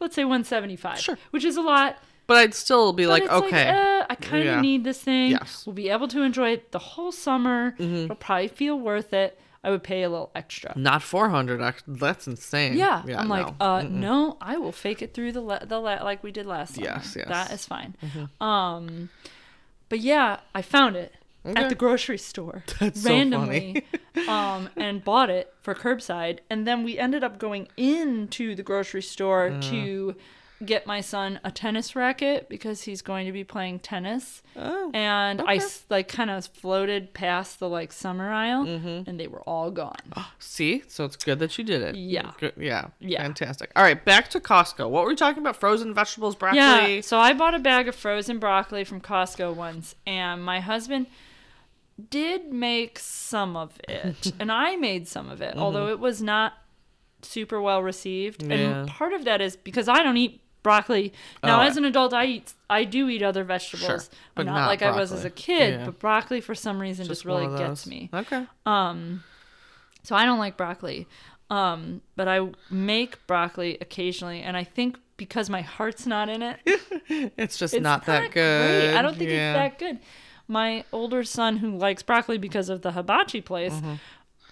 let's 0.00 0.14
say 0.14 0.24
175 0.24 0.98
Sure. 1.00 1.18
which 1.30 1.44
is 1.44 1.56
a 1.56 1.62
lot. 1.62 1.98
But 2.26 2.38
I'd 2.38 2.54
still 2.54 2.92
be 2.92 3.04
But 3.04 3.10
like, 3.22 3.30
okay. 3.30 3.68
uh, 3.68 4.04
I 4.10 4.14
kind 4.16 4.48
of 4.48 4.54
Yeah. 4.56 4.60
need 4.60 4.84
this 4.84 5.00
thing. 5.00 5.30
Yes. 5.32 5.40
Mm-hmm. 5.60 5.70
We'll 5.70 5.74
be 5.74 5.88
able 5.90 6.08
to 6.08 6.22
enjoy 6.22 6.50
it 6.52 6.72
the 6.72 6.78
whole 6.78 7.12
summer. 7.12 7.74
It'll 7.78 8.16
probably 8.16 8.48
feel 8.48 8.78
worth 8.78 9.12
it. 9.12 9.38
I 9.64 9.70
would 9.70 9.82
pay 9.82 10.04
a 10.04 10.08
little 10.08 10.30
extra. 10.36 10.72
Not 10.76 11.02
400. 11.02 11.60
act- 11.60 11.82
That's 11.88 12.28
insane. 12.28 12.76
Yeah, 12.76 13.02
I'm 13.16 13.28
like, 13.28 13.46
no. 13.58 13.66
uh, 13.66 13.82
no, 13.82 14.36
I 14.40 14.56
will 14.58 14.70
fake 14.70 15.02
it 15.02 15.12
through 15.12 15.32
the 15.32 15.40
le- 15.40 15.66
the 15.66 15.80
le- 15.80 16.04
like 16.04 16.22
we 16.22 16.30
did 16.30 16.46
last 16.46 16.74
summer. 16.76 16.86
Yes, 16.86 17.14
yes. 17.18 17.26
that 17.26 17.50
is 17.50 17.66
fine. 17.66 17.96
Um, 18.40 19.08
but 19.88 19.98
yeah, 19.98 20.38
I 20.54 20.62
found 20.62 20.94
it 20.94 21.14
Okay. 21.46 21.62
at 21.62 21.68
the 21.68 21.74
grocery 21.74 22.18
store 22.18 22.64
That's 22.80 23.02
so 23.02 23.10
randomly, 23.10 23.84
um, 24.28 24.68
and 24.76 25.04
bought 25.04 25.30
it 25.30 25.52
for 25.62 25.74
curbside. 25.74 26.40
And 26.50 26.66
then 26.66 26.82
we 26.84 26.98
ended 26.98 27.22
up 27.22 27.38
going 27.38 27.68
into 27.76 28.54
the 28.54 28.62
grocery 28.62 29.02
store 29.02 29.48
Uh. 29.48 29.60
to 29.62 30.16
get 30.64 30.86
my 30.86 31.02
son 31.02 31.38
a 31.44 31.50
tennis 31.50 31.94
racket 31.94 32.48
because 32.48 32.80
he's 32.80 33.02
going 33.02 33.26
to 33.26 33.32
be 33.32 33.44
playing 33.44 33.78
tennis. 33.78 34.42
Oh, 34.56 34.90
And 34.94 35.42
I 35.42 35.56
okay. 35.56 35.56
s- 35.56 35.84
like 35.90 36.08
kind 36.08 36.30
of 36.30 36.46
floated 36.46 37.12
past 37.12 37.60
the 37.60 37.68
like 37.68 37.92
summer 37.92 38.32
aisle, 38.32 38.64
Mm-hmm. 38.64 39.08
and 39.08 39.20
they 39.20 39.26
were 39.28 39.42
all 39.42 39.70
gone. 39.70 39.96
See, 40.38 40.82
so 40.88 41.04
it's 41.04 41.16
good 41.16 41.40
that 41.40 41.58
you 41.58 41.64
did 41.64 41.82
it. 41.82 41.94
Yeah. 41.94 42.32
Good. 42.38 42.54
Yeah. 42.56 42.86
Yeah. 43.00 43.20
Fantastic. 43.22 43.70
All 43.76 43.82
right, 43.82 44.02
back 44.02 44.30
to 44.30 44.40
Costco. 44.40 44.88
What 44.88 45.02
were 45.04 45.10
we 45.10 45.14
talking 45.14 45.42
about? 45.42 45.56
Frozen 45.56 45.92
vegetables, 45.92 46.34
broccoli. 46.34 46.58
Yeah. 46.96 47.00
So 47.02 47.18
I 47.18 47.34
bought 47.34 47.54
a 47.54 47.58
bag 47.58 47.86
of 47.86 47.94
frozen 47.94 48.38
broccoli 48.38 48.84
from 48.84 49.02
Costco 49.02 49.54
once, 49.54 49.94
and 50.06 50.42
my 50.42 50.60
husband 50.60 51.06
did 52.10 52.52
make 52.52 52.98
some 52.98 53.56
of 53.56 53.78
it, 53.88 54.32
and 54.40 54.52
I 54.52 54.76
made 54.76 55.08
some 55.08 55.30
of 55.30 55.40
it, 55.40 55.56
although 55.56 55.88
it 55.88 55.98
was 55.98 56.20
not 56.22 56.52
super 57.22 57.60
well 57.60 57.82
received. 57.82 58.40
Mm-hmm. 58.40 58.50
Yeah. 58.50 58.56
And 58.80 58.88
part 58.88 59.12
of 59.12 59.24
that 59.24 59.40
is 59.40 59.56
because 59.56 59.88
I 59.88 60.02
don't 60.02 60.16
eat 60.16 60.40
broccoli. 60.62 61.12
Now, 61.42 61.60
Oh, 61.60 61.62
as 61.64 61.76
an 61.76 61.84
adult, 61.84 62.12
I 62.12 62.26
eat. 62.26 62.52
I 62.68 62.84
do 62.84 63.08
eat 63.08 63.22
other 63.22 63.44
vegetables, 63.44 63.86
Sure, 63.86 64.18
but 64.34 64.46
not, 64.46 64.54
not 64.56 64.66
like 64.66 64.82
I 64.82 64.90
was 64.90 65.12
as 65.12 65.24
a 65.24 65.30
kid. 65.30 65.78
Yeah. 65.80 65.84
But 65.86 65.98
broccoli, 66.00 66.40
for 66.40 66.54
some 66.54 66.78
reason, 66.80 67.06
just, 67.06 67.24
really 67.24 67.46
gets 67.56 67.86
me. 67.86 68.10
Okay. 68.12 68.44
Um, 68.66 69.22
so 70.02 70.14
I 70.16 70.24
don't 70.24 70.38
like 70.38 70.56
broccoli. 70.56 71.06
Um, 71.48 72.00
but 72.16 72.26
I 72.26 72.40
make 72.70 73.24
broccoli 73.28 73.78
occasionally, 73.80 74.42
and 74.42 74.56
I 74.56 74.64
think 74.64 74.98
because 75.16 75.48
my 75.48 75.62
heart's 75.62 76.04
not 76.06 76.28
in 76.28 76.42
it, 76.42 76.58
It's 77.38 77.56
just 77.56 77.72
it's 77.72 77.82
not 77.82 78.04
that 78.06 78.32
good. 78.32 78.88
great. 78.88 78.96
I 78.96 79.02
don't 79.02 79.16
think 79.16 79.30
Yeah. 79.30 79.64
it's 79.64 79.78
that 79.78 79.78
good. 79.78 79.98
My 80.48 80.84
older 80.92 81.24
son, 81.24 81.56
who 81.58 81.76
likes 81.76 82.02
broccoli 82.02 82.38
because 82.38 82.68
of 82.68 82.82
the 82.82 82.92
hibachi 82.92 83.40
place, 83.40 83.74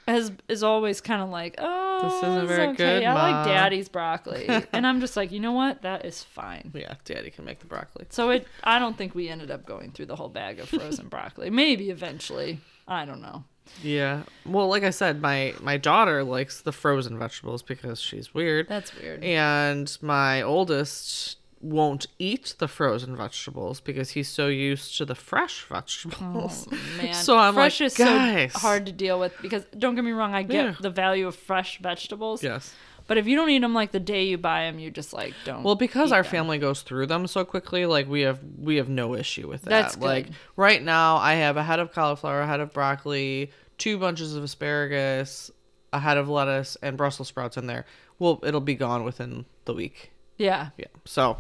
has 0.09 0.33
is 0.49 0.63
always 0.63 1.01
kind 1.01 1.23
of 1.23 1.29
like, 1.31 1.55
"Oh, 1.59 1.81
Mm-hmm. 1.95 2.09
This 2.09 2.23
isn't 2.31 2.47
very 2.49 2.67
okay. 2.69 2.77
good, 2.77 3.05
I 3.05 3.15
Ma." 3.15 3.23
like 3.23 3.47
Daddy's 3.47 3.89
broccoli," 3.89 4.47
and 4.73 4.87
I'm 4.87 5.01
just 5.01 5.17
like, 5.17 5.31
you 5.33 5.41
know 5.41 5.53
what? 5.53 5.83
That 5.83 6.05
is 6.05 6.23
fine. 6.23 6.73
Yeah, 6.75 6.95
Daddy 7.05 7.31
can 7.31 7.45
make 7.45 7.61
the 7.61 7.67
broccoli. 7.67 8.07
So 8.11 8.31
it, 8.31 8.47
I 8.65 8.79
don't 8.79 8.99
think 8.99 9.15
we 9.15 9.29
ended 9.29 9.51
up 9.51 9.65
going 9.65 9.93
through 9.93 10.07
the 10.07 10.17
whole 10.17 10.29
bag 10.29 10.59
of 10.61 10.69
frozen 10.69 11.09
broccoli. 11.09 11.49
Maybe 11.51 11.91
eventually. 11.91 12.59
I 12.87 13.05
don't 13.07 13.23
know. 13.23 13.45
Yeah. 13.83 14.25
Well, 14.45 14.69
like 14.69 14.83
I 14.83 14.91
said, 14.91 15.23
my 15.23 15.55
my 15.63 15.79
daughter 15.79 16.23
likes 16.23 16.61
the 16.61 16.73
frozen 16.73 17.19
vegetables 17.19 17.63
because 17.63 17.99
she's 18.01 18.35
weird. 18.35 18.69
That's 18.69 18.95
weird. 19.01 19.25
and 19.25 19.97
my 20.03 20.43
oldest 20.43 21.39
won't 21.65 22.07
eat 22.19 22.55
the 22.59 22.69
frozen 22.69 23.17
vegetables 23.17 23.81
because 23.81 24.11
he's 24.11 24.29
so 24.29 24.49
used 24.49 24.97
to 24.99 25.05
the 25.07 25.15
fresh 25.15 25.65
vegetables. 25.65 26.69
Oh, 26.71 26.79
man, 27.03 27.15
So 27.27 27.39
I'm 27.39 27.55
fresh 27.55 27.81
like, 27.81 27.87
is 27.87 27.97
"Guys." 27.97 28.53
so 28.53 28.59
hard 28.59 28.87
to 28.87 28.93
deal 28.93 29.19
with 29.19 29.33
because 29.41 29.65
don't 29.79 29.95
get 29.95 30.05
me 30.05 30.13
wrong, 30.13 30.35
I 30.35 30.43
get 30.43 30.53
Yeah. 30.65 30.75
the 30.81 30.91
value 30.91 31.27
of 31.27 31.35
fresh 31.35 31.79
vegetables. 31.81 32.43
yes. 32.43 32.75
But 33.07 33.19
if 33.19 33.27
you 33.27 33.37
don't 33.37 33.51
eat 33.51 33.59
them 33.59 33.75
like 33.75 33.93
the 33.93 34.01
day 34.01 34.25
you 34.25 34.39
buy 34.39 34.63
them, 34.65 34.79
you 34.79 34.91
just 34.91 35.13
like 35.13 35.35
don't. 35.45 35.63
Well, 35.63 35.75
because 35.75 36.11
our 36.11 36.23
them. 36.23 36.31
family 36.31 36.57
goes 36.59 36.81
through 36.83 37.07
them 37.07 37.27
so 37.27 37.45
quickly, 37.45 37.85
like 37.85 38.09
we 38.09 38.23
have 38.23 38.41
we 38.59 38.77
have 38.77 38.89
no 38.89 39.15
issue 39.15 39.47
with 39.47 39.63
that. 39.63 39.71
That's 39.71 39.97
good. 39.97 40.05
Like 40.05 40.27
right 40.57 40.83
now, 40.83 41.17
I 41.17 41.35
have 41.35 41.59
a 41.59 41.63
head 41.63 41.81
of 41.81 41.93
cauliflower, 41.93 42.41
a 42.41 42.47
head 42.47 42.61
of 42.61 42.73
broccoli, 42.73 43.51
two 43.77 43.99
bunches 43.99 44.35
of 44.35 44.43
asparagus, 44.45 45.51
a 45.93 45.99
head 46.01 46.17
of 46.17 46.31
lettuce, 46.31 46.77
and 46.83 46.97
Brussels 46.97 47.29
sprouts 47.29 47.57
in 47.59 47.67
there. 47.67 47.85
Well, 48.19 48.41
it'll 48.43 48.61
be 48.63 48.75
gone 48.75 49.05
within 49.05 49.45
the 49.67 49.75
week. 49.75 50.11
Yeah, 50.39 50.71
Yeah. 50.79 50.87
So, 51.05 51.37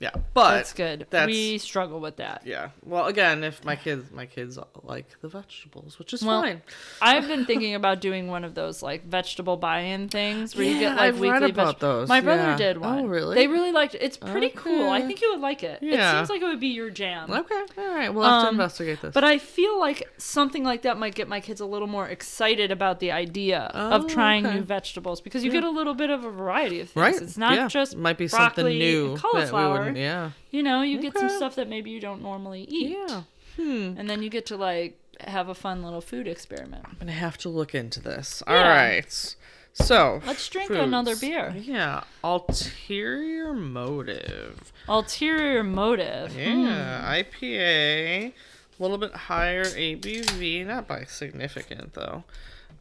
yeah, 0.00 0.10
but 0.34 0.54
that's 0.54 0.72
good. 0.72 1.06
That's 1.10 1.26
we 1.26 1.58
struggle 1.58 1.98
with 2.00 2.16
that. 2.16 2.42
yeah. 2.44 2.70
Well, 2.84 3.06
again, 3.06 3.42
if 3.42 3.64
my 3.64 3.74
kids 3.76 4.10
my 4.12 4.26
kids 4.26 4.58
like 4.84 5.20
the 5.20 5.28
vegetables, 5.28 5.98
which 5.98 6.12
is 6.12 6.22
Well, 6.22 6.42
fine. 6.42 6.62
I've 7.02 7.26
been 7.26 7.44
thinking 7.50 7.74
about 7.74 8.00
doing 8.00 8.28
one 8.28 8.44
of 8.44 8.54
those 8.54 8.82
like 8.82 9.04
vegetable 9.06 9.56
buy-in 9.56 10.08
things 10.08 10.54
where 10.54 10.64
you 10.64 10.78
get 10.78 10.90
like 10.92 11.00
I've 11.00 11.18
weekly 11.20 11.50
about 11.50 11.74
veg- 11.74 11.80
those, 11.80 12.08
My 12.08 12.20
brother 12.20 12.42
yeah. 12.42 12.56
did 12.56 12.76
Oh, 12.76 12.80
one. 12.80 13.08
really? 13.08 13.34
They 13.34 13.46
really 13.48 13.72
liked 13.72 13.94
it. 13.96 14.02
It's 14.02 14.16
pretty 14.16 14.50
cool. 14.50 14.88
I 14.90 15.00
think 15.02 15.20
you 15.20 15.30
would 15.32 15.40
like 15.40 15.62
it. 15.64 15.80
Yeah. 15.82 16.12
It 16.12 16.16
seems 16.18 16.30
like 16.30 16.42
it 16.42 16.46
would 16.46 16.60
be 16.60 16.68
your 16.68 16.90
jam. 16.90 17.30
Okay, 17.32 17.62
all 17.78 17.88
right. 17.94 18.08
We'll 18.14 18.24
have 18.24 18.42
to 18.44 18.48
Um, 18.48 18.54
investigate 18.54 19.00
this. 19.02 19.12
But 19.14 19.24
I 19.24 19.38
feel 19.38 19.78
like 19.80 20.08
something 20.18 20.62
like 20.64 20.82
that 20.82 20.96
might 20.98 21.14
get 21.14 21.28
my 21.28 21.40
kids 21.40 21.60
a 21.60 21.66
little 21.66 21.88
more 21.88 22.06
excited 22.08 22.70
about 22.70 23.00
the 23.00 23.10
idea 23.12 23.62
of 23.74 24.04
Oh, 24.04 24.08
trying 24.08 24.46
okay. 24.46 24.54
new 24.56 24.62
vegetables 24.62 25.20
because 25.20 25.42
you 25.44 25.50
get 25.50 25.64
a 25.64 25.70
little 25.70 25.94
bit 25.94 26.10
of 26.10 26.24
a 26.24 26.30
variety 26.30 26.80
of 26.80 26.90
things. 26.90 26.96
right? 27.02 27.20
It's 27.20 27.36
not 27.36 27.54
yeah. 27.54 27.68
just 27.68 27.96
might 27.96 28.16
be 28.18 28.28
broccoli 28.28 28.62
something 28.62 28.78
new 28.78 29.06
and 29.08 29.16
that 29.16 29.24
we 29.24 29.30
cauliflower. 29.30 29.87
Yeah. 29.96 30.30
You 30.50 30.62
know, 30.62 30.82
you 30.82 31.00
get 31.00 31.16
some 31.16 31.28
stuff 31.28 31.54
that 31.56 31.68
maybe 31.68 31.90
you 31.90 32.00
don't 32.00 32.22
normally 32.22 32.62
eat. 32.62 32.96
Yeah. 33.08 33.22
Hmm. 33.56 33.94
And 33.98 34.08
then 34.08 34.22
you 34.22 34.30
get 34.30 34.46
to 34.46 34.56
like 34.56 34.98
have 35.20 35.48
a 35.48 35.54
fun 35.54 35.82
little 35.82 36.00
food 36.00 36.28
experiment. 36.28 36.84
I'm 36.88 36.96
gonna 36.98 37.12
have 37.12 37.38
to 37.38 37.48
look 37.48 37.74
into 37.74 38.00
this. 38.00 38.42
Yeah. 38.46 38.54
All 38.54 38.62
right. 38.68 39.34
So 39.74 40.20
Let's 40.26 40.48
drink 40.48 40.70
another 40.70 41.14
beer. 41.16 41.54
Yeah. 41.56 42.02
Ulterior 42.24 43.52
motive. 43.52 44.72
Ulterior 44.88 45.62
motive. 45.62 46.36
Yeah. 46.36 47.22
IPA. 47.22 48.32
A 48.32 48.82
little 48.82 48.98
bit 48.98 49.12
higher 49.12 49.64
ABV, 49.64 50.66
not 50.66 50.86
by 50.86 51.04
significant 51.04 51.94
though. 51.94 52.24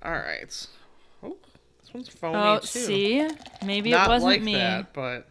All 0.04 0.12
right. 0.12 0.68
Oh, 1.24 1.38
this 1.82 1.94
one's 1.94 2.10
foamy 2.10 2.36
Oh, 2.38 2.60
too. 2.60 2.66
see? 2.68 3.28
Maybe 3.66 3.92
not 3.92 4.08
it 4.08 4.10
wasn't 4.12 4.32
like 4.32 4.42
me. 4.44 4.54
that, 4.54 4.94
but 4.94 5.28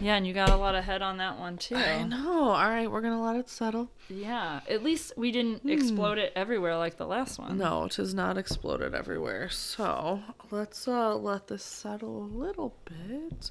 Yeah, 0.00 0.16
and 0.16 0.26
you 0.26 0.32
got 0.34 0.50
a 0.50 0.56
lot 0.56 0.74
of 0.74 0.84
head 0.84 1.02
on 1.02 1.18
that 1.18 1.38
one 1.38 1.58
too. 1.58 1.76
I 1.76 2.02
know. 2.02 2.50
All 2.50 2.68
right, 2.68 2.90
we're 2.90 3.00
gonna 3.02 3.22
let 3.22 3.36
it 3.36 3.48
settle. 3.48 3.90
Yeah, 4.08 4.60
at 4.68 4.82
least 4.82 5.12
we 5.16 5.30
didn't 5.30 5.68
explode 5.68 6.18
it 6.18 6.32
everywhere 6.34 6.76
like 6.76 6.96
the 6.96 7.06
last 7.06 7.38
one. 7.38 7.58
No, 7.58 7.84
it 7.84 7.94
has 7.96 8.12
not 8.14 8.36
exploded 8.38 8.94
everywhere. 8.94 9.48
So 9.48 10.20
let's 10.50 10.88
uh 10.88 11.14
let 11.16 11.48
this 11.48 11.62
settle 11.62 12.22
a 12.22 12.30
little 12.36 12.74
bit. 12.84 13.50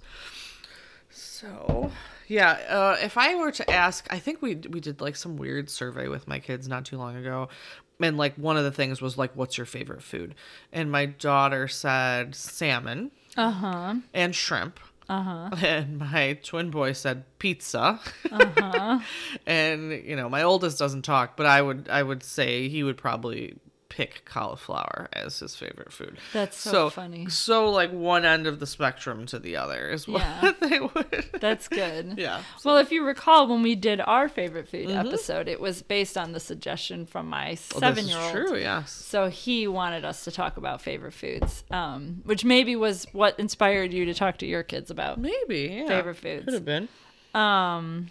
So 1.09 1.91
yeah, 2.27 2.51
uh, 2.69 2.97
if 3.01 3.17
I 3.17 3.35
were 3.35 3.51
to 3.51 3.69
ask, 3.71 4.07
I 4.09 4.19
think 4.19 4.41
we 4.41 4.55
we 4.55 4.79
did 4.79 5.01
like 5.01 5.15
some 5.15 5.37
weird 5.37 5.69
survey 5.69 6.07
with 6.07 6.27
my 6.27 6.39
kids 6.39 6.67
not 6.67 6.85
too 6.85 6.97
long 6.97 7.15
ago, 7.15 7.49
and 7.99 8.17
like 8.17 8.35
one 8.35 8.57
of 8.57 8.63
the 8.63 8.71
things 8.71 9.01
was 9.01 9.17
like, 9.17 9.35
"What's 9.35 9.57
your 9.57 9.65
favorite 9.65 10.01
food?" 10.03 10.35
And 10.71 10.91
my 10.91 11.05
daughter 11.05 11.67
said 11.67 12.35
salmon 12.35 13.11
Uh 13.35 13.51
huh. 13.51 13.95
and 14.13 14.33
shrimp. 14.35 14.79
Uh 15.11 15.23
huh. 15.23 15.49
And 15.65 15.97
my 15.99 16.39
twin 16.41 16.71
boy 16.71 16.93
said 16.93 17.25
pizza. 17.37 17.99
Uh-huh. 18.31 18.99
and 19.45 19.91
you 19.91 20.15
know, 20.15 20.29
my 20.29 20.43
oldest 20.43 20.79
doesn't 20.79 21.01
talk, 21.01 21.35
but 21.35 21.45
I 21.45 21.61
would 21.61 21.89
I 21.89 22.01
would 22.01 22.23
say 22.23 22.69
he 22.69 22.81
would 22.83 22.97
probably 22.97 23.57
pick 23.93 24.23
cauliflower 24.23 25.09
as 25.11 25.39
his 25.39 25.53
favorite 25.53 25.91
food. 25.91 26.17
That's 26.31 26.55
so 26.57 26.89
funny. 26.89 27.27
So 27.29 27.69
like 27.69 27.91
one 27.91 28.23
end 28.23 28.47
of 28.47 28.59
the 28.61 28.65
spectrum 28.65 29.25
to 29.27 29.37
the 29.37 29.57
other 29.57 29.89
is 29.89 30.07
what 30.07 30.21
Yeah. 30.21 30.51
they 30.61 30.79
would. 30.79 31.25
That's 31.41 31.67
good. 31.67 32.13
yeah. 32.17 32.41
Well, 32.63 32.77
if 32.77 32.89
you 32.91 33.03
recall, 33.05 33.47
when 33.47 33.61
we 33.61 33.75
did 33.75 33.99
our 33.99 34.29
favorite 34.29 34.69
food 34.69 34.89
episode, 34.89 35.49
it 35.49 35.59
was 35.59 35.81
based 35.81 36.17
on 36.17 36.31
the 36.31 36.39
suggestion 36.39 37.05
from 37.05 37.27
my 37.27 37.55
seven 37.55 38.07
year 38.07 38.17
old. 38.17 38.31
true. 38.31 38.57
Yes. 38.57 38.91
So 38.93 39.27
he 39.29 39.67
wanted 39.67 40.05
us 40.05 40.23
to 40.23 40.31
talk 40.31 40.55
about 40.55 40.81
favorite 40.81 41.13
foods, 41.13 41.65
um, 41.69 42.21
which 42.23 42.45
maybe 42.45 42.77
was 42.77 43.05
what 43.11 43.37
inspired 43.39 43.91
you 43.91 44.05
to 44.05 44.13
talk 44.13 44.37
to 44.37 44.45
your 44.45 44.63
kids 44.63 44.89
about. 44.89 45.19
Maybe. 45.19 45.69
Yeah. 45.81 45.87
Favorite 45.87 46.15
foods. 46.15 46.45
Could 46.45 46.53
have 46.53 46.65
been. 46.65 46.87
Um, 47.33 48.09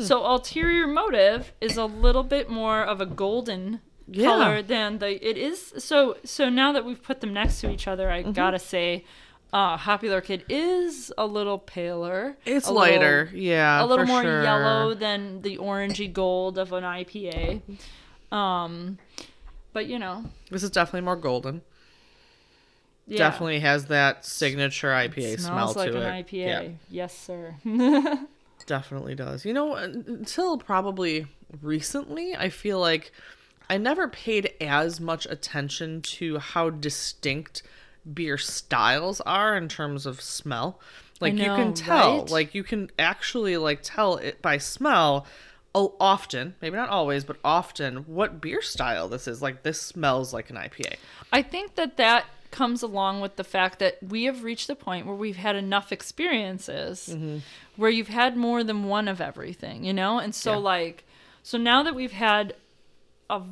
So 0.00 0.22
ulterior 0.24 0.86
motive 0.86 1.52
is 1.62 1.78
a 1.78 1.86
little 1.86 2.22
bit 2.22 2.50
more 2.50 2.82
of 2.82 3.00
a 3.00 3.06
golden 3.06 3.80
Yeah. 4.10 4.26
color 4.28 4.62
than 4.62 4.98
the 4.98 5.10
it 5.28 5.36
is 5.36 5.74
so 5.78 6.16
so 6.24 6.48
now 6.48 6.72
that 6.72 6.84
we've 6.84 7.02
put 7.02 7.20
them 7.20 7.32
next 7.34 7.60
to 7.60 7.70
each 7.70 7.86
other 7.86 8.06
Mm-hmm. 8.08 8.28
i 8.30 8.32
gotta 8.32 8.58
say 8.58 9.04
uh 9.52 9.76
happy 9.76 10.08
orchid 10.10 10.44
is 10.48 11.12
a 11.18 11.26
little 11.26 11.58
paler 11.58 12.36
It's 12.46 12.68
lighter, 12.70 13.24
little- 13.26 13.38
yeah, 13.40 13.82
a 13.82 13.86
little 13.86 14.06
more 14.06 14.22
sure. 14.22 14.42
yellow 14.42 14.94
than 14.94 15.42
the 15.42 15.58
orangey 15.58 16.10
gold 16.12 16.56
of 16.58 16.72
an 16.72 16.84
ipa 16.84 17.60
um 18.32 18.98
but 19.74 19.86
you 19.86 19.98
know 19.98 20.24
This 20.50 20.62
is 20.62 20.70
definitely 20.70 21.02
more 21.02 21.16
golden. 21.16 21.60
yeah. 23.06 23.18
Definitely 23.18 23.60
has 23.60 23.86
that 23.86 24.24
signature 24.24 24.88
IPA 24.88 25.40
smell 25.40 25.52
smells 25.72 25.76
like 25.76 25.92
to 25.92 26.00
an 26.00 26.14
it. 26.14 26.26
ipa 26.26 26.32
Yeah, 26.46 26.68
yes 26.90 27.12
sir 27.16 27.54
definitely 28.66 29.14
does. 29.14 29.44
You 29.46 29.52
know, 29.54 29.74
until 29.76 30.58
probably 30.58 31.26
recently, 31.62 32.36
I 32.36 32.48
feel 32.50 32.78
like 32.80 33.12
I 33.70 33.76
never 33.76 34.08
paid 34.08 34.52
as 34.60 35.00
much 35.00 35.26
attention 35.26 36.00
to 36.02 36.38
how 36.38 36.70
distinct 36.70 37.62
beer 38.14 38.38
styles 38.38 39.20
are 39.22 39.56
in 39.56 39.68
terms 39.68 40.06
of 40.06 40.20
smell. 40.20 40.80
Like 41.20 41.34
you 41.34 41.46
know, 41.46 41.56
can 41.56 41.74
tell, 41.74 42.20
right? 42.20 42.30
like 42.30 42.54
you 42.54 42.62
can 42.62 42.90
actually 42.98 43.56
like 43.56 43.80
tell 43.82 44.16
it 44.16 44.40
by 44.40 44.58
smell 44.58 45.26
often, 45.74 46.54
maybe 46.60 46.76
not 46.76 46.88
always, 46.88 47.24
but 47.24 47.36
often 47.44 47.98
what 47.98 48.40
beer 48.40 48.62
style 48.62 49.08
this 49.08 49.28
is. 49.28 49.42
Like 49.42 49.62
this 49.62 49.80
smells 49.80 50.32
like 50.32 50.50
an 50.50 50.56
IPA. 50.56 50.96
I 51.32 51.42
think 51.42 51.74
that 51.74 51.96
that 51.98 52.24
comes 52.50 52.82
along 52.82 53.20
with 53.20 53.36
the 53.36 53.44
fact 53.44 53.78
that 53.78 53.98
we 54.02 54.24
have 54.24 54.42
reached 54.42 54.66
the 54.68 54.74
point 54.74 55.06
where 55.06 55.14
we've 55.14 55.36
had 55.36 55.54
enough 55.54 55.92
experiences 55.92 57.10
Mm-hmm. 57.12 57.38
where 57.76 57.90
you've 57.90 58.08
had 58.08 58.36
more 58.36 58.64
than 58.64 58.84
one 58.84 59.06
of 59.06 59.20
everything, 59.20 59.84
you 59.84 59.92
know? 59.92 60.18
And 60.18 60.34
so, 60.34 60.58
like, 60.58 61.04
so 61.42 61.58
now 61.58 61.82
that 61.82 61.94
we've 61.94 62.12
had 62.12 62.54
a, 63.30 63.42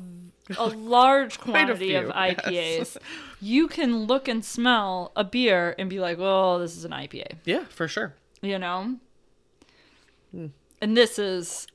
a 0.57 0.67
large 0.67 1.39
Quite 1.39 1.49
a 1.49 1.65
quantity 1.65 1.95
of 1.95 2.05
IPAs, 2.09 2.45
yes. 2.51 2.97
you 3.41 3.67
can 3.67 4.05
look 4.05 4.27
and 4.27 4.43
smell 4.43 5.11
a 5.15 5.23
beer 5.23 5.75
and 5.77 5.89
be 5.89 5.99
like, 5.99 6.17
oh, 6.19 6.59
this 6.59 6.75
is 6.75 6.85
an 6.85 6.91
IPA, 6.91 7.37
Yeah, 7.45 7.65
for 7.69 7.87
sure. 7.87 8.15
you 8.41 8.59
know? 8.59 8.97
Hmm. 10.31 10.47
And 10.81 10.95
this 10.95 11.17
is 11.19 11.67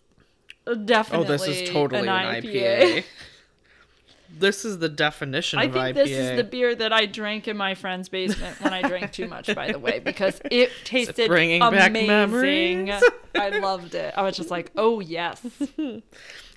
definitely. 0.84 1.26
Oh, 1.26 1.28
this 1.28 1.46
is 1.46 1.70
totally 1.70 2.08
an, 2.08 2.42
IPA. 2.42 3.04
this 4.38 4.64
is 4.64 4.78
the 4.78 4.88
definition 4.88 5.58
I 5.58 5.64
of 5.64 5.72
think 5.72 5.84
IPA. 5.84 5.94
this 5.94 6.10
is 6.10 6.36
the 6.36 6.44
beer 6.44 6.74
that 6.74 6.92
I 6.92 7.06
drank 7.06 7.48
in 7.48 7.56
my 7.56 7.74
friend's 7.74 8.08
basement 8.08 8.60
when 8.60 8.72
I 8.72 8.82
drank 8.82 9.12
too 9.12 9.26
much, 9.26 9.52
by 9.54 9.72
the 9.72 9.78
way, 9.78 9.98
because 9.98 10.40
it 10.50 10.70
tasted 10.84 11.28
bringing 11.28 11.60
back 11.60 11.90
amazing. 11.90 12.06
memories? 12.06 13.02
I 13.34 13.48
loved 13.58 13.94
it. 13.94 14.14
I 14.16 14.22
was 14.22 14.36
just 14.36 14.50
like, 14.50 14.70
oh 14.76 15.00
yes. 15.00 15.44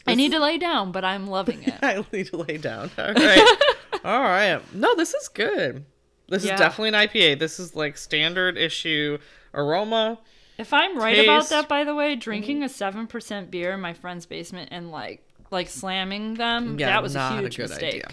I 0.07 0.15
need 0.15 0.31
to 0.31 0.39
lay 0.39 0.57
down, 0.57 0.91
but 0.91 1.03
I'm 1.03 1.27
loving 1.27 1.63
it. 1.63 1.75
I 1.81 2.03
need 2.11 2.27
to 2.27 2.37
lay 2.37 2.57
down. 2.57 2.91
All 2.97 3.13
right. 3.13 3.57
All 4.03 4.21
right. 4.21 4.61
No, 4.73 4.95
this 4.95 5.13
is 5.13 5.27
good. 5.27 5.85
This 6.27 6.45
Yeah. 6.45 6.53
is 6.53 6.59
definitely 6.59 6.89
an 6.89 7.07
IPA. 7.07 7.39
This 7.39 7.59
is 7.59 7.75
like 7.75 7.97
standard 7.97 8.57
issue 8.57 9.17
aroma. 9.53 10.19
If 10.57 10.71
I'm 10.73 10.97
right 10.97 11.19
about 11.19 11.49
that, 11.49 11.67
by 11.67 11.83
the 11.83 11.93
way, 11.95 12.15
drinking 12.15 12.63
a 12.63 12.69
seven 12.69 13.07
percent 13.07 13.51
beer 13.51 13.73
in 13.73 13.81
my 13.81 13.93
friend's 13.93 14.25
basement 14.25 14.69
and 14.71 14.91
like 14.91 15.21
like 15.51 15.69
slamming 15.69 16.35
them, 16.35 16.79
Yeah, 16.79 16.87
that 16.87 17.03
was 17.03 17.13
not 17.15 17.33
a 17.33 17.37
a 17.37 17.41
huge 17.41 17.57
good 17.57 17.69
mistake. 17.69 17.93
idea. 18.05 18.07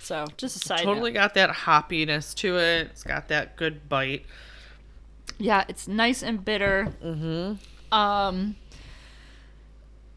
So 0.00 0.26
just 0.36 0.56
a 0.56 0.58
side 0.60 0.80
Totally 0.80 1.10
note. 1.12 1.18
got 1.20 1.34
that 1.34 1.50
hoppiness 1.50 2.34
to 2.36 2.58
it. 2.58 2.88
It's 2.92 3.02
got 3.02 3.28
that 3.28 3.56
good 3.56 3.88
bite. 3.88 4.24
Yeah, 5.38 5.64
it's 5.68 5.88
nice 5.88 6.22
and 6.22 6.44
bitter. 6.44 6.94
Mm-hmm. 7.02 7.94
Um, 7.94 8.56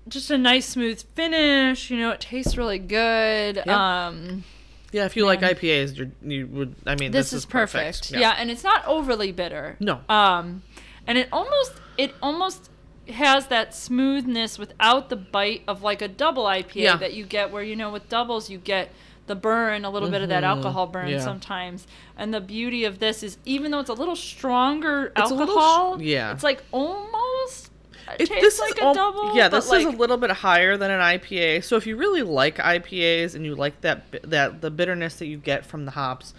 just 0.08 0.32
a 0.32 0.38
nice 0.38 0.66
smooth 0.68 1.01
finish. 1.16 1.89
You 1.89 1.97
know, 1.97 2.12
it 2.12 2.20
tastes 2.22 2.58
really 2.58 2.80
good. 2.80 3.62
Yeah. 3.66 4.08
Um, 4.08 4.43
Yeah, 4.91 5.05
if 5.05 5.16
you 5.18 5.26
like 5.26 5.41
IPAs, 5.41 5.97
you're, 5.97 6.12
you 6.24 6.47
would. 6.47 6.76
I 6.86 6.95
mean, 6.95 7.12
this, 7.12 7.32
this, 7.32 7.39
is 7.39 7.45
perfect. 7.45 8.12
Yeah. 8.12 8.20
Yeah. 8.20 8.36
and 8.38 8.49
it's 8.49 8.64
not 8.64 8.86
overly 8.88 9.32
bitter. 9.32 9.76
No. 9.80 9.99
Um, 10.10 10.64
and 11.05 11.18
it 11.18 11.28
almost 11.32 11.74
it 11.97 12.14
almost 12.22 12.70
has 13.10 13.47
that 13.47 13.74
smoothness 13.74 14.60
without 14.60 15.10
the 15.10 15.16
bite 15.16 15.62
of 15.68 15.82
like 15.82 16.01
a 16.01 16.08
double 16.08 16.43
IPA 16.45 16.76
Yeah. 16.76 16.97
that 16.97 17.14
you 17.14 17.26
get 17.26 17.51
where 17.51 17.64
you 17.64 17.76
know 17.76 17.89
with 17.89 18.08
doubles 18.10 18.49
you 18.49 18.58
get 18.58 18.89
the 19.28 19.36
burn, 19.36 19.84
a 19.84 19.89
little 19.89 20.10
bit 20.10 20.22
of 20.22 20.30
that 20.30 20.43
alcohol 20.45 20.88
burn 20.88 21.05
Mm-hmm. 21.08 21.18
yeah. 21.18 21.20
sometimes. 21.24 21.86
And 22.18 22.34
the 22.34 22.39
beauty 22.41 22.86
of 22.86 22.99
this 22.99 23.24
is 23.24 23.38
even 23.45 23.72
though 23.72 23.80
it's 23.80 23.89
a 23.89 23.93
little 23.93 24.16
stronger 24.16 25.12
It's 25.18 25.32
a 25.32 25.34
little 25.34 25.55
sh- 25.55 25.60
alcohol, 25.60 26.01
yeah. 26.01 26.32
it's 26.32 26.43
like 26.43 26.64
almost 26.72 27.72
it 28.20 28.28
tastes 28.28 28.41
this 28.41 28.60
like 28.60 28.72
is 28.74 28.80
a 28.80 28.84
al- 28.84 28.93
double. 28.93 29.36
yeah, 29.36 29.47
this 29.49 29.66
is 29.72 29.86
a 29.86 29.89
little 29.89 30.18
bit 30.18 30.32
higher 30.32 30.78
than 30.78 30.91
an 30.91 30.99
IPA. 31.01 31.64
So 31.64 31.76
if 31.76 31.86
you 31.88 31.95
really 31.95 32.24
like 32.24 32.58
IPAs 32.58 33.36
and 33.36 33.45
you 33.45 33.55
like 33.55 33.82
that 33.82 34.05
that 34.24 34.62
the 34.62 34.72
bitterness 34.72 35.16
that 35.20 35.28
you 35.28 35.38
get 35.38 35.66
from 35.66 35.86
the 35.86 35.91
hops, 35.91 36.34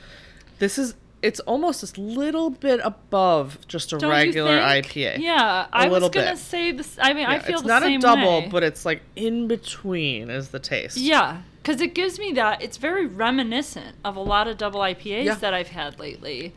this 0.58 0.78
is 0.78 0.94
it's 1.20 1.40
almost 1.40 1.96
a 1.96 2.00
little 2.00 2.48
bit 2.48 2.78
above 2.84 3.58
just 3.66 3.92
a 3.92 3.98
regular? 3.98 4.60
IPA. 4.60 5.18
Yeah, 5.18 5.66
A 5.72 5.76
I 5.76 5.88
was 5.88 6.00
gonna 6.10 6.10
bit. 6.30 6.38
say 6.38 6.70
this. 6.72 6.96
I 7.00 7.12
mean, 7.12 7.26
I 7.26 7.40
feel 7.40 7.54
it's 7.54 7.62
the 7.62 7.68
not 7.68 7.82
same 7.82 7.98
a 7.98 8.02
double, 8.02 8.40
way. 8.42 8.48
but 8.52 8.62
it's 8.62 8.84
like 8.86 9.02
in 9.16 9.48
between 9.48 10.30
is 10.30 10.50
the 10.50 10.60
taste. 10.60 10.96
Yeah, 10.96 11.42
because 11.60 11.80
it 11.80 11.94
gives 11.94 12.20
me 12.20 12.32
that. 12.34 12.62
It's 12.62 12.76
very 12.76 13.04
reminiscent 13.06 13.96
of 14.04 14.14
a 14.14 14.20
lot 14.20 14.46
of 14.46 14.58
double 14.58 14.78
IPAs 14.80 15.24
Yeah. 15.24 15.34
that 15.34 15.52
I've 15.54 15.68
had 15.68 15.98
lately, 15.98 16.52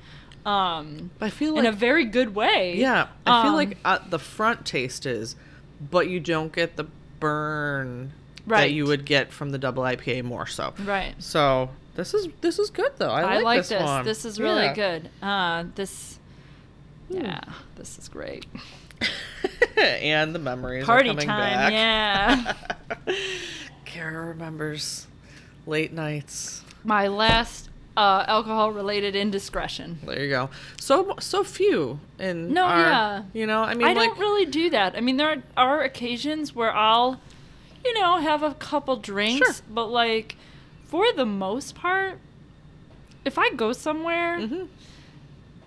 um, 0.45 1.11
I 1.21 1.29
feel 1.29 1.51
like, 1.55 1.59
in 1.59 1.65
a 1.67 1.71
very 1.71 2.05
good 2.05 2.33
way. 2.35 2.75
yeah, 2.77 3.07
I 3.25 3.41
feel 3.43 3.49
Um, 3.51 3.55
like 3.55 3.77
uh, 3.85 3.99
the 4.09 4.19
front 4.19 4.65
taste 4.65 5.05
is, 5.05 5.35
but 5.89 6.07
you 6.09 6.19
don't 6.19 6.51
get 6.53 6.75
the 6.77 6.85
burn 7.19 8.13
that 8.47 8.71
you 8.71 8.85
would 8.85 9.05
get 9.05 9.31
from 9.31 9.51
the 9.51 9.57
double 9.57 9.83
IPA 9.83 10.23
more 10.23 10.47
so. 10.47 10.73
right. 10.83 11.13
So 11.19 11.69
this 11.95 12.13
is 12.13 12.27
this 12.41 12.57
is 12.59 12.69
good 12.69 12.91
though. 12.97 13.11
I, 13.11 13.21
I, 13.21 13.35
like, 13.35 13.43
like 13.43 13.59
this, 13.61 13.69
this. 13.69 13.83
one. 13.83 14.05
This 14.05 14.25
is 14.25 14.39
really 14.39 14.63
Yeah. 14.63 14.73
good. 14.73 15.09
Uh, 15.21 15.63
this, 15.75 16.17
Hmm. 17.11 17.21
yeah, 17.25 17.41
this 17.75 17.97
is 17.99 18.07
great. 18.09 18.45
and 19.77 20.33
the 20.33 20.39
memories 20.39 20.85
Party 20.85 21.09
are 21.09 21.13
coming 21.13 21.27
time, 21.27 21.71
back. 21.71 22.55
yeah. 23.07 23.15
Kara 23.85 24.27
remembers 24.27 25.07
late 25.65 25.91
nights. 25.93 26.63
My 26.83 27.07
last 27.07 27.69
uh, 27.97 28.23
alcohol-related 28.27 29.15
indiscretion. 29.15 29.99
There 30.05 30.23
you 30.23 30.29
go. 30.29 30.49
So 30.79 31.15
so 31.19 31.43
few 31.43 31.99
in 32.19 32.53
No, 32.53 32.63
our, 32.65 32.79
yeah. 32.79 33.23
You 33.33 33.45
know, 33.47 33.61
I 33.63 33.73
mean, 33.73 33.87
I 33.87 33.93
like 33.93 34.09
don't 34.11 34.19
really 34.19 34.45
do 34.45 34.69
that. 34.69 34.95
I 34.95 35.01
mean, 35.01 35.17
there 35.17 35.29
are, 35.29 35.43
are 35.57 35.81
occasions 35.81 36.55
where 36.55 36.73
I'll, 36.73 37.19
you 37.83 37.93
know, 37.99 38.17
have 38.17 38.43
a 38.43 38.53
couple 38.53 38.95
drinks, 38.95 39.45
Sure. 39.57 39.65
but 39.69 39.87
like, 39.87 40.35
for 40.85 41.11
the 41.13 41.25
most 41.25 41.75
part, 41.75 42.17
if 43.25 43.37
I 43.37 43.49
go 43.51 43.73
somewhere, 43.73 44.37
Mhm. 44.39 44.67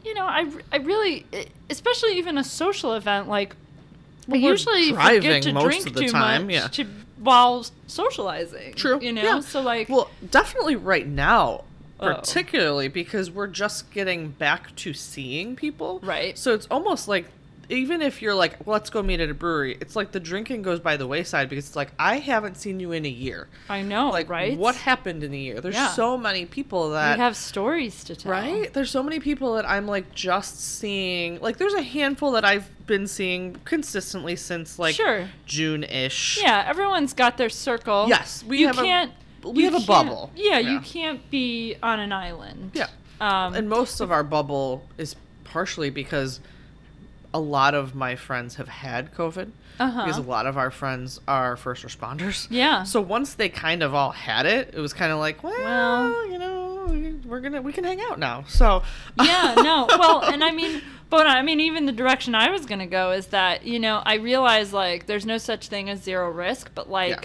you 0.05 0.14
know, 0.14 0.25
I, 0.25 0.51
I 0.72 0.77
really, 0.79 1.27
especially 1.68 2.16
even 2.18 2.39
a 2.39 2.45
social 2.45 2.95
event, 2.95 3.29
like, 3.29 3.55
Well, 4.27 4.39
I 4.41 4.43
we're 4.45 4.51
usually 4.53 4.93
driving 4.93 5.20
forget 5.22 5.43
to 5.43 5.53
most 5.53 5.64
drink 5.64 5.87
of 5.89 5.95
the 5.95 6.01
too 6.01 6.09
time, 6.09 6.47
much 6.47 6.55
yeah. 6.55 6.66
to, 6.68 6.87
while 7.18 7.66
socializing. 7.87 8.75
True. 8.75 8.99
You 9.01 9.12
know, 9.12 9.22
yeah. 9.22 9.41
so 9.41 9.61
like, 9.61 9.89
well, 9.91 10.11
definitely 10.31 10.77
right 10.77 11.07
now. 11.07 11.64
Oh. 12.01 12.14
particularly 12.14 12.88
because 12.88 13.30
we're 13.30 13.47
just 13.47 13.90
getting 13.92 14.30
back 14.30 14.74
to 14.76 14.92
seeing 14.92 15.55
people. 15.57 16.01
Right. 16.03 16.36
So 16.36 16.53
it's 16.55 16.66
almost 16.70 17.07
like 17.09 17.26
even 17.70 18.03
if 18.03 18.20
you're 18.20 18.34
like, 18.34 18.66
well, 18.66 18.74
let's 18.74 18.90
go 18.90 19.03
meet 19.03 19.20
at 19.20 19.30
a 19.30 19.34
brewery, 19.34 19.78
it's 19.80 19.97
like 19.97 20.12
the 20.12 20.20
drinking 20.20 20.61
goes 20.61 20.80
by 20.80 20.99
the 20.99 21.07
wayside 21.07 21.49
because 21.49 21.66
it's 21.66 21.76
like 21.76 21.92
I 21.99 22.18
haven't 22.18 22.57
seen 22.59 22.78
you 22.78 22.92
in 22.92 23.07
a 23.07 23.09
year. 23.09 23.49
I 23.70 23.80
know, 23.80 24.11
Like, 24.11 24.28
right? 24.28 24.59
what 24.59 24.74
happened 24.74 25.24
in 25.24 25.32
a 25.32 25.36
year? 25.38 25.62
There's 25.62 25.74
Yeah. 25.74 25.88
so 25.92 26.18
many 26.18 26.45
people 26.45 26.88
we 26.88 26.95
that 26.95 27.18
have 27.18 27.36
stories 27.36 28.05
to 28.05 28.16
tell. 28.16 28.32
Right? 28.32 28.70
There's 28.70 28.90
so 28.90 29.03
many 29.03 29.18
people 29.18 29.55
that 29.55 29.66
I'm 29.66 29.86
like 29.86 30.14
just 30.14 30.61
seeing. 30.61 31.40
Like, 31.40 31.57
there's 31.57 31.72
a 31.74 31.82
handful 31.82 32.32
that 32.32 32.45
I've 32.45 32.68
been 32.86 33.07
seeing 33.07 33.57
consistently 33.64 34.36
since 34.36 34.78
like 34.78 34.95
Sure. 34.95 35.30
June 35.47 35.84
ish. 35.84 36.38
Yeah, 36.42 36.64
everyone's 36.66 37.14
got 37.14 37.38
their 37.38 37.49
circle. 37.49 38.07
Yes, 38.09 38.45
we 38.47 38.59
you 38.59 38.72
can't. 38.72 39.12
We 39.45 39.64
you 39.64 39.70
have 39.70 39.82
a 39.82 39.86
bubble. 39.86 40.30
Yeah, 40.34 40.59
Yeah. 40.59 40.70
you 40.72 40.80
can't 40.80 41.30
be 41.30 41.76
on 41.82 42.01
an 42.01 42.12
island. 42.12 42.72
Yeah. 42.74 42.88
Um, 43.20 43.55
And 43.55 43.68
most 43.68 44.01
of 44.01 44.11
our 44.11 44.22
bubble 44.24 44.84
is 44.99 45.14
partially 45.45 45.90
because 45.90 46.40
a 47.32 47.38
lot 47.40 47.74
of 47.74 47.95
my 47.95 48.16
friends 48.16 48.57
have 48.57 48.68
had 48.68 49.12
COVID. 49.14 49.51
Uh-huh. 49.80 50.05
Because 50.05 50.18
a 50.18 50.22
lot 50.22 50.47
of 50.47 50.57
our 50.57 50.70
friends 50.70 51.20
are 51.26 51.57
first 51.57 51.84
responders. 51.84 52.47
Yeah. 52.49 52.84
So 52.84 53.01
once 53.01 53.34
they 53.34 53.49
kind 53.49 53.82
of 53.82 53.92
all 53.92 54.12
had 54.12 54.47
it, 54.47 54.70
it 54.72 54.78
was 54.80 54.92
kind 54.92 55.11
of 55.12 55.18
like, 55.18 55.42
well, 55.42 55.53
Well- 55.64 56.30
you 56.30 56.38
know, 56.38 57.20
we're 57.26 57.40
gonna 57.40 57.61
we 57.62 57.72
can 57.72 57.82
hang 57.84 58.01
out 58.01 58.18
now. 58.18 58.45
So 58.47 58.82
yeah, 59.20 59.55
no. 59.57 59.86
Well, 59.88 60.20
and 60.22 60.45
I 60.45 60.53
mean, 60.53 60.80
but 61.11 61.26
I 61.26 61.42
mean, 61.42 61.59
even 61.61 61.86
the 61.86 61.92
direction 61.92 62.34
I 62.36 62.51
was 62.51 62.66
gonna 62.66 62.86
go 62.86 63.11
is 63.12 63.28
that 63.28 63.64
you 63.64 63.80
know 63.80 64.01
I 64.05 64.14
realize 64.16 64.72
like 64.72 65.07
there's 65.07 65.24
no 65.26 65.38
such 65.38 65.68
thing 65.68 65.88
as 65.90 66.03
zero 66.03 66.30
risk, 66.30 66.70
but 66.74 66.88
like, 66.90 67.11
Yeah. 67.11 67.20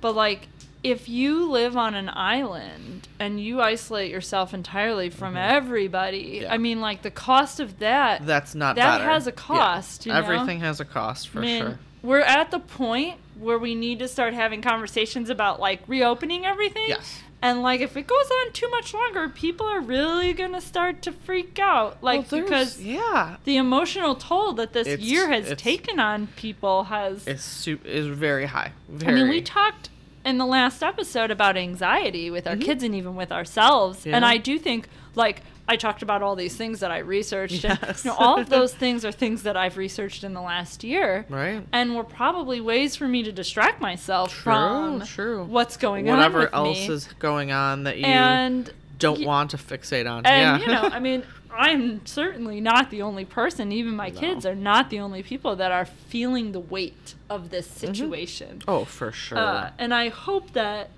but 0.00 0.16
like 0.16 0.48
if 0.84 1.08
you 1.08 1.50
live 1.50 1.76
on 1.76 1.94
an 1.94 2.08
island 2.08 3.08
and 3.18 3.40
you 3.40 3.60
isolate 3.60 4.10
yourself 4.10 4.54
entirely 4.54 5.10
from 5.10 5.36
everybody, 5.36 6.24
Mm-hmm. 6.34 6.42
Yeah. 6.42 6.52
I 6.54 6.58
mean, 6.58 6.80
like 6.80 7.02
the 7.02 7.10
cost 7.10 7.60
of 7.60 7.78
that. 7.80 8.24
that's 8.26 8.54
not 8.54 8.76
That 8.76 8.98
better. 8.98 9.10
has 9.10 9.26
a 9.26 9.30
Yeah. 9.30 9.34
cost, 9.36 10.06
know? 10.06 10.14
Everything 10.14 10.60
has 10.60 10.80
a 10.80 10.84
cost 10.84 11.28
for 11.28 11.38
I 11.40 11.42
mean, 11.42 11.62
sure. 11.62 11.78
we're 12.02 12.20
at 12.20 12.50
the 12.50 12.60
point 12.60 13.16
where 13.38 13.58
we 13.58 13.74
need 13.74 13.98
to 14.00 14.08
start 14.08 14.34
having 14.34 14.62
conversations 14.62 15.30
about 15.30 15.60
like 15.60 15.80
reopening 15.86 16.44
everything. 16.46 16.88
Yes. 16.88 17.22
And 17.40 17.62
like 17.62 17.80
if 17.80 17.96
it 17.96 18.06
goes 18.08 18.30
on 18.44 18.52
too 18.52 18.68
much 18.70 18.92
longer, 18.92 19.28
people 19.28 19.64
are 19.66 19.80
really 19.80 20.32
gonna 20.32 20.60
start 20.60 21.02
to 21.02 21.12
freak 21.12 21.58
out. 21.60 22.02
Like 22.02 22.30
Well, 22.32 22.42
because 22.42 22.80
yeah, 22.82 23.36
the 23.44 23.56
emotional 23.56 24.16
toll 24.16 24.54
that 24.54 24.72
this 24.72 24.88
It's- 24.88 25.06
year 25.08 25.28
has 25.28 25.54
taken 25.56 26.00
on 26.00 26.28
people 26.36 26.84
has 26.84 27.26
it's 27.28 27.44
su- 27.44 27.78
is 27.84 28.06
very 28.08 28.46
high. 28.46 28.72
I 29.06 29.12
mean, 29.12 29.28
we 29.28 29.40
talked 29.40 29.90
in 30.24 30.38
the 30.38 30.46
last 30.46 30.82
episode 30.82 31.30
about 31.30 31.56
anxiety 31.56 32.30
with 32.30 32.46
our 32.46 32.56
kids 32.56 32.82
and 32.82 32.94
even 32.94 33.14
with 33.16 33.32
ourselves. 33.32 34.04
And 34.04 34.14
Mm-hmm. 34.16 34.24
I 34.24 34.36
do 34.38 34.58
think, 34.58 34.88
like, 35.14 35.42
I 35.70 35.76
talked 35.76 36.02
about 36.02 36.22
all 36.22 36.34
these 36.34 36.56
things 36.56 36.80
that 36.80 36.90
I 36.90 36.98
researched. 36.98 37.64
And, 37.64 37.78
you 37.82 38.10
know, 38.10 38.16
all 38.16 38.38
of 38.40 38.48
those 38.48 38.72
things 38.74 39.04
are 39.04 39.12
things 39.12 39.42
that 39.42 39.56
I've 39.56 39.76
researched 39.76 40.24
in 40.24 40.32
the 40.34 40.40
last 40.40 40.82
year. 40.82 41.26
Right. 41.28 41.62
And 41.72 41.94
were 41.94 42.04
probably 42.04 42.60
ways 42.60 42.96
for 42.96 43.06
me 43.06 43.22
to 43.22 43.32
distract 43.32 43.80
myself 43.80 44.30
True, 44.32 44.42
from 44.42 45.02
true. 45.02 45.44
what's 45.44 45.76
going 45.76 46.06
Whatever 46.06 46.38
on. 46.38 46.44
Whatever 46.44 46.54
else 46.54 46.88
me. 46.88 46.94
is 46.94 47.04
going 47.18 47.52
on 47.52 47.84
that 47.84 47.98
you 47.98 48.06
And 48.06 48.72
don't 48.98 49.20
y- 49.20 49.26
want 49.26 49.50
to 49.52 49.56
fixate 49.56 50.10
on. 50.10 50.26
and 50.26 50.60
yeah. 50.60 50.66
you 50.66 50.72
know, 50.72 50.88
I 50.94 50.98
mean, 51.08 51.22
I'm 51.50 52.04
certainly 52.06 52.60
not 52.60 52.90
the 52.90 53.02
only 53.02 53.24
person. 53.24 53.72
Even 53.72 53.94
my 53.96 54.10
kids 54.10 54.44
are 54.46 54.54
not 54.54 54.90
the 54.90 55.00
only 55.00 55.22
people 55.22 55.56
that 55.56 55.72
are 55.72 55.84
feeling 55.84 56.52
the 56.52 56.60
weight 56.60 57.14
of 57.30 57.50
this 57.50 57.66
situation. 57.66 58.62
oh, 58.68 58.84
for 58.84 59.10
sure. 59.12 59.38
Uh, 59.38 59.70
and 59.78 59.92
I 59.94 60.08
hope 60.08 60.52
that 60.52 60.90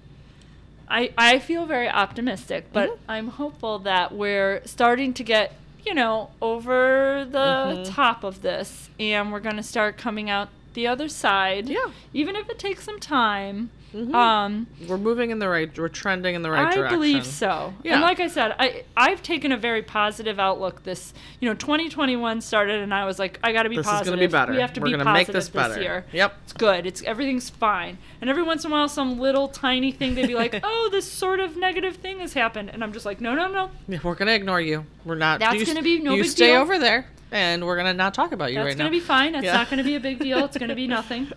I 0.88 1.12
I 1.16 1.38
feel 1.38 1.66
very 1.66 1.88
optimistic, 1.88 2.66
but 2.72 2.90
Mm-hmm. 2.90 3.11
I'm 3.11 3.28
hopeful 3.28 3.78
that 3.80 4.12
we're 4.12 4.61
starting 4.66 5.14
to 5.14 5.22
get 5.24 5.53
you 5.86 5.94
know 5.94 6.30
over 6.42 7.24
the 7.30 7.38
Mm-hmm. 7.38 7.92
top 7.92 8.24
of 8.24 8.42
this, 8.42 8.90
and 8.98 9.32
we're 9.32 9.40
gonna 9.40 9.62
start 9.62 9.96
coming 9.96 10.28
out 10.28 10.48
the 10.74 10.86
other 10.86 11.09
side. 11.09 11.68
Yeah. 11.68 11.86
even 12.12 12.36
if 12.36 12.48
it 12.48 12.59
takes 12.59 12.84
some 12.84 13.01
time. 13.01 13.70
Mhm. 13.95 14.14
Um, 14.14 14.66
we're 14.88 14.99
moving 14.99 15.30
in 15.30 15.38
the 15.41 15.49
right. 15.49 15.76
We're 15.76 15.88
trending 15.88 16.34
in 16.34 16.43
the 16.43 16.51
right 16.51 16.68
I 16.68 16.74
direction. 16.74 16.84
I 16.86 16.91
believe 16.91 17.26
so. 17.26 17.74
Yeah. 17.82 17.95
And 17.95 18.03
like 18.03 18.20
I 18.20 18.28
said, 18.28 18.55
I 18.59 18.84
I've 18.97 19.22
taken 19.22 19.51
a 19.53 19.57
very 19.57 19.82
positive 19.82 20.38
outlook. 20.38 20.84
This 20.84 21.12
you 21.41 21.49
know, 21.49 21.55
2021 21.55 22.41
started, 22.41 22.80
and 22.80 22.95
I 22.95 23.05
was 23.05 23.18
like, 23.18 23.38
I 23.43 23.53
got 23.53 23.64
to 23.64 23.68
be 23.68 23.76
This 23.76 23.86
is 23.86 23.91
positive. 23.91 24.12
gonna 24.14 24.26
be 24.28 24.30
better. 24.30 24.53
We 24.53 24.61
have 24.61 24.72
to 24.74 24.80
We're 24.80 24.86
be 24.86 24.91
gonna 24.93 25.05
positive 25.05 25.28
make 25.28 25.34
this 25.34 25.49
better. 25.49 25.80
year. 25.80 26.05
Yep. 26.12 26.34
It's 26.45 26.53
good. 26.53 26.86
It's 26.86 27.03
everything's 27.03 27.51
fine. 27.51 27.99
And 28.20 28.30
every 28.30 28.43
once 28.43 28.64
in 28.64 28.70
a 28.70 28.74
while, 28.74 28.88
some 28.88 29.18
little 29.18 29.49
tiny 29.49 29.91
thing 29.93 30.14
they'd 30.14 30.26
be 30.28 30.34
like, 30.34 30.61
"Oh, 30.62 30.88
this 30.93 31.11
sort 31.11 31.41
of 31.41 31.57
negative 31.57 31.97
thing 31.97 32.20
has 32.20 32.32
happened," 32.32 32.70
and 32.70 32.84
I'm 32.84 32.93
just 32.93 33.05
like, 33.07 33.20
"No, 33.20 33.34
no, 33.34 33.49
no. 33.51 33.70
Yeah, 33.88 33.99
we're 34.03 34.14
gonna 34.14 34.32
ignore 34.32 34.61
you. 34.61 34.84
We're 35.05 35.14
not. 35.16 35.41
That's 35.41 35.55
you, 35.57 35.66
gonna 35.66 35.82
be 35.82 35.99
no 36.01 36.14
You 36.14 36.22
big 36.22 36.30
stay 36.30 36.57
over 36.57 36.78
there, 36.78 37.07
and 37.33 37.64
we're 37.66 37.76
gonna 37.76 37.95
not 37.95 38.14
talk 38.14 38.33
about 38.33 38.51
you 38.51 38.57
That's 38.57 38.64
right 38.66 38.76
now. 38.76 38.85
It's 38.87 38.91
gonna 38.91 38.91
be 38.91 39.01
fine. 39.01 39.35
It's 39.35 39.45
Yeah. 39.45 39.55
not 39.55 39.70
gonna 39.70 39.85
be 39.85 39.95
a 39.97 40.01
big 40.01 40.18
deal. 40.26 40.45
It's 40.45 40.57
gonna 40.59 40.74
be 40.74 40.87
nothing. 40.87 41.31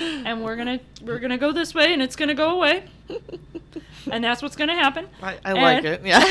And 0.00 0.42
we're 0.42 0.56
gonna 0.56 0.80
we're 1.02 1.18
gonna 1.20 1.38
go 1.38 1.52
this 1.52 1.74
way, 1.74 1.92
and 1.92 2.02
it's 2.02 2.16
gonna 2.16 2.34
go 2.34 2.50
away. 2.56 2.84
And 4.10 4.22
that's 4.24 4.42
what's 4.42 4.56
gonna 4.56 4.74
happen. 4.74 5.06
I, 5.22 5.38
I 5.44 5.52
like 5.52 5.84
it. 5.84 6.02
Yeah. 6.04 6.24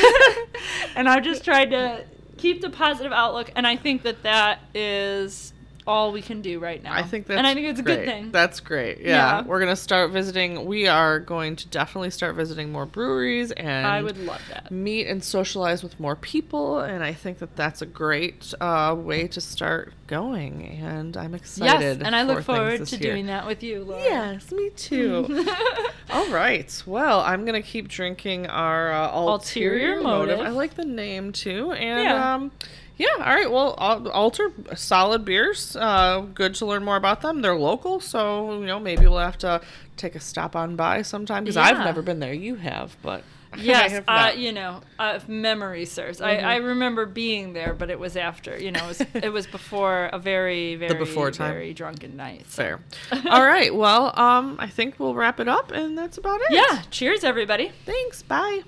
and 0.96 1.08
I've 1.08 1.24
just 1.24 1.44
tried 1.44 1.70
to 1.70 2.04
keep 2.36 2.60
the 2.60 2.70
positive 2.70 3.12
outlook, 3.12 3.50
and 3.56 3.66
I 3.66 3.76
think 3.76 4.02
that 4.02 4.22
that 4.24 4.60
is 4.74 5.52
all 5.86 6.12
we 6.12 6.22
can 6.22 6.40
do 6.40 6.58
right 6.58 6.82
now. 6.82 6.94
I 6.94 7.02
think 7.02 7.26
that's 7.26 7.36
and 7.36 7.46
I 7.46 7.52
think 7.54 7.66
it's 7.68 7.80
a 7.80 7.82
good 7.82 8.06
thing. 8.06 8.30
That's 8.32 8.60
great. 8.60 9.00
Yeah. 9.00 9.06
Yeah. 9.40 9.42
We're 9.44 9.60
gonna 9.60 9.76
start 9.76 10.10
visiting. 10.12 10.64
We 10.64 10.88
are 10.88 11.20
going 11.20 11.56
to 11.56 11.66
definitely 11.68 12.10
start 12.10 12.36
visiting 12.36 12.72
more 12.72 12.86
breweries 12.86 13.50
and 13.52 13.86
I 13.86 14.02
would 14.02 14.16
love 14.18 14.40
that. 14.50 14.70
meet 14.70 15.06
and 15.06 15.22
socialize 15.22 15.82
with 15.82 16.00
more 16.00 16.16
people, 16.16 16.78
and 16.80 17.04
I 17.04 17.12
think 17.12 17.38
that 17.38 17.54
that's 17.56 17.82
a 17.82 17.86
great 17.86 18.54
uh, 18.60 18.94
way 18.98 19.26
to 19.28 19.40
start 19.40 19.92
going. 20.06 20.64
And 20.66 21.16
I'm 21.16 21.34
excited. 21.34 21.98
Yes, 21.98 22.02
and 22.06 22.16
I 22.16 22.22
look 22.22 22.42
forward 22.44 22.86
to 22.86 22.96
year. 22.96 23.12
doing 23.12 23.26
that 23.26 23.46
with 23.46 23.62
you, 23.62 23.84
Laura. 23.84 24.02
Yes, 24.02 24.52
me 24.52 24.70
too. 24.70 25.44
All 26.10 26.28
right. 26.28 26.82
Well, 26.86 27.20
I'm 27.20 27.44
gonna 27.44 27.62
keep 27.62 27.88
drinking 27.88 28.46
our 28.46 28.92
uh, 28.92 29.10
ulterior, 29.12 29.96
Ulterior 29.98 30.02
motive. 30.02 30.38
Motive. 30.38 30.46
I 30.46 30.56
like 30.56 30.74
the 30.74 30.84
name 30.86 31.32
too, 31.32 31.72
and 31.72 32.04
Yeah. 32.04 32.34
um, 32.34 32.52
yeah. 32.96 33.06
All 33.18 33.34
right. 33.34 33.50
Well, 33.50 33.74
Al- 33.78 34.08
Alter 34.10 34.52
solid 34.74 35.24
beers. 35.24 35.76
Uh, 35.76 36.20
good 36.34 36.54
to 36.56 36.66
learn 36.66 36.84
more 36.84 36.96
about 36.96 37.20
them. 37.22 37.42
They're 37.42 37.56
local, 37.56 38.00
so 38.00 38.58
you 38.60 38.66
know 38.66 38.78
maybe 38.78 39.02
we'll 39.06 39.18
have 39.18 39.38
to 39.38 39.60
take 39.96 40.14
a 40.14 40.20
stop 40.20 40.54
on 40.56 40.76
by 40.76 41.02
sometime 41.02 41.44
because 41.44 41.56
I've 41.56 41.78
never 41.78 42.02
been 42.02 42.20
there. 42.20 42.32
You 42.34 42.56
have, 42.56 42.96
but 43.02 43.22
I 43.52 43.56
Yes, 43.58 43.92
have 43.92 44.04
uh. 44.08 44.12
Mm-hmm. 44.30 44.40
you 44.40 44.52
know, 44.52 44.80
uh, 44.98 45.20
memory 45.28 45.84
serves. 45.84 46.20
I, 46.20 46.36
I 46.38 46.56
remember 46.56 47.06
being 47.06 47.52
there, 47.52 47.72
but 47.72 47.88
it 47.88 48.00
was 48.00 48.16
after. 48.16 48.58
You 48.58 48.72
know, 48.72 48.84
it 48.84 48.88
was, 48.88 49.00
it 49.14 49.32
was 49.32 49.46
before 49.46 50.06
a 50.12 50.18
very, 50.18 50.74
very, 50.82 50.88
the 50.92 50.98
before 50.98 51.30
time. 51.30 51.52
very 51.52 51.72
drunken 51.72 52.16
night. 52.16 52.46
so- 52.50 52.62
Fair. 52.64 52.80
All 53.30 53.44
right. 53.46 53.72
Well, 53.72 54.12
um, 54.18 54.56
I 54.58 54.66
think 54.66 54.98
we'll 54.98 55.14
wrap 55.14 55.38
it 55.38 55.46
up, 55.46 55.70
and 55.70 55.96
that's 55.96 56.18
about 56.18 56.40
it. 56.40 56.48
Yeah. 56.50 56.82
Cheers, 56.90 57.22
everybody. 57.22 57.70
Thanks. 57.86 58.22
Bye. 58.22 58.62